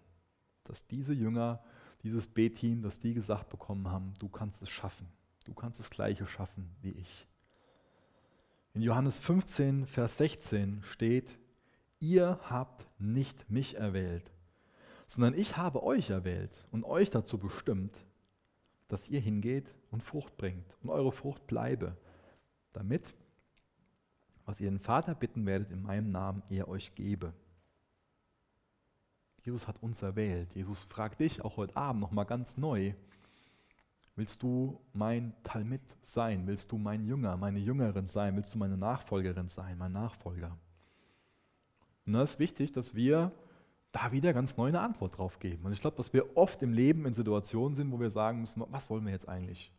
dass 0.64 0.86
diese 0.86 1.16
Jünger, 1.16 1.64
dieses 2.04 2.28
B-Team, 2.28 2.84
dass 2.84 3.00
die 3.00 3.16
gesagt 3.16 3.50
bekommen 3.50 3.90
haben, 3.90 4.14
du 4.20 4.30
kannst 4.30 4.62
es 4.62 4.70
schaffen. 4.70 5.17
Du 5.48 5.54
kannst 5.54 5.80
das 5.80 5.90
Gleiche 5.90 6.28
schaffen 6.28 6.70
wie 6.82 6.92
ich. 6.92 7.26
In 8.74 8.82
Johannes 8.82 9.18
15, 9.18 9.88
Vers 9.88 10.18
16 10.18 10.84
steht, 10.84 11.40
ihr 12.00 12.38
habt 12.44 12.86
nicht 13.00 13.50
mich 13.50 13.76
erwählt, 13.76 14.32
sondern 15.08 15.34
ich 15.34 15.56
habe 15.56 15.84
euch 15.84 16.10
erwählt 16.10 16.68
und 16.72 16.84
euch 16.84 17.10
dazu 17.10 17.38
bestimmt, 17.38 17.96
dass 18.90 19.08
ihr 19.08 19.22
hingeht 19.22 19.74
und 19.90 20.04
Frucht 20.04 20.36
bringt 20.38 20.78
und 20.84 20.90
eure 20.90 21.14
Frucht 21.14 21.48
bleibe, 21.48 21.96
damit, 22.74 23.16
was 24.46 24.60
ihr 24.60 24.70
den 24.70 24.80
Vater 24.80 25.16
bitten 25.16 25.46
werdet 25.46 25.72
in 25.72 25.82
meinem 25.82 26.12
Namen, 26.12 26.44
er 26.50 26.68
euch 26.68 26.94
gebe. 26.94 27.34
Jesus 29.44 29.66
hat 29.66 29.82
uns 29.82 30.02
erwählt. 30.02 30.54
Jesus 30.56 30.84
fragt 30.84 31.22
dich 31.22 31.42
auch 31.42 31.56
heute 31.56 31.78
Abend 31.78 32.02
nochmal 32.02 32.26
ganz 32.26 32.58
neu, 32.58 32.94
Willst 34.18 34.42
du 34.42 34.82
mein 34.94 35.32
Talmid 35.44 35.80
sein? 36.02 36.48
Willst 36.48 36.72
du 36.72 36.80
mein 36.80 37.06
Jünger, 37.06 37.38
meine 37.38 37.60
Jüngerin 37.60 38.08
sein? 38.08 38.36
Willst 38.36 38.56
du 38.56 38.58
meine 38.58 38.76
Nachfolgerin 38.76 39.48
sein, 39.48 39.78
mein 39.78 39.92
Nachfolger? 39.92 40.58
Und 42.08 42.14
da 42.14 42.24
ist 42.24 42.40
wichtig, 42.40 42.72
dass 42.72 42.96
wir 42.96 43.32
da 43.92 44.12
wieder 44.12 44.34
ganz 44.34 44.58
neu 44.58 44.70
eine 44.70 44.82
Antwort 44.82 45.20
drauf 45.20 45.38
geben. 45.38 45.66
Und 45.66 45.72
ich 45.72 45.82
glaube, 45.82 45.98
dass 45.98 46.14
wir 46.14 46.36
oft 46.36 46.64
im 46.64 46.74
Leben 46.74 47.06
in 47.06 47.14
Situationen 47.14 47.76
sind, 47.76 47.92
wo 47.92 48.00
wir 48.00 48.10
sagen 48.10 48.40
müssen, 48.40 48.64
was 48.72 48.90
wollen 48.90 49.06
wir 49.06 49.12
jetzt 49.12 49.30
eigentlich? 49.30 49.72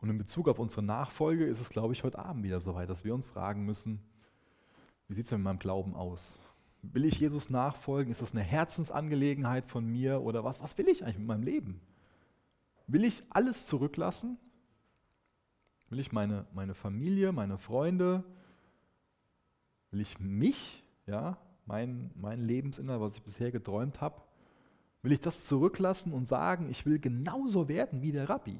Und 0.00 0.10
in 0.10 0.18
Bezug 0.18 0.48
auf 0.48 0.60
unsere 0.60 0.84
Nachfolge 0.84 1.46
ist 1.46 1.60
es, 1.60 1.68
glaube 1.68 1.94
ich, 1.94 2.04
heute 2.04 2.20
Abend 2.20 2.44
wieder 2.44 2.60
so 2.60 2.76
weit, 2.76 2.88
dass 2.88 3.04
wir 3.04 3.12
uns 3.12 3.26
fragen 3.26 3.64
müssen, 3.64 4.00
wie 5.08 5.14
sieht 5.14 5.24
es 5.24 5.30
denn 5.30 5.40
mit 5.40 5.46
meinem 5.46 5.58
Glauben 5.58 5.96
aus? 5.96 6.44
Will 6.92 7.04
ich 7.04 7.20
Jesus 7.20 7.50
nachfolgen? 7.50 8.10
Ist 8.12 8.22
das 8.22 8.32
eine 8.32 8.42
Herzensangelegenheit 8.42 9.66
von 9.66 9.86
mir 9.86 10.22
oder 10.22 10.44
was? 10.44 10.60
Was 10.62 10.76
will 10.78 10.88
ich 10.88 11.04
eigentlich 11.04 11.18
mit 11.18 11.28
meinem 11.28 11.42
Leben? 11.42 11.80
Will 12.86 13.04
ich 13.04 13.22
alles 13.30 13.66
zurücklassen? 13.66 14.38
Will 15.90 16.00
ich 16.00 16.12
meine, 16.12 16.46
meine 16.52 16.74
Familie, 16.74 17.32
meine 17.32 17.58
Freunde, 17.58 18.24
Will 19.94 20.00
ich 20.00 20.18
mich, 20.18 20.82
ja, 21.06 21.38
mein, 21.66 22.10
mein 22.16 22.40
Lebensinhalt, 22.40 23.00
was 23.00 23.14
ich 23.14 23.22
bisher 23.22 23.52
geträumt 23.52 24.00
habe, 24.00 24.20
will 25.02 25.12
ich 25.12 25.20
das 25.20 25.44
zurücklassen 25.44 26.12
und 26.12 26.24
sagen, 26.24 26.68
ich 26.68 26.84
will 26.84 26.98
genauso 26.98 27.68
werden 27.68 28.02
wie 28.02 28.10
der 28.10 28.28
Rabbi? 28.28 28.58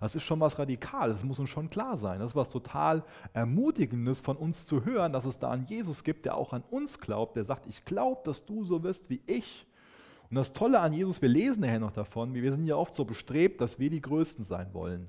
Das 0.00 0.14
ist 0.14 0.24
schon 0.24 0.40
was 0.40 0.58
Radikales, 0.58 1.18
das 1.18 1.24
muss 1.24 1.38
uns 1.38 1.50
schon 1.50 1.70
klar 1.70 1.96
sein. 1.96 2.20
Das 2.20 2.32
ist 2.32 2.36
was 2.36 2.50
total 2.50 3.04
Ermutigendes 3.32 4.20
von 4.20 4.36
uns 4.36 4.66
zu 4.66 4.84
hören, 4.84 5.12
dass 5.12 5.24
es 5.24 5.38
da 5.38 5.50
einen 5.50 5.64
Jesus 5.64 6.04
gibt, 6.04 6.24
der 6.24 6.36
auch 6.36 6.52
an 6.52 6.62
uns 6.70 7.00
glaubt, 7.00 7.36
der 7.36 7.44
sagt, 7.44 7.66
ich 7.66 7.84
glaube, 7.84 8.20
dass 8.24 8.44
du 8.44 8.64
so 8.64 8.82
wirst 8.82 9.10
wie 9.10 9.22
ich. 9.26 9.66
Und 10.28 10.36
das 10.36 10.52
Tolle 10.52 10.80
an 10.80 10.92
Jesus, 10.92 11.22
wir 11.22 11.28
lesen 11.28 11.60
nachher 11.60 11.78
noch 11.78 11.92
davon, 11.92 12.34
wir 12.34 12.52
sind 12.52 12.66
ja 12.66 12.76
oft 12.76 12.94
so 12.94 13.04
bestrebt, 13.04 13.60
dass 13.60 13.78
wir 13.78 13.90
die 13.90 14.00
Größten 14.00 14.44
sein 14.44 14.74
wollen. 14.74 15.08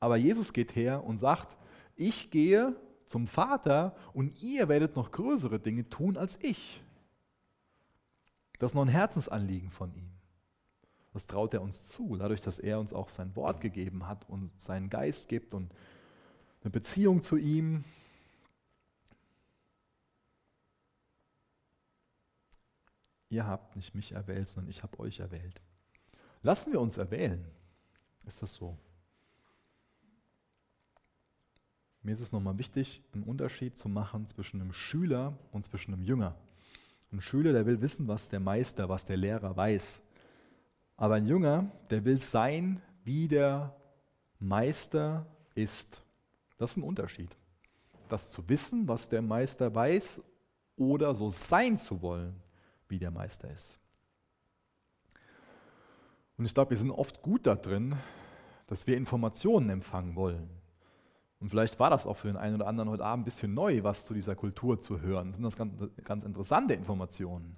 Aber 0.00 0.16
Jesus 0.16 0.52
geht 0.52 0.74
her 0.74 1.04
und 1.04 1.18
sagt, 1.18 1.56
ich 1.96 2.30
gehe 2.30 2.74
zum 3.06 3.26
Vater 3.26 3.94
und 4.12 4.42
ihr 4.42 4.68
werdet 4.68 4.96
noch 4.96 5.10
größere 5.10 5.58
Dinge 5.58 5.88
tun 5.88 6.16
als 6.16 6.38
ich. 6.42 6.82
Das 8.58 8.70
ist 8.70 8.74
noch 8.74 8.82
ein 8.82 8.88
Herzensanliegen 8.88 9.70
von 9.70 9.92
ihm. 9.94 10.17
Das 11.18 11.26
traut 11.26 11.52
er 11.52 11.62
uns 11.62 11.82
zu, 11.82 12.16
dadurch, 12.16 12.40
dass 12.40 12.60
er 12.60 12.78
uns 12.78 12.92
auch 12.92 13.08
sein 13.08 13.34
Wort 13.34 13.60
gegeben 13.60 14.06
hat 14.06 14.30
und 14.30 14.52
seinen 14.62 14.88
Geist 14.88 15.28
gibt 15.28 15.52
und 15.52 15.74
eine 16.62 16.70
Beziehung 16.70 17.22
zu 17.22 17.36
ihm. 17.36 17.82
Ihr 23.30 23.48
habt 23.48 23.74
nicht 23.74 23.96
mich 23.96 24.12
erwählt, 24.12 24.46
sondern 24.46 24.70
ich 24.70 24.84
habe 24.84 24.96
euch 25.00 25.18
erwählt. 25.18 25.60
Lassen 26.42 26.70
wir 26.70 26.80
uns 26.80 26.98
erwählen. 26.98 27.44
Ist 28.24 28.40
das 28.40 28.54
so? 28.54 28.78
Mir 32.04 32.14
ist 32.14 32.20
es 32.20 32.30
nochmal 32.30 32.58
wichtig, 32.58 33.02
einen 33.12 33.24
Unterschied 33.24 33.76
zu 33.76 33.88
machen 33.88 34.28
zwischen 34.28 34.60
einem 34.60 34.72
Schüler 34.72 35.36
und 35.50 35.64
zwischen 35.64 35.94
einem 35.94 36.04
Jünger. 36.04 36.36
Ein 37.10 37.20
Schüler, 37.20 37.52
der 37.52 37.66
will 37.66 37.80
wissen, 37.80 38.06
was 38.06 38.28
der 38.28 38.38
Meister, 38.38 38.88
was 38.88 39.04
der 39.04 39.16
Lehrer 39.16 39.56
weiß. 39.56 40.00
Aber 40.98 41.14
ein 41.14 41.26
Jünger, 41.26 41.70
der 41.90 42.04
will 42.04 42.18
sein, 42.18 42.82
wie 43.04 43.28
der 43.28 43.74
Meister 44.40 45.24
ist. 45.54 46.02
Das 46.58 46.72
ist 46.72 46.76
ein 46.76 46.82
Unterschied. 46.82 47.34
Das 48.08 48.30
zu 48.30 48.46
wissen, 48.48 48.88
was 48.88 49.08
der 49.08 49.22
Meister 49.22 49.74
weiß, 49.74 50.20
oder 50.76 51.14
so 51.14 51.30
sein 51.30 51.78
zu 51.78 52.02
wollen, 52.02 52.34
wie 52.88 52.98
der 52.98 53.10
Meister 53.10 53.50
ist. 53.50 53.80
Und 56.36 56.46
ich 56.46 56.54
glaube, 56.54 56.70
wir 56.70 56.78
sind 56.78 56.90
oft 56.90 57.22
gut 57.22 57.46
da 57.46 57.54
drin, 57.54 57.96
dass 58.66 58.86
wir 58.86 58.96
Informationen 58.96 59.68
empfangen 59.70 60.14
wollen. 60.14 60.50
Und 61.40 61.48
vielleicht 61.48 61.78
war 61.78 61.90
das 61.90 62.06
auch 62.06 62.16
für 62.16 62.26
den 62.26 62.36
einen 62.36 62.56
oder 62.56 62.66
anderen 62.66 62.90
heute 62.90 63.04
Abend 63.04 63.22
ein 63.22 63.24
bisschen 63.24 63.54
neu, 63.54 63.84
was 63.84 64.06
zu 64.06 64.14
dieser 64.14 64.34
Kultur 64.34 64.80
zu 64.80 65.00
hören. 65.00 65.28
Das 65.28 65.36
sind 65.36 65.44
das 65.44 65.56
ganz, 65.56 65.74
ganz 66.02 66.24
interessante 66.24 66.74
Informationen. 66.74 67.56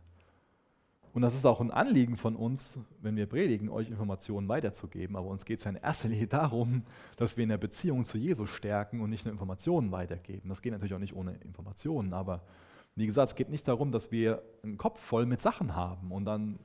Und 1.13 1.23
das 1.23 1.35
ist 1.35 1.45
auch 1.45 1.61
ein 1.61 1.73
Anliegen 1.73 2.17
von 2.17 2.37
uns, 2.37 2.79
wenn 3.01 3.17
wir 3.17 3.27
predigen, 3.27 3.69
euch 3.69 3.89
Informationen 3.89 4.49
weiterzugeben. 4.49 5.17
Aber 5.17 5.27
uns 5.27 5.45
geht 5.45 5.59
es 5.59 5.65
ja 5.65 5.71
in 5.71 5.77
erster 5.77 6.09
Linie 6.09 6.29
darum, 6.29 6.85
dass 7.17 7.37
wir 7.37 7.43
in 7.43 7.49
der 7.49 7.59
Beziehung 7.59 8.05
zu 8.05 8.17
Jesus 8.17 8.51
stärken 8.51 9.01
und 9.01 9.11
nicht 9.11 9.25
nur 9.25 9.33
Informationen 9.33 9.91
weitergeben. 9.91 10.49
Das 10.49 10.63
geht 10.63 10.73
natürlich 10.73 10.95
auch 10.95 11.01
nicht 11.01 11.17
ohne 11.17 11.35
Informationen. 11.39 12.13
Aber 12.13 12.43
wie 12.95 13.07
gesagt, 13.07 13.31
es 13.31 13.35
geht 13.35 13.51
nicht 13.51 13.67
darum, 13.67 13.91
dass 13.91 14.13
wir 14.13 14.43
einen 14.63 14.79
Kopf 14.79 15.01
voll 15.01 15.27
mit 15.27 15.41
Sachen 15.41 15.75
haben 15.75 16.13
und 16.13 16.25
dann 16.27 16.59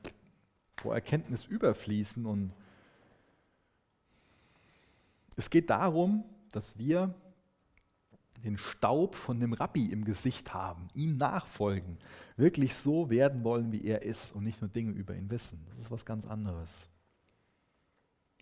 vor 0.76 0.94
Erkenntnis 0.94 1.44
überfließen. 1.44 2.24
Und 2.24 2.52
es 5.36 5.50
geht 5.50 5.70
darum, 5.70 6.24
dass 6.52 6.78
wir 6.78 7.14
den 8.42 8.58
Staub 8.58 9.14
von 9.14 9.40
dem 9.40 9.52
Rabbi 9.52 9.86
im 9.86 10.04
Gesicht 10.04 10.54
haben, 10.54 10.88
ihm 10.94 11.16
nachfolgen, 11.16 11.98
wirklich 12.36 12.74
so 12.74 13.10
werden 13.10 13.44
wollen, 13.44 13.72
wie 13.72 13.84
er 13.84 14.02
ist 14.02 14.32
und 14.32 14.44
nicht 14.44 14.60
nur 14.60 14.70
Dinge 14.70 14.92
über 14.92 15.14
ihn 15.14 15.30
wissen. 15.30 15.64
Das 15.68 15.78
ist 15.78 15.90
was 15.90 16.04
ganz 16.04 16.24
anderes. 16.24 16.88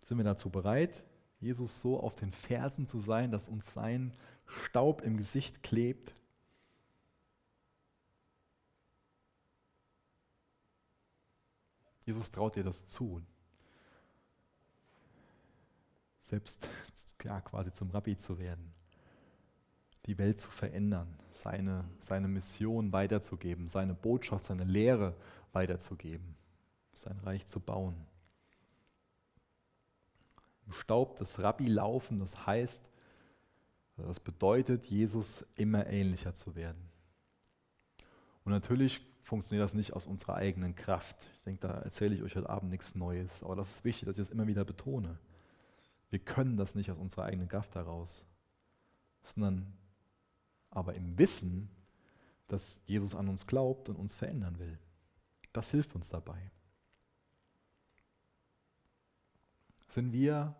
Sind 0.02 0.18
wir 0.18 0.24
dazu 0.24 0.50
bereit, 0.50 1.02
Jesus 1.40 1.80
so 1.80 2.00
auf 2.00 2.14
den 2.14 2.32
Fersen 2.32 2.86
zu 2.86 2.98
sein, 2.98 3.30
dass 3.30 3.48
uns 3.48 3.72
sein 3.72 4.12
Staub 4.46 5.02
im 5.02 5.16
Gesicht 5.16 5.62
klebt? 5.62 6.14
Jesus 12.04 12.30
traut 12.30 12.56
dir 12.56 12.64
das 12.64 12.84
zu. 12.84 13.22
Selbst 16.20 16.68
ja, 17.22 17.40
quasi 17.40 17.72
zum 17.72 17.90
Rabbi 17.90 18.16
zu 18.16 18.38
werden 18.38 18.74
die 20.06 20.18
Welt 20.18 20.38
zu 20.38 20.50
verändern, 20.50 21.08
seine, 21.30 21.84
seine 22.00 22.28
Mission 22.28 22.92
weiterzugeben, 22.92 23.68
seine 23.68 23.94
Botschaft, 23.94 24.46
seine 24.46 24.64
Lehre 24.64 25.14
weiterzugeben, 25.52 26.36
sein 26.92 27.18
Reich 27.20 27.46
zu 27.46 27.60
bauen. 27.60 27.96
Im 30.66 30.72
Staub 30.72 31.16
des 31.16 31.38
Rabbi 31.40 31.66
laufen, 31.66 32.18
das 32.18 32.46
heißt, 32.46 32.82
das 33.96 34.20
bedeutet, 34.20 34.86
Jesus 34.86 35.46
immer 35.54 35.86
ähnlicher 35.86 36.34
zu 36.34 36.56
werden. 36.56 36.90
Und 38.44 38.52
natürlich 38.52 39.00
funktioniert 39.22 39.64
das 39.64 39.74
nicht 39.74 39.92
aus 39.94 40.06
unserer 40.06 40.34
eigenen 40.34 40.74
Kraft. 40.74 41.16
Ich 41.36 41.42
denke, 41.44 41.66
da 41.66 41.78
erzähle 41.80 42.14
ich 42.14 42.22
euch 42.22 42.36
heute 42.36 42.50
Abend 42.50 42.70
nichts 42.70 42.94
Neues. 42.94 43.42
Aber 43.42 43.56
das 43.56 43.76
ist 43.76 43.84
wichtig, 43.84 44.06
dass 44.06 44.14
ich 44.14 44.26
das 44.26 44.28
immer 44.28 44.46
wieder 44.46 44.64
betone. 44.64 45.18
Wir 46.10 46.18
können 46.18 46.56
das 46.56 46.74
nicht 46.74 46.90
aus 46.90 46.98
unserer 46.98 47.24
eigenen 47.24 47.48
Kraft 47.48 47.74
heraus, 47.74 48.26
sondern 49.22 49.72
aber 50.74 50.94
im 50.94 51.16
Wissen, 51.18 51.70
dass 52.48 52.82
Jesus 52.86 53.14
an 53.14 53.28
uns 53.28 53.46
glaubt 53.46 53.88
und 53.88 53.96
uns 53.96 54.14
verändern 54.14 54.58
will. 54.58 54.78
Das 55.52 55.70
hilft 55.70 55.94
uns 55.94 56.10
dabei. 56.10 56.50
Sind 59.88 60.12
wir 60.12 60.54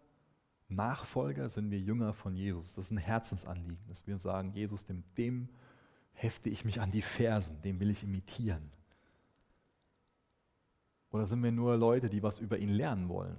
Nachfolger, 0.69 1.49
sind 1.49 1.71
wir 1.71 1.81
Jünger 1.81 2.15
von 2.15 2.37
Jesus? 2.37 2.75
Das 2.75 2.87
ist 2.87 2.91
ein 2.93 2.99
Herzensanliegen, 2.99 3.87
dass 3.89 4.07
wir 4.07 4.17
sagen, 4.17 4.53
Jesus, 4.53 4.87
dem, 4.87 5.03
dem 5.19 5.49
hefte 6.13 6.49
ich 6.49 6.65
mich 6.65 6.81
an 6.81 6.93
die 6.93 7.03
Fersen, 7.03 7.61
dem 7.63 7.81
will 7.81 7.91
ich 7.91 8.03
imitieren. 8.05 8.71
Oder 11.11 11.27
sind 11.27 11.43
wir 11.43 11.53
nur 11.53 11.77
Leute, 11.77 12.09
die 12.09 12.23
was 12.23 12.39
über 12.39 12.59
ihn 12.59 12.71
lernen 12.71 13.09
wollen? 13.09 13.37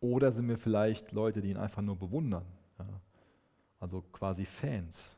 Oder 0.00 0.32
sind 0.32 0.48
wir 0.48 0.58
vielleicht 0.58 1.12
Leute, 1.12 1.40
die 1.40 1.50
ihn 1.50 1.56
einfach 1.56 1.82
nur 1.82 1.96
bewundern? 1.96 2.46
Ja? 2.78 3.00
Also 3.80 4.02
quasi 4.12 4.44
Fans. 4.44 5.16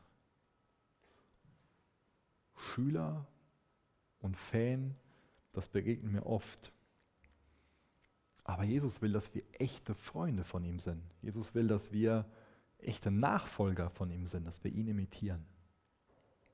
Schüler 2.59 3.25
und 4.19 4.37
Fan, 4.37 4.95
das 5.51 5.69
begegnet 5.69 6.11
mir 6.11 6.25
oft. 6.25 6.71
Aber 8.43 8.63
Jesus 8.63 9.01
will, 9.01 9.13
dass 9.13 9.33
wir 9.33 9.43
echte 9.53 9.95
Freunde 9.95 10.43
von 10.43 10.63
ihm 10.63 10.79
sind. 10.79 11.03
Jesus 11.21 11.53
will, 11.55 11.67
dass 11.67 11.91
wir 11.91 12.25
echte 12.79 13.11
Nachfolger 13.11 13.89
von 13.89 14.11
ihm 14.11 14.25
sind, 14.25 14.45
dass 14.47 14.63
wir 14.63 14.71
ihn 14.71 14.87
imitieren. 14.87 15.45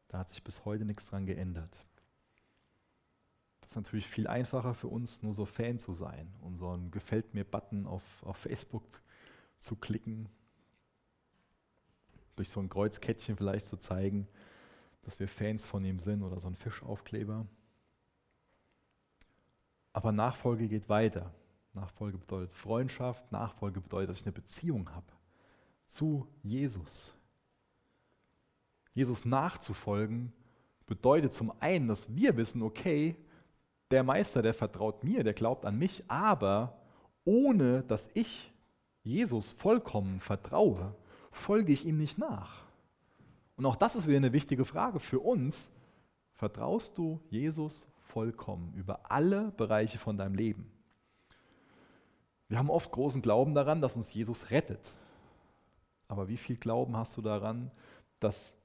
Da 0.08 0.20
hat 0.20 0.30
sich 0.30 0.44
bis 0.44 0.66
heute 0.66 0.86
nichts 0.86 1.08
dran 1.08 1.26
geändert. 1.26 1.86
Das 3.62 3.72
ist 3.72 3.76
natürlich 3.76 4.08
viel 4.08 4.28
einfacher 4.28 4.74
für 4.74 4.88
uns, 4.88 5.24
nur 5.24 5.34
so 5.34 5.46
Fan 5.46 5.80
zu 5.80 5.94
sein 5.94 6.32
und 6.42 6.56
so 6.56 6.70
einen 6.70 6.92
Gefällt 6.92 7.34
mir-Button 7.34 7.88
auf, 7.88 8.04
auf 8.24 8.38
Facebook 8.38 8.84
zu 9.58 9.76
klicken, 9.76 10.30
durch 12.36 12.50
so 12.50 12.60
ein 12.60 12.70
Kreuzkettchen 12.70 13.38
vielleicht 13.38 13.66
zu 13.66 13.78
zeigen, 13.78 14.28
dass 15.06 15.20
wir 15.20 15.28
Fans 15.28 15.66
von 15.66 15.86
ihm 15.86 16.00
sind 16.00 16.24
oder 16.24 16.40
so 16.40 16.48
ein 16.48 16.56
Fischaufkleber. 16.56 17.46
Aber 19.94 20.12
Nachfolge 20.12 20.68
geht 20.68 20.90
weiter. 20.90 21.32
Nachfolge 21.74 22.18
bedeutet 22.18 22.54
Freundschaft, 22.54 23.32
Nachfolge 23.32 23.80
bedeutet, 23.80 24.10
dass 24.10 24.18
ich 24.18 24.26
eine 24.26 24.34
Beziehung 24.34 24.90
habe 24.94 25.06
zu 25.88 26.28
Jesus. 26.42 27.14
Jesus 28.94 29.26
nachzufolgen 29.26 30.34
bedeutet 30.86 31.34
zum 31.34 31.54
einen, 31.60 31.88
dass 31.88 32.14
wir 32.16 32.36
wissen, 32.38 32.62
okay, 32.62 33.16
der 33.92 34.04
Meister, 34.04 34.42
der 34.42 34.54
vertraut 34.54 35.04
mir, 35.04 35.24
der 35.24 35.34
glaubt 35.34 35.66
an 35.66 35.78
mich, 35.78 36.04
aber 36.08 36.80
ohne 37.24 37.84
dass 37.84 38.10
ich 38.14 38.52
Jesus 39.04 39.52
vollkommen 39.52 40.20
vertraue, 40.20 40.96
folge 41.32 41.74
ich 41.74 41.86
ihm 41.86 41.98
nicht 41.98 42.18
nach. 42.18 42.65
Und 43.56 43.66
auch 43.66 43.76
das 43.76 43.96
ist 43.96 44.08
wieder 44.08 44.18
eine 44.18 44.34
wichtige 44.34 44.66
Frage 44.66 45.00
für 45.00 45.20
uns. 45.20 45.72
Vertraust 46.34 46.98
du 46.98 47.20
Jesus 47.30 47.88
vollkommen 48.00 48.74
über 48.76 49.12
alle 49.12 49.52
Bereiche 49.52 49.98
von 49.98 50.18
deinem 50.18 50.36
Leben? 50.36 50.70
Wir 52.48 52.58
haben 52.58 52.70
oft 52.70 52.92
großen 52.92 53.22
Glauben 53.22 53.56
daran, 53.56 53.82
dass 53.82 53.96
uns 53.96 54.14
Jesus 54.14 54.52
rettet. 54.52 54.94
Aber 56.08 56.28
wie 56.28 56.38
viel 56.38 56.58
Glauben 56.58 56.96
hast 56.96 57.18
du 57.18 57.22
daran, 57.22 57.72
dass 58.20 58.56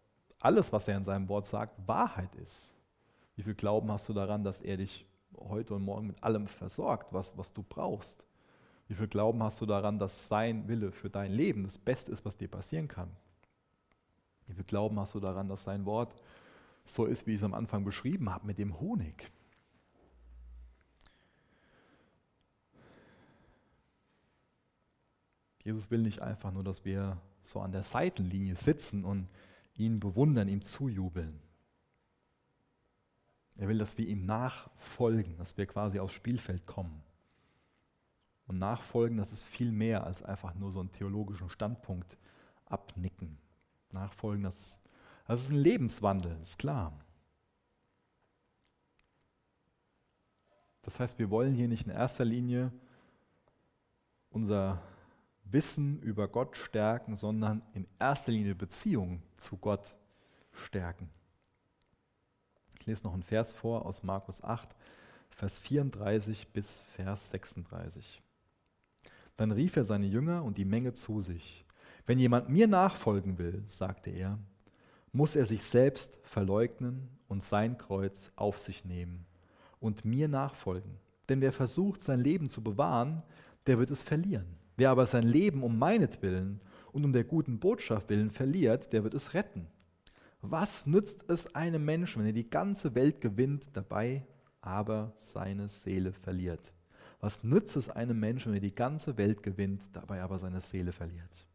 alles, 0.40 0.72
was 0.72 0.88
er 0.88 0.96
in 0.96 1.04
seinem 1.04 1.28
Wort 1.28 1.46
sagt, 1.46 1.74
Wahrheit 1.86 2.34
ist? 2.36 2.74
Wie 3.36 3.42
viel 3.42 3.54
Glauben 3.54 3.90
hast 3.90 4.08
du 4.08 4.12
daran, 4.12 4.44
dass 4.44 4.60
er 4.60 4.76
dich 4.76 5.06
heute 5.38 5.74
und 5.74 5.82
morgen 5.82 6.08
mit 6.08 6.22
allem 6.22 6.46
versorgt, 6.46 7.12
was, 7.12 7.38
was 7.38 7.54
du 7.54 7.62
brauchst? 7.62 8.26
Wie 8.88 8.94
viel 8.94 9.08
Glauben 9.08 9.42
hast 9.42 9.60
du 9.60 9.66
daran, 9.66 9.98
dass 9.98 10.28
sein 10.28 10.68
Wille 10.68 10.92
für 10.92 11.08
dein 11.08 11.32
Leben 11.32 11.64
das 11.64 11.78
Beste 11.78 12.10
ist, 12.10 12.24
was 12.24 12.36
dir 12.36 12.48
passieren 12.48 12.88
kann? 12.88 13.08
Wie 14.50 14.54
viel 14.54 14.64
Glauben 14.64 14.98
hast 14.98 15.14
du 15.14 15.20
daran, 15.20 15.48
dass 15.48 15.62
sein 15.62 15.86
Wort 15.86 16.12
so 16.84 17.06
ist, 17.06 17.26
wie 17.26 17.34
ich 17.34 17.38
es 17.38 17.44
am 17.44 17.54
Anfang 17.54 17.84
beschrieben 17.84 18.30
habe, 18.30 18.46
mit 18.46 18.58
dem 18.58 18.80
Honig. 18.80 19.30
Jesus 25.62 25.90
will 25.90 26.02
nicht 26.02 26.20
einfach 26.20 26.52
nur, 26.52 26.64
dass 26.64 26.84
wir 26.84 27.18
so 27.42 27.60
an 27.60 27.70
der 27.70 27.84
Seitenlinie 27.84 28.56
sitzen 28.56 29.04
und 29.04 29.28
ihn 29.76 30.00
bewundern, 30.00 30.48
ihm 30.48 30.62
zujubeln. 30.62 31.40
Er 33.56 33.68
will, 33.68 33.78
dass 33.78 33.96
wir 33.96 34.08
ihm 34.08 34.26
nachfolgen, 34.26 35.36
dass 35.36 35.56
wir 35.56 35.66
quasi 35.66 36.00
aufs 36.00 36.14
Spielfeld 36.14 36.66
kommen. 36.66 37.02
Und 38.48 38.58
nachfolgen, 38.58 39.18
das 39.18 39.32
ist 39.32 39.44
viel 39.44 39.70
mehr 39.70 40.04
als 40.04 40.24
einfach 40.24 40.56
nur 40.56 40.72
so 40.72 40.80
einen 40.80 40.90
theologischen 40.90 41.50
Standpunkt 41.50 42.16
abnicken. 42.66 43.38
Nachfolgen, 43.92 44.44
das, 44.44 44.82
das 45.26 45.42
ist 45.42 45.50
ein 45.50 45.56
Lebenswandel, 45.56 46.36
ist 46.42 46.58
klar. 46.58 46.92
Das 50.82 50.98
heißt, 50.98 51.18
wir 51.18 51.30
wollen 51.30 51.54
hier 51.54 51.68
nicht 51.68 51.86
in 51.86 51.92
erster 51.92 52.24
Linie 52.24 52.72
unser 54.30 54.82
Wissen 55.44 56.00
über 56.00 56.28
Gott 56.28 56.56
stärken, 56.56 57.16
sondern 57.16 57.62
in 57.74 57.86
erster 57.98 58.32
Linie 58.32 58.54
Beziehung 58.54 59.22
zu 59.36 59.56
Gott 59.56 59.94
stärken. 60.52 61.10
Ich 62.78 62.86
lese 62.86 63.04
noch 63.04 63.12
einen 63.12 63.22
Vers 63.22 63.52
vor 63.52 63.84
aus 63.84 64.02
Markus 64.02 64.42
8, 64.42 64.74
Vers 65.30 65.58
34 65.58 66.48
bis 66.48 66.80
Vers 66.82 67.30
36. 67.30 68.22
Dann 69.36 69.52
rief 69.52 69.76
er 69.76 69.84
seine 69.84 70.06
Jünger 70.06 70.44
und 70.44 70.58
die 70.58 70.64
Menge 70.64 70.94
zu 70.94 71.22
sich. 71.22 71.64
Wenn 72.06 72.18
jemand 72.18 72.48
mir 72.48 72.66
nachfolgen 72.66 73.38
will, 73.38 73.64
sagte 73.68 74.10
er, 74.10 74.38
muss 75.12 75.36
er 75.36 75.46
sich 75.46 75.62
selbst 75.62 76.18
verleugnen 76.22 77.08
und 77.28 77.42
sein 77.42 77.78
Kreuz 77.78 78.32
auf 78.36 78.58
sich 78.58 78.84
nehmen 78.84 79.26
und 79.80 80.04
mir 80.04 80.28
nachfolgen. 80.28 80.96
Denn 81.28 81.40
wer 81.40 81.52
versucht, 81.52 82.02
sein 82.02 82.20
Leben 82.20 82.48
zu 82.48 82.62
bewahren, 82.62 83.22
der 83.66 83.78
wird 83.78 83.90
es 83.90 84.02
verlieren. 84.02 84.46
Wer 84.76 84.90
aber 84.90 85.06
sein 85.06 85.24
Leben 85.24 85.62
um 85.62 85.78
meinetwillen 85.78 86.60
und 86.92 87.04
um 87.04 87.12
der 87.12 87.24
guten 87.24 87.58
Botschaft 87.58 88.08
willen 88.08 88.30
verliert, 88.30 88.92
der 88.92 89.04
wird 89.04 89.14
es 89.14 89.34
retten. 89.34 89.66
Was 90.42 90.86
nützt 90.86 91.24
es 91.28 91.54
einem 91.54 91.84
Menschen, 91.84 92.20
wenn 92.20 92.28
er 92.28 92.32
die 92.32 92.48
ganze 92.48 92.94
Welt 92.94 93.20
gewinnt, 93.20 93.64
dabei 93.74 94.24
aber 94.62 95.12
seine 95.18 95.68
Seele 95.68 96.12
verliert? 96.12 96.72
Was 97.20 97.44
nützt 97.44 97.76
es 97.76 97.90
einem 97.90 98.18
Menschen, 98.18 98.52
wenn 98.52 98.62
er 98.62 98.68
die 98.68 98.74
ganze 98.74 99.18
Welt 99.18 99.42
gewinnt, 99.42 99.82
dabei 99.92 100.22
aber 100.22 100.38
seine 100.38 100.62
Seele 100.62 100.92
verliert? 100.92 101.46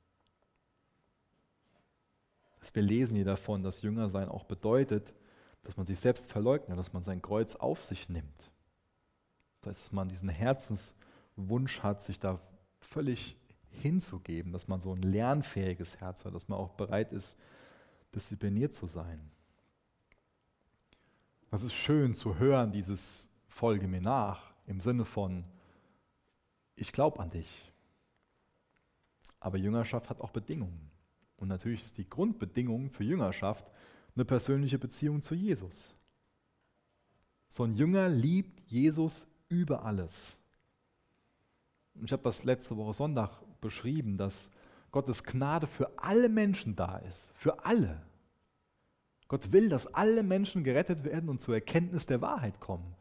Wir 2.74 2.82
lesen 2.82 3.16
hier 3.16 3.26
davon, 3.26 3.64
dass 3.64 3.82
Jüngersein 3.82 4.30
auch 4.30 4.46
bedeutet, 4.46 5.14
dass 5.64 5.78
man 5.78 5.86
sich 5.86 6.00
selbst 6.00 6.32
verleugnet, 6.32 6.78
dass 6.78 6.94
man 6.94 7.04
sein 7.04 7.22
Kreuz 7.22 7.56
auf 7.56 7.84
sich 7.84 8.08
nimmt. 8.08 8.52
Das 9.62 9.70
heißt, 9.70 9.86
dass 9.86 9.92
man 9.92 10.10
diesen 10.10 10.30
Herzenswunsch 10.30 11.82
hat, 11.84 12.02
sich 12.02 12.20
da 12.20 12.40
völlig 12.80 13.36
hinzugeben, 13.70 14.52
dass 14.52 14.68
man 14.68 14.80
so 14.80 14.94
ein 14.94 15.02
lernfähiges 15.02 16.00
Herz 16.00 16.24
hat, 16.24 16.34
dass 16.34 16.48
man 16.48 16.60
auch 16.60 16.74
bereit 16.74 17.12
ist, 17.12 17.38
diszipliniert 18.14 18.74
zu 18.74 18.88
sein. 18.88 19.32
Das 21.52 21.64
ist 21.64 21.74
schön 21.74 22.14
zu 22.14 22.38
hören, 22.38 22.72
dieses 22.72 23.30
Folge 23.48 23.88
mir 23.88 24.02
nach, 24.02 24.54
im 24.68 24.80
Sinne 24.80 25.06
von, 25.06 25.46
ich 26.76 26.92
glaube 26.92 27.20
an 27.20 27.30
dich. 27.30 27.72
Aber 29.40 29.58
Jüngerschaft 29.58 30.10
hat 30.10 30.22
auch 30.22 30.32
Bedingungen. 30.32 30.92
Und 31.38 31.48
natürlich 31.50 31.82
ist 31.82 31.98
die 31.98 32.10
Grundbedingung 32.10 32.90
für 32.90 33.04
Jüngerschaft 33.04 33.70
eine 34.16 34.26
persönliche 34.26 34.80
Beziehung 34.80 35.22
zu 35.22 35.36
Jesus. 35.36 35.94
So 37.48 37.64
ein 37.64 37.76
Jünger 37.76 38.10
liebt 38.10 38.60
Jesus 38.70 39.28
über 39.50 39.84
alles. 39.84 40.40
Ich 42.04 42.12
habe 42.12 42.24
das 42.24 42.44
letzte 42.44 42.76
Woche 42.78 42.94
Sonntag 42.94 43.42
beschrieben, 43.62 44.18
dass 44.18 44.52
Gottes 44.92 45.24
Gnade 45.24 45.68
für 45.68 45.92
alle 45.98 46.30
Menschen 46.30 46.76
da 46.76 46.98
ist. 46.98 47.34
Für 47.36 47.66
alle. 47.66 48.02
Gott 49.28 49.52
will, 49.52 49.70
dass 49.70 49.94
alle 49.94 50.24
Menschen 50.24 50.64
gerettet 50.64 51.04
werden 51.04 51.30
und 51.30 51.42
zur 51.42 51.56
Erkenntnis 51.56 52.06
der 52.06 52.22
Wahrheit 52.22 52.60
kommen. 52.60 52.96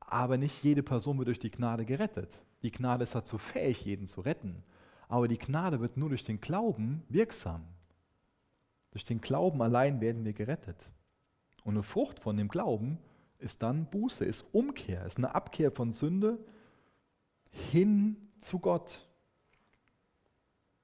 Aber 0.00 0.36
nicht 0.36 0.64
jede 0.64 0.82
Person 0.82 1.18
wird 1.18 1.28
durch 1.28 1.38
die 1.38 1.50
Gnade 1.50 1.84
gerettet. 1.84 2.38
Die 2.62 2.72
Gnade 2.72 3.04
ist 3.04 3.14
dazu 3.14 3.38
fähig, 3.38 3.84
jeden 3.84 4.06
zu 4.06 4.20
retten. 4.20 4.62
Aber 5.08 5.26
die 5.26 5.38
Gnade 5.38 5.80
wird 5.80 5.96
nur 5.96 6.10
durch 6.10 6.24
den 6.24 6.40
Glauben 6.40 7.02
wirksam. 7.08 7.64
Durch 8.90 9.04
den 9.04 9.20
Glauben 9.20 9.60
allein 9.62 10.00
werden 10.00 10.24
wir 10.24 10.32
gerettet. 10.34 10.90
Und 11.64 11.74
eine 11.74 11.82
Frucht 11.82 12.20
von 12.20 12.36
dem 12.36 12.48
Glauben 12.48 12.98
ist 13.38 13.62
dann 13.62 13.86
Buße, 13.86 14.24
ist 14.24 14.46
Umkehr, 14.52 15.04
ist 15.04 15.18
eine 15.18 15.34
Abkehr 15.34 15.70
von 15.70 15.92
Sünde 15.92 16.38
hin 17.50 18.16
zu 18.40 18.58
Gott. 18.58 19.06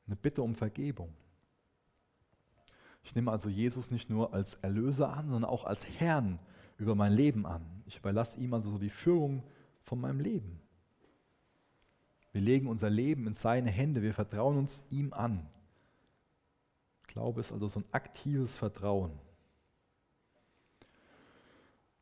Eine 0.06 0.16
Bitte 0.16 0.42
um 0.42 0.54
Vergebung. 0.54 1.12
Ich 3.02 3.14
nehme 3.14 3.30
also 3.30 3.48
Jesus 3.48 3.90
nicht 3.90 4.08
nur 4.08 4.32
als 4.32 4.54
Erlöser 4.54 5.12
an, 5.12 5.28
sondern 5.28 5.50
auch 5.50 5.64
als 5.64 5.86
Herrn 5.86 6.38
über 6.78 6.94
mein 6.94 7.12
Leben 7.12 7.46
an. 7.46 7.62
Ich 7.86 7.98
überlasse 7.98 8.38
ihm 8.40 8.54
also 8.54 8.78
die 8.78 8.90
Führung 8.90 9.42
von 9.82 10.00
meinem 10.00 10.20
Leben. 10.20 10.60
Wir 12.34 12.40
legen 12.40 12.66
unser 12.66 12.90
Leben 12.90 13.28
in 13.28 13.34
seine 13.34 13.70
Hände, 13.70 14.02
wir 14.02 14.12
vertrauen 14.12 14.58
uns 14.58 14.82
ihm 14.90 15.12
an. 15.12 15.46
Glaube 17.06 17.40
ist 17.40 17.52
also 17.52 17.68
so 17.68 17.78
ein 17.78 17.84
aktives 17.92 18.56
Vertrauen. 18.56 19.12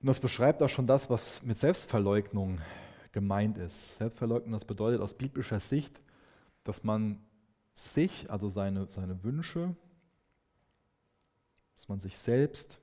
Und 0.01 0.07
das 0.07 0.21
beschreibt 0.21 0.63
auch 0.63 0.71
schon 0.71 0.87
das, 0.87 1.11
was 1.11 1.43
mit 1.43 1.59
Selbstverleugnung 1.59 2.63
gemeint 3.13 3.59
ist. 3.59 3.97
Selbstverleugnung, 3.97 4.53
das 4.53 4.65
bedeutet 4.65 5.03
aus 5.03 5.13
biblischer 5.13 5.61
Sicht, 5.61 6.01
dass 6.65 6.83
man 6.83 7.23
sich, 7.75 8.31
also 8.31 8.49
seine, 8.49 8.87
seine 8.91 9.23
Wünsche, 9.25 9.77
dass 11.77 11.91
man 11.91 12.01
sich 12.01 12.17
selbst 12.17 12.79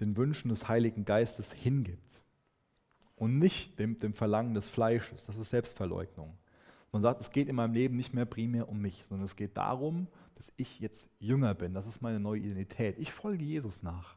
den 0.00 0.14
Wünschen 0.18 0.50
des 0.50 0.68
Heiligen 0.68 1.06
Geistes 1.06 1.50
hingibt 1.50 2.24
und 3.20 3.38
nicht 3.38 3.78
dem, 3.78 3.98
dem 3.98 4.14
Verlangen 4.14 4.54
des 4.54 4.68
Fleisches. 4.68 5.26
Das 5.26 5.36
ist 5.36 5.50
Selbstverleugnung. 5.50 6.38
Man 6.90 7.02
sagt, 7.02 7.20
es 7.20 7.30
geht 7.30 7.50
in 7.50 7.54
meinem 7.54 7.74
Leben 7.74 7.94
nicht 7.94 8.14
mehr 8.14 8.24
primär 8.24 8.66
um 8.66 8.80
mich, 8.80 9.04
sondern 9.04 9.26
es 9.26 9.36
geht 9.36 9.58
darum, 9.58 10.08
dass 10.36 10.50
ich 10.56 10.80
jetzt 10.80 11.10
jünger 11.18 11.54
bin. 11.54 11.74
Das 11.74 11.86
ist 11.86 12.00
meine 12.00 12.18
neue 12.18 12.40
Identität. 12.40 12.98
Ich 12.98 13.12
folge 13.12 13.44
Jesus 13.44 13.82
nach. 13.82 14.16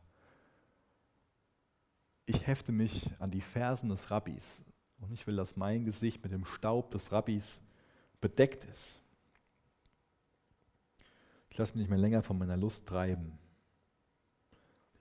Ich 2.26 2.48
hefte 2.48 2.72
mich 2.72 3.10
an 3.20 3.30
die 3.30 3.42
Fersen 3.42 3.90
des 3.90 4.10
Rabbis. 4.10 4.64
Und 5.02 5.12
ich 5.12 5.28
will, 5.28 5.36
dass 5.36 5.58
mein 5.58 5.84
Gesicht 5.84 6.24
mit 6.24 6.32
dem 6.32 6.46
Staub 6.46 6.90
des 6.92 7.12
Rabbis 7.12 7.62
bedeckt 8.22 8.64
ist. 8.64 9.02
Ich 11.50 11.58
lasse 11.58 11.74
mich 11.74 11.82
nicht 11.82 11.90
mehr 11.90 12.00
länger 12.00 12.24
von 12.24 12.38
meiner 12.38 12.56
Lust 12.56 12.88
treiben. 12.88 13.38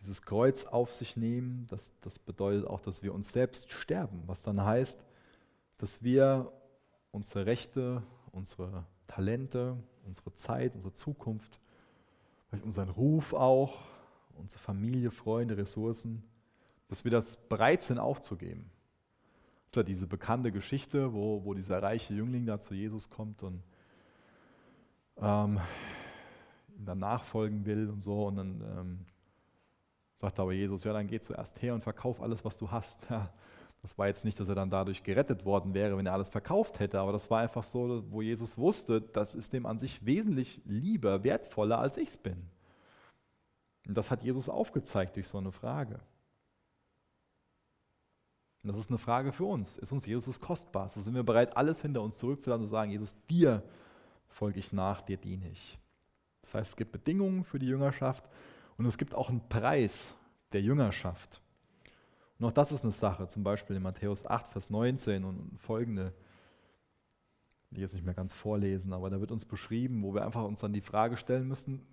Dieses 0.03 0.22
Kreuz 0.22 0.64
auf 0.64 0.92
sich 0.92 1.16
nehmen, 1.16 1.66
das, 1.70 1.92
das 2.00 2.18
bedeutet 2.18 2.66
auch, 2.66 2.80
dass 2.80 3.03
wir 3.03 3.14
uns 3.14 3.32
selbst 3.32 3.70
sterben, 3.70 4.22
was 4.26 4.42
dann 4.42 4.62
heißt, 4.62 4.98
dass 5.78 6.03
wir 6.03 6.53
unsere 7.12 7.46
Rechte, 7.46 8.03
unsere 8.32 8.84
Talente, 9.07 9.76
unsere 10.05 10.34
Zeit, 10.34 10.74
unsere 10.74 10.92
Zukunft, 10.92 11.61
vielleicht 12.48 12.64
unseren 12.64 12.88
Ruf 12.88 13.32
auch, 13.32 13.80
unsere 14.34 14.61
Familie, 14.61 15.11
Freunde, 15.11 15.57
Ressourcen, 15.57 16.24
dass 16.88 17.05
wir 17.05 17.11
das 17.11 17.36
bereit 17.36 17.82
sind 17.82 17.98
aufzugeben 17.98 18.70
oder 19.72 19.84
diese 19.84 20.07
bekannte 20.07 20.53
Geschichte, 20.53 21.14
wo, 21.14 21.44
wo 21.44 21.55
dieser 21.55 21.82
reiche 21.82 22.12
Jüngling 22.12 22.44
da 22.44 22.61
zu 22.61 22.74
Jesus 22.74 23.09
kommt 23.09 23.42
und 23.42 23.62
ähm, 25.16 25.59
ihm 26.76 26.84
dann 26.84 26.98
nachfolgen 26.98 27.64
will 27.64 27.88
und 27.88 28.03
so. 28.03 28.26
Und 28.26 28.36
dann 28.36 28.61
ähm, 28.61 29.07
sagt 30.23 30.39
aber 30.39 30.53
Jesus, 30.53 30.85
ja, 30.85 30.93
dann 30.93 31.09
geh 31.09 31.20
zuerst 31.20 31.61
her 31.61 31.75
und 31.75 31.83
verkauf 31.83 32.23
alles, 32.23 32.45
was 32.45 32.57
du 32.57 32.70
hast. 32.70 33.07
Ja, 33.11 33.31
das 33.83 33.99
war 33.99 34.07
jetzt 34.07 34.25
nicht, 34.25 34.39
dass 34.39 34.49
er 34.49 34.55
dann 34.55 34.70
dadurch 34.70 35.03
gerettet 35.03 35.45
worden 35.45 35.75
wäre, 35.75 35.97
wenn 35.97 36.07
er 36.07 36.12
alles 36.12 36.29
verkauft 36.29 36.79
hätte, 36.79 37.01
aber 37.01 37.11
das 37.11 37.29
war 37.33 37.41
einfach 37.41 37.64
so, 37.64 38.05
wo 38.12 38.23
Jesus 38.23 38.57
wusste, 38.57 39.01
das 39.01 39.35
ist 39.35 39.53
dem 39.53 39.66
an 39.66 39.81
sich 39.81 40.07
wesentlich 40.07 40.61
lieber, 40.64 41.25
wertvoller, 41.25 41.81
als 41.81 41.97
ich 41.97 42.11
es 42.11 42.16
bin. 42.16 42.49
Und 43.89 43.97
das 43.97 44.12
hat 44.12 44.23
Jesus 44.23 44.49
aufgezeigt 44.49 45.16
durch 45.16 45.27
so 45.27 45.39
eine 45.39 45.51
Frage. 45.51 45.99
Und 48.62 48.70
das 48.70 48.79
ist 48.79 48.91
eine 48.91 48.99
Frage 48.99 49.33
für 49.33 49.47
uns. 49.47 49.79
Ist 49.79 49.91
uns 49.91 50.07
Jesus 50.07 50.39
kostbar? 50.39 50.89
So 50.89 51.01
sind 51.01 51.16
wir 51.16 51.25
bereit, 51.25 51.57
alles 51.57 51.83
hinter 51.83 52.03
uns 52.03 52.18
zurückzulassen 52.18 52.62
und 52.62 52.68
zu 52.68 52.70
sagen, 52.70 52.93
Jesus, 52.93 53.16
dir 53.29 53.64
folge 54.29 54.61
ich 54.61 54.73
nach, 54.73 55.03
dir 55.03 55.16
diene 55.16 55.51
ich. 55.51 55.81
Das 56.43 56.55
heißt, 56.55 56.70
es 56.70 56.77
gibt 56.77 56.93
Bedingungen 56.93 57.43
für 57.43 57.59
die 57.59 57.66
Jüngerschaft 57.66 58.25
und 58.83 58.89
es 58.89 58.99
gibt 58.99 59.14
auch 59.14 59.28
einen 59.28 59.49
Preis 59.49 60.16
der 60.53 60.61
Jüngerschaft. 60.61 61.41
Und 62.39 62.47
auch 62.47 62.53
das 62.53 62.72
ist 62.72 62.83
eine 62.83 62.91
Sache, 62.91 63.28
zum 63.28 63.45
Beispiel 63.45 63.76
in 63.76 63.83
Matthäus 63.83 64.26
8, 64.26 64.49
Vers 64.49 64.70
19 64.70 65.22
und 65.22 65.57
folgende, 65.61 66.12
die 67.70 67.80
jetzt 67.80 67.95
nicht 67.95 68.05
mehr 68.05 68.14
ganz 68.14 68.35
vorlesen, 68.35 68.93
aber 68.93 69.09
da 69.09 69.20
wird 69.20 69.30
uns 69.30 69.45
beschrieben, 69.45 70.03
wo 70.03 70.14
wir 70.14 70.24
einfach 70.24 70.43
uns 70.43 70.62
dann 70.62 70.72
die 70.72 70.80
Frage 70.80 71.16
stellen 71.16 71.47
müssen, 71.47 71.87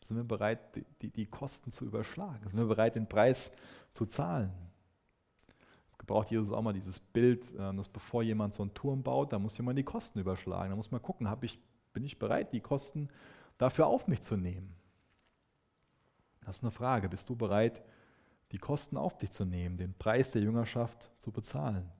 Sind 0.00 0.16
wir 0.16 0.24
bereit, 0.24 0.58
die, 1.02 1.10
die, 1.10 1.26
Kosten 1.26 1.70
zu 1.70 1.84
überschlagen? 1.84 2.48
Sind 2.48 2.58
wir 2.58 2.66
bereit, 2.66 2.96
den 2.96 3.06
Preis 3.06 3.52
zu 3.92 4.06
zahlen? 4.06 4.50
Gebraucht 5.98 6.32
Jesus 6.32 6.50
auch 6.50 6.62
mal 6.62 6.72
dieses 6.72 6.98
Bild, 6.98 7.46
ähm, 7.56 7.76
dass 7.76 7.88
bevor 7.88 8.24
jemand 8.24 8.54
so 8.54 8.64
einen 8.64 8.74
Turm 8.74 9.04
baut, 9.04 9.32
da 9.32 9.38
muss 9.38 9.56
jemand 9.56 9.78
die 9.78 9.84
Kosten 9.84 10.18
überschlagen. 10.18 10.70
Da 10.70 10.76
muss 10.76 10.90
man 10.90 11.00
gucken, 11.00 11.28
ich, 11.42 11.60
bin 11.92 12.02
ich 12.02 12.18
bereit, 12.18 12.52
die 12.52 12.60
Kosten 12.60 13.08
dafür 13.56 13.86
auf 13.86 14.08
mich 14.08 14.22
zu 14.22 14.36
nehmen? 14.36 14.79
Das 16.44 16.56
ist 16.56 16.62
eine 16.62 16.70
Frage. 16.70 17.08
Bist 17.08 17.28
du 17.28 17.36
bereit, 17.36 17.82
die 18.52 18.58
Kosten 18.58 18.96
auf 18.96 19.18
dich 19.18 19.30
zu 19.30 19.44
nehmen, 19.44 19.76
den 19.76 19.94
Preis 19.94 20.32
der 20.32 20.42
Jüngerschaft 20.42 21.10
zu 21.18 21.30
bezahlen? 21.30 21.90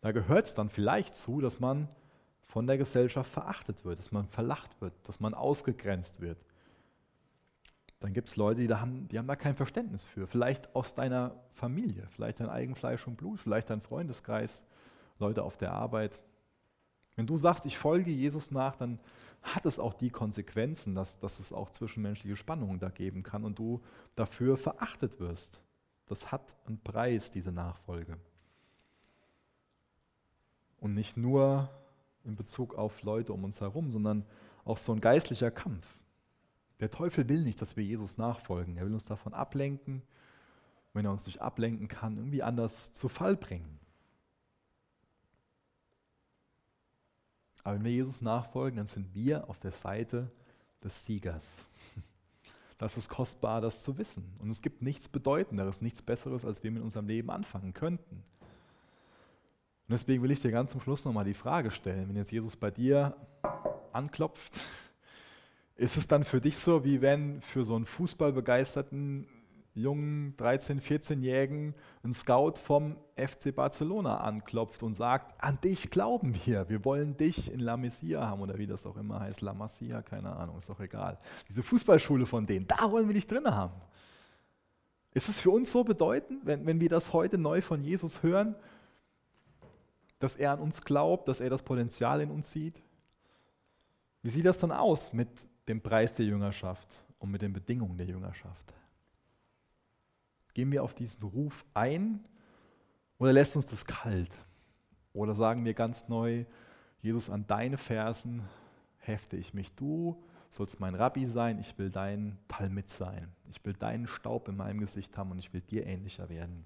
Da 0.00 0.12
gehört 0.12 0.46
es 0.46 0.54
dann 0.54 0.70
vielleicht 0.70 1.14
zu, 1.14 1.40
dass 1.40 1.60
man 1.60 1.88
von 2.42 2.66
der 2.66 2.78
Gesellschaft 2.78 3.30
verachtet 3.30 3.84
wird, 3.84 3.98
dass 3.98 4.12
man 4.12 4.26
verlacht 4.28 4.80
wird, 4.80 4.92
dass 5.04 5.20
man 5.20 5.34
ausgegrenzt 5.34 6.20
wird. 6.20 6.38
Dann 8.00 8.14
gibt 8.14 8.28
es 8.28 8.36
Leute, 8.36 8.62
die, 8.62 8.66
da 8.66 8.80
haben, 8.80 9.08
die 9.08 9.18
haben 9.18 9.26
da 9.26 9.36
kein 9.36 9.54
Verständnis 9.54 10.06
für. 10.06 10.26
Vielleicht 10.26 10.74
aus 10.74 10.94
deiner 10.94 11.36
Familie, 11.52 12.08
vielleicht 12.10 12.40
dein 12.40 12.48
Eigenfleisch 12.48 13.06
und 13.06 13.16
Blut, 13.16 13.38
vielleicht 13.38 13.68
dein 13.68 13.82
Freundeskreis, 13.82 14.64
Leute 15.18 15.42
auf 15.42 15.58
der 15.58 15.72
Arbeit. 15.72 16.18
Wenn 17.16 17.26
du 17.26 17.36
sagst, 17.36 17.66
ich 17.66 17.76
folge 17.76 18.10
Jesus 18.10 18.50
nach, 18.50 18.76
dann 18.76 18.98
hat 19.42 19.66
es 19.66 19.78
auch 19.78 19.94
die 19.94 20.10
Konsequenzen, 20.10 20.94
dass, 20.94 21.18
dass 21.18 21.38
es 21.38 21.52
auch 21.52 21.70
zwischenmenschliche 21.70 22.36
Spannungen 22.36 22.78
da 22.78 22.90
geben 22.90 23.22
kann 23.22 23.44
und 23.44 23.58
du 23.58 23.80
dafür 24.14 24.56
verachtet 24.56 25.18
wirst. 25.18 25.60
Das 26.06 26.30
hat 26.30 26.54
einen 26.66 26.80
Preis, 26.80 27.30
diese 27.30 27.52
Nachfolge. 27.52 28.18
Und 30.78 30.94
nicht 30.94 31.16
nur 31.16 31.70
in 32.24 32.36
Bezug 32.36 32.74
auf 32.74 33.02
Leute 33.02 33.32
um 33.32 33.44
uns 33.44 33.60
herum, 33.60 33.92
sondern 33.92 34.26
auch 34.64 34.78
so 34.78 34.92
ein 34.92 35.00
geistlicher 35.00 35.50
Kampf. 35.50 35.86
Der 36.80 36.90
Teufel 36.90 37.28
will 37.28 37.42
nicht, 37.42 37.60
dass 37.60 37.76
wir 37.76 37.84
Jesus 37.84 38.18
nachfolgen. 38.18 38.76
Er 38.76 38.86
will 38.86 38.94
uns 38.94 39.04
davon 39.04 39.34
ablenken, 39.34 40.02
wenn 40.92 41.04
er 41.04 41.12
uns 41.12 41.26
nicht 41.26 41.40
ablenken 41.40 41.88
kann, 41.88 42.16
irgendwie 42.16 42.42
anders 42.42 42.92
zu 42.92 43.08
Fall 43.08 43.36
bringen. 43.36 43.78
Aber 47.62 47.76
wenn 47.76 47.84
wir 47.84 47.92
Jesus 47.92 48.20
nachfolgen, 48.20 48.78
dann 48.78 48.86
sind 48.86 49.14
wir 49.14 49.48
auf 49.48 49.58
der 49.58 49.72
Seite 49.72 50.30
des 50.82 51.04
Siegers. 51.04 51.68
Das 52.78 52.96
ist 52.96 53.10
kostbar, 53.10 53.60
das 53.60 53.82
zu 53.82 53.98
wissen. 53.98 54.24
Und 54.38 54.48
es 54.48 54.62
gibt 54.62 54.80
nichts 54.80 55.06
Bedeutenderes, 55.06 55.82
nichts 55.82 56.00
Besseres, 56.00 56.46
als 56.46 56.64
wir 56.64 56.70
mit 56.70 56.82
unserem 56.82 57.08
Leben 57.08 57.28
anfangen 57.28 57.74
könnten. 57.74 58.14
Und 59.90 59.90
deswegen 59.90 60.22
will 60.22 60.30
ich 60.30 60.40
dir 60.40 60.50
ganz 60.50 60.70
zum 60.70 60.80
Schluss 60.80 61.04
nochmal 61.04 61.26
die 61.26 61.34
Frage 61.34 61.70
stellen, 61.72 62.08
wenn 62.08 62.16
jetzt 62.16 62.32
Jesus 62.32 62.56
bei 62.56 62.70
dir 62.70 63.14
anklopft, 63.92 64.58
ist 65.76 65.98
es 65.98 66.06
dann 66.06 66.24
für 66.24 66.40
dich 66.40 66.56
so, 66.56 66.82
wie 66.82 67.02
wenn 67.02 67.42
für 67.42 67.64
so 67.64 67.76
einen 67.76 67.84
fußballbegeisterten 67.84 69.26
jungen 69.80 70.36
13-, 70.36 70.80
14-Jährigen 70.80 71.74
ein 72.02 72.12
Scout 72.12 72.54
vom 72.62 72.96
FC 73.16 73.54
Barcelona 73.54 74.18
anklopft 74.18 74.82
und 74.82 74.94
sagt, 74.94 75.42
an 75.42 75.60
dich 75.60 75.90
glauben 75.90 76.34
wir, 76.44 76.68
wir 76.68 76.84
wollen 76.84 77.16
dich 77.16 77.52
in 77.52 77.60
La 77.60 77.76
Masia 77.76 78.26
haben 78.26 78.42
oder 78.42 78.58
wie 78.58 78.66
das 78.66 78.86
auch 78.86 78.96
immer 78.96 79.20
heißt, 79.20 79.40
La 79.40 79.54
Masia, 79.54 80.02
keine 80.02 80.34
Ahnung, 80.36 80.58
ist 80.58 80.68
doch 80.68 80.80
egal. 80.80 81.18
Diese 81.48 81.62
Fußballschule 81.62 82.26
von 82.26 82.46
denen, 82.46 82.66
da 82.66 82.90
wollen 82.90 83.08
wir 83.08 83.14
dich 83.14 83.26
drin 83.26 83.46
haben. 83.46 83.74
Ist 85.12 85.28
es 85.28 85.40
für 85.40 85.50
uns 85.50 85.72
so 85.72 85.82
bedeutend, 85.82 86.46
wenn, 86.46 86.66
wenn 86.66 86.80
wir 86.80 86.88
das 86.88 87.12
heute 87.12 87.36
neu 87.36 87.62
von 87.62 87.82
Jesus 87.82 88.22
hören, 88.22 88.54
dass 90.20 90.36
er 90.36 90.52
an 90.52 90.60
uns 90.60 90.82
glaubt, 90.82 91.26
dass 91.28 91.40
er 91.40 91.50
das 91.50 91.62
Potenzial 91.62 92.20
in 92.20 92.30
uns 92.30 92.50
sieht? 92.50 92.80
Wie 94.22 94.28
sieht 94.28 94.46
das 94.46 94.58
dann 94.58 94.70
aus 94.70 95.12
mit 95.12 95.28
dem 95.66 95.80
Preis 95.80 96.14
der 96.14 96.26
Jüngerschaft 96.26 96.86
und 97.18 97.30
mit 97.30 97.42
den 97.42 97.52
Bedingungen 97.52 97.96
der 97.96 98.06
Jüngerschaft? 98.06 98.74
Gehen 100.54 100.72
wir 100.72 100.82
auf 100.82 100.94
diesen 100.94 101.22
Ruf 101.22 101.64
ein 101.74 102.24
oder 103.18 103.32
lässt 103.32 103.56
uns 103.56 103.66
das 103.66 103.84
kalt? 103.84 104.38
Oder 105.12 105.34
sagen 105.34 105.64
wir 105.64 105.74
ganz 105.74 106.08
neu, 106.08 106.44
Jesus, 107.02 107.30
an 107.30 107.46
deine 107.46 107.78
Fersen 107.78 108.42
hefte 108.98 109.36
ich 109.36 109.54
mich. 109.54 109.74
Du 109.74 110.22
sollst 110.50 110.80
mein 110.80 110.94
Rabbi 110.94 111.26
sein, 111.26 111.58
ich 111.58 111.78
will 111.78 111.90
dein 111.90 112.38
Talmid 112.48 112.90
sein. 112.90 113.32
Ich 113.50 113.64
will 113.64 113.72
deinen 113.72 114.06
Staub 114.06 114.48
in 114.48 114.56
meinem 114.56 114.80
Gesicht 114.80 115.16
haben 115.16 115.30
und 115.30 115.38
ich 115.38 115.52
will 115.52 115.60
dir 115.60 115.86
ähnlicher 115.86 116.28
werden. 116.28 116.64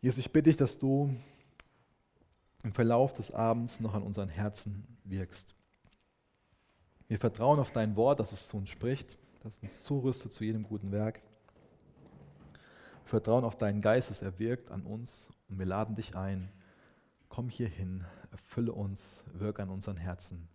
Jesus, 0.00 0.18
ich 0.18 0.32
bitte 0.32 0.50
dich, 0.50 0.56
dass 0.56 0.78
du 0.78 1.14
im 2.62 2.72
Verlauf 2.72 3.12
des 3.14 3.32
Abends 3.32 3.80
noch 3.80 3.94
an 3.94 4.02
unseren 4.02 4.28
Herzen 4.28 4.86
wirkst. 5.04 5.54
Wir 7.08 7.18
vertrauen 7.18 7.58
auf 7.58 7.70
dein 7.70 7.96
Wort, 7.96 8.20
dass 8.20 8.32
es 8.32 8.48
zu 8.48 8.56
uns 8.56 8.68
spricht, 8.68 9.18
dass 9.42 9.54
es 9.54 9.62
uns 9.62 9.84
zurüstet 9.84 10.32
zu 10.32 10.44
jedem 10.44 10.64
guten 10.64 10.90
Werk. 10.90 11.22
Vertrauen 13.06 13.44
auf 13.44 13.56
deinen 13.56 13.80
Geist, 13.80 14.10
dass 14.10 14.20
er 14.20 14.38
wirkt 14.40 14.70
an 14.70 14.82
uns 14.82 15.28
und 15.48 15.58
wir 15.58 15.66
laden 15.66 15.94
dich 15.94 16.16
ein. 16.16 16.50
Komm 17.28 17.48
hier 17.48 17.68
hin, 17.68 18.04
erfülle 18.32 18.72
uns, 18.72 19.22
wirke 19.32 19.62
an 19.62 19.70
unseren 19.70 19.96
Herzen. 19.96 20.48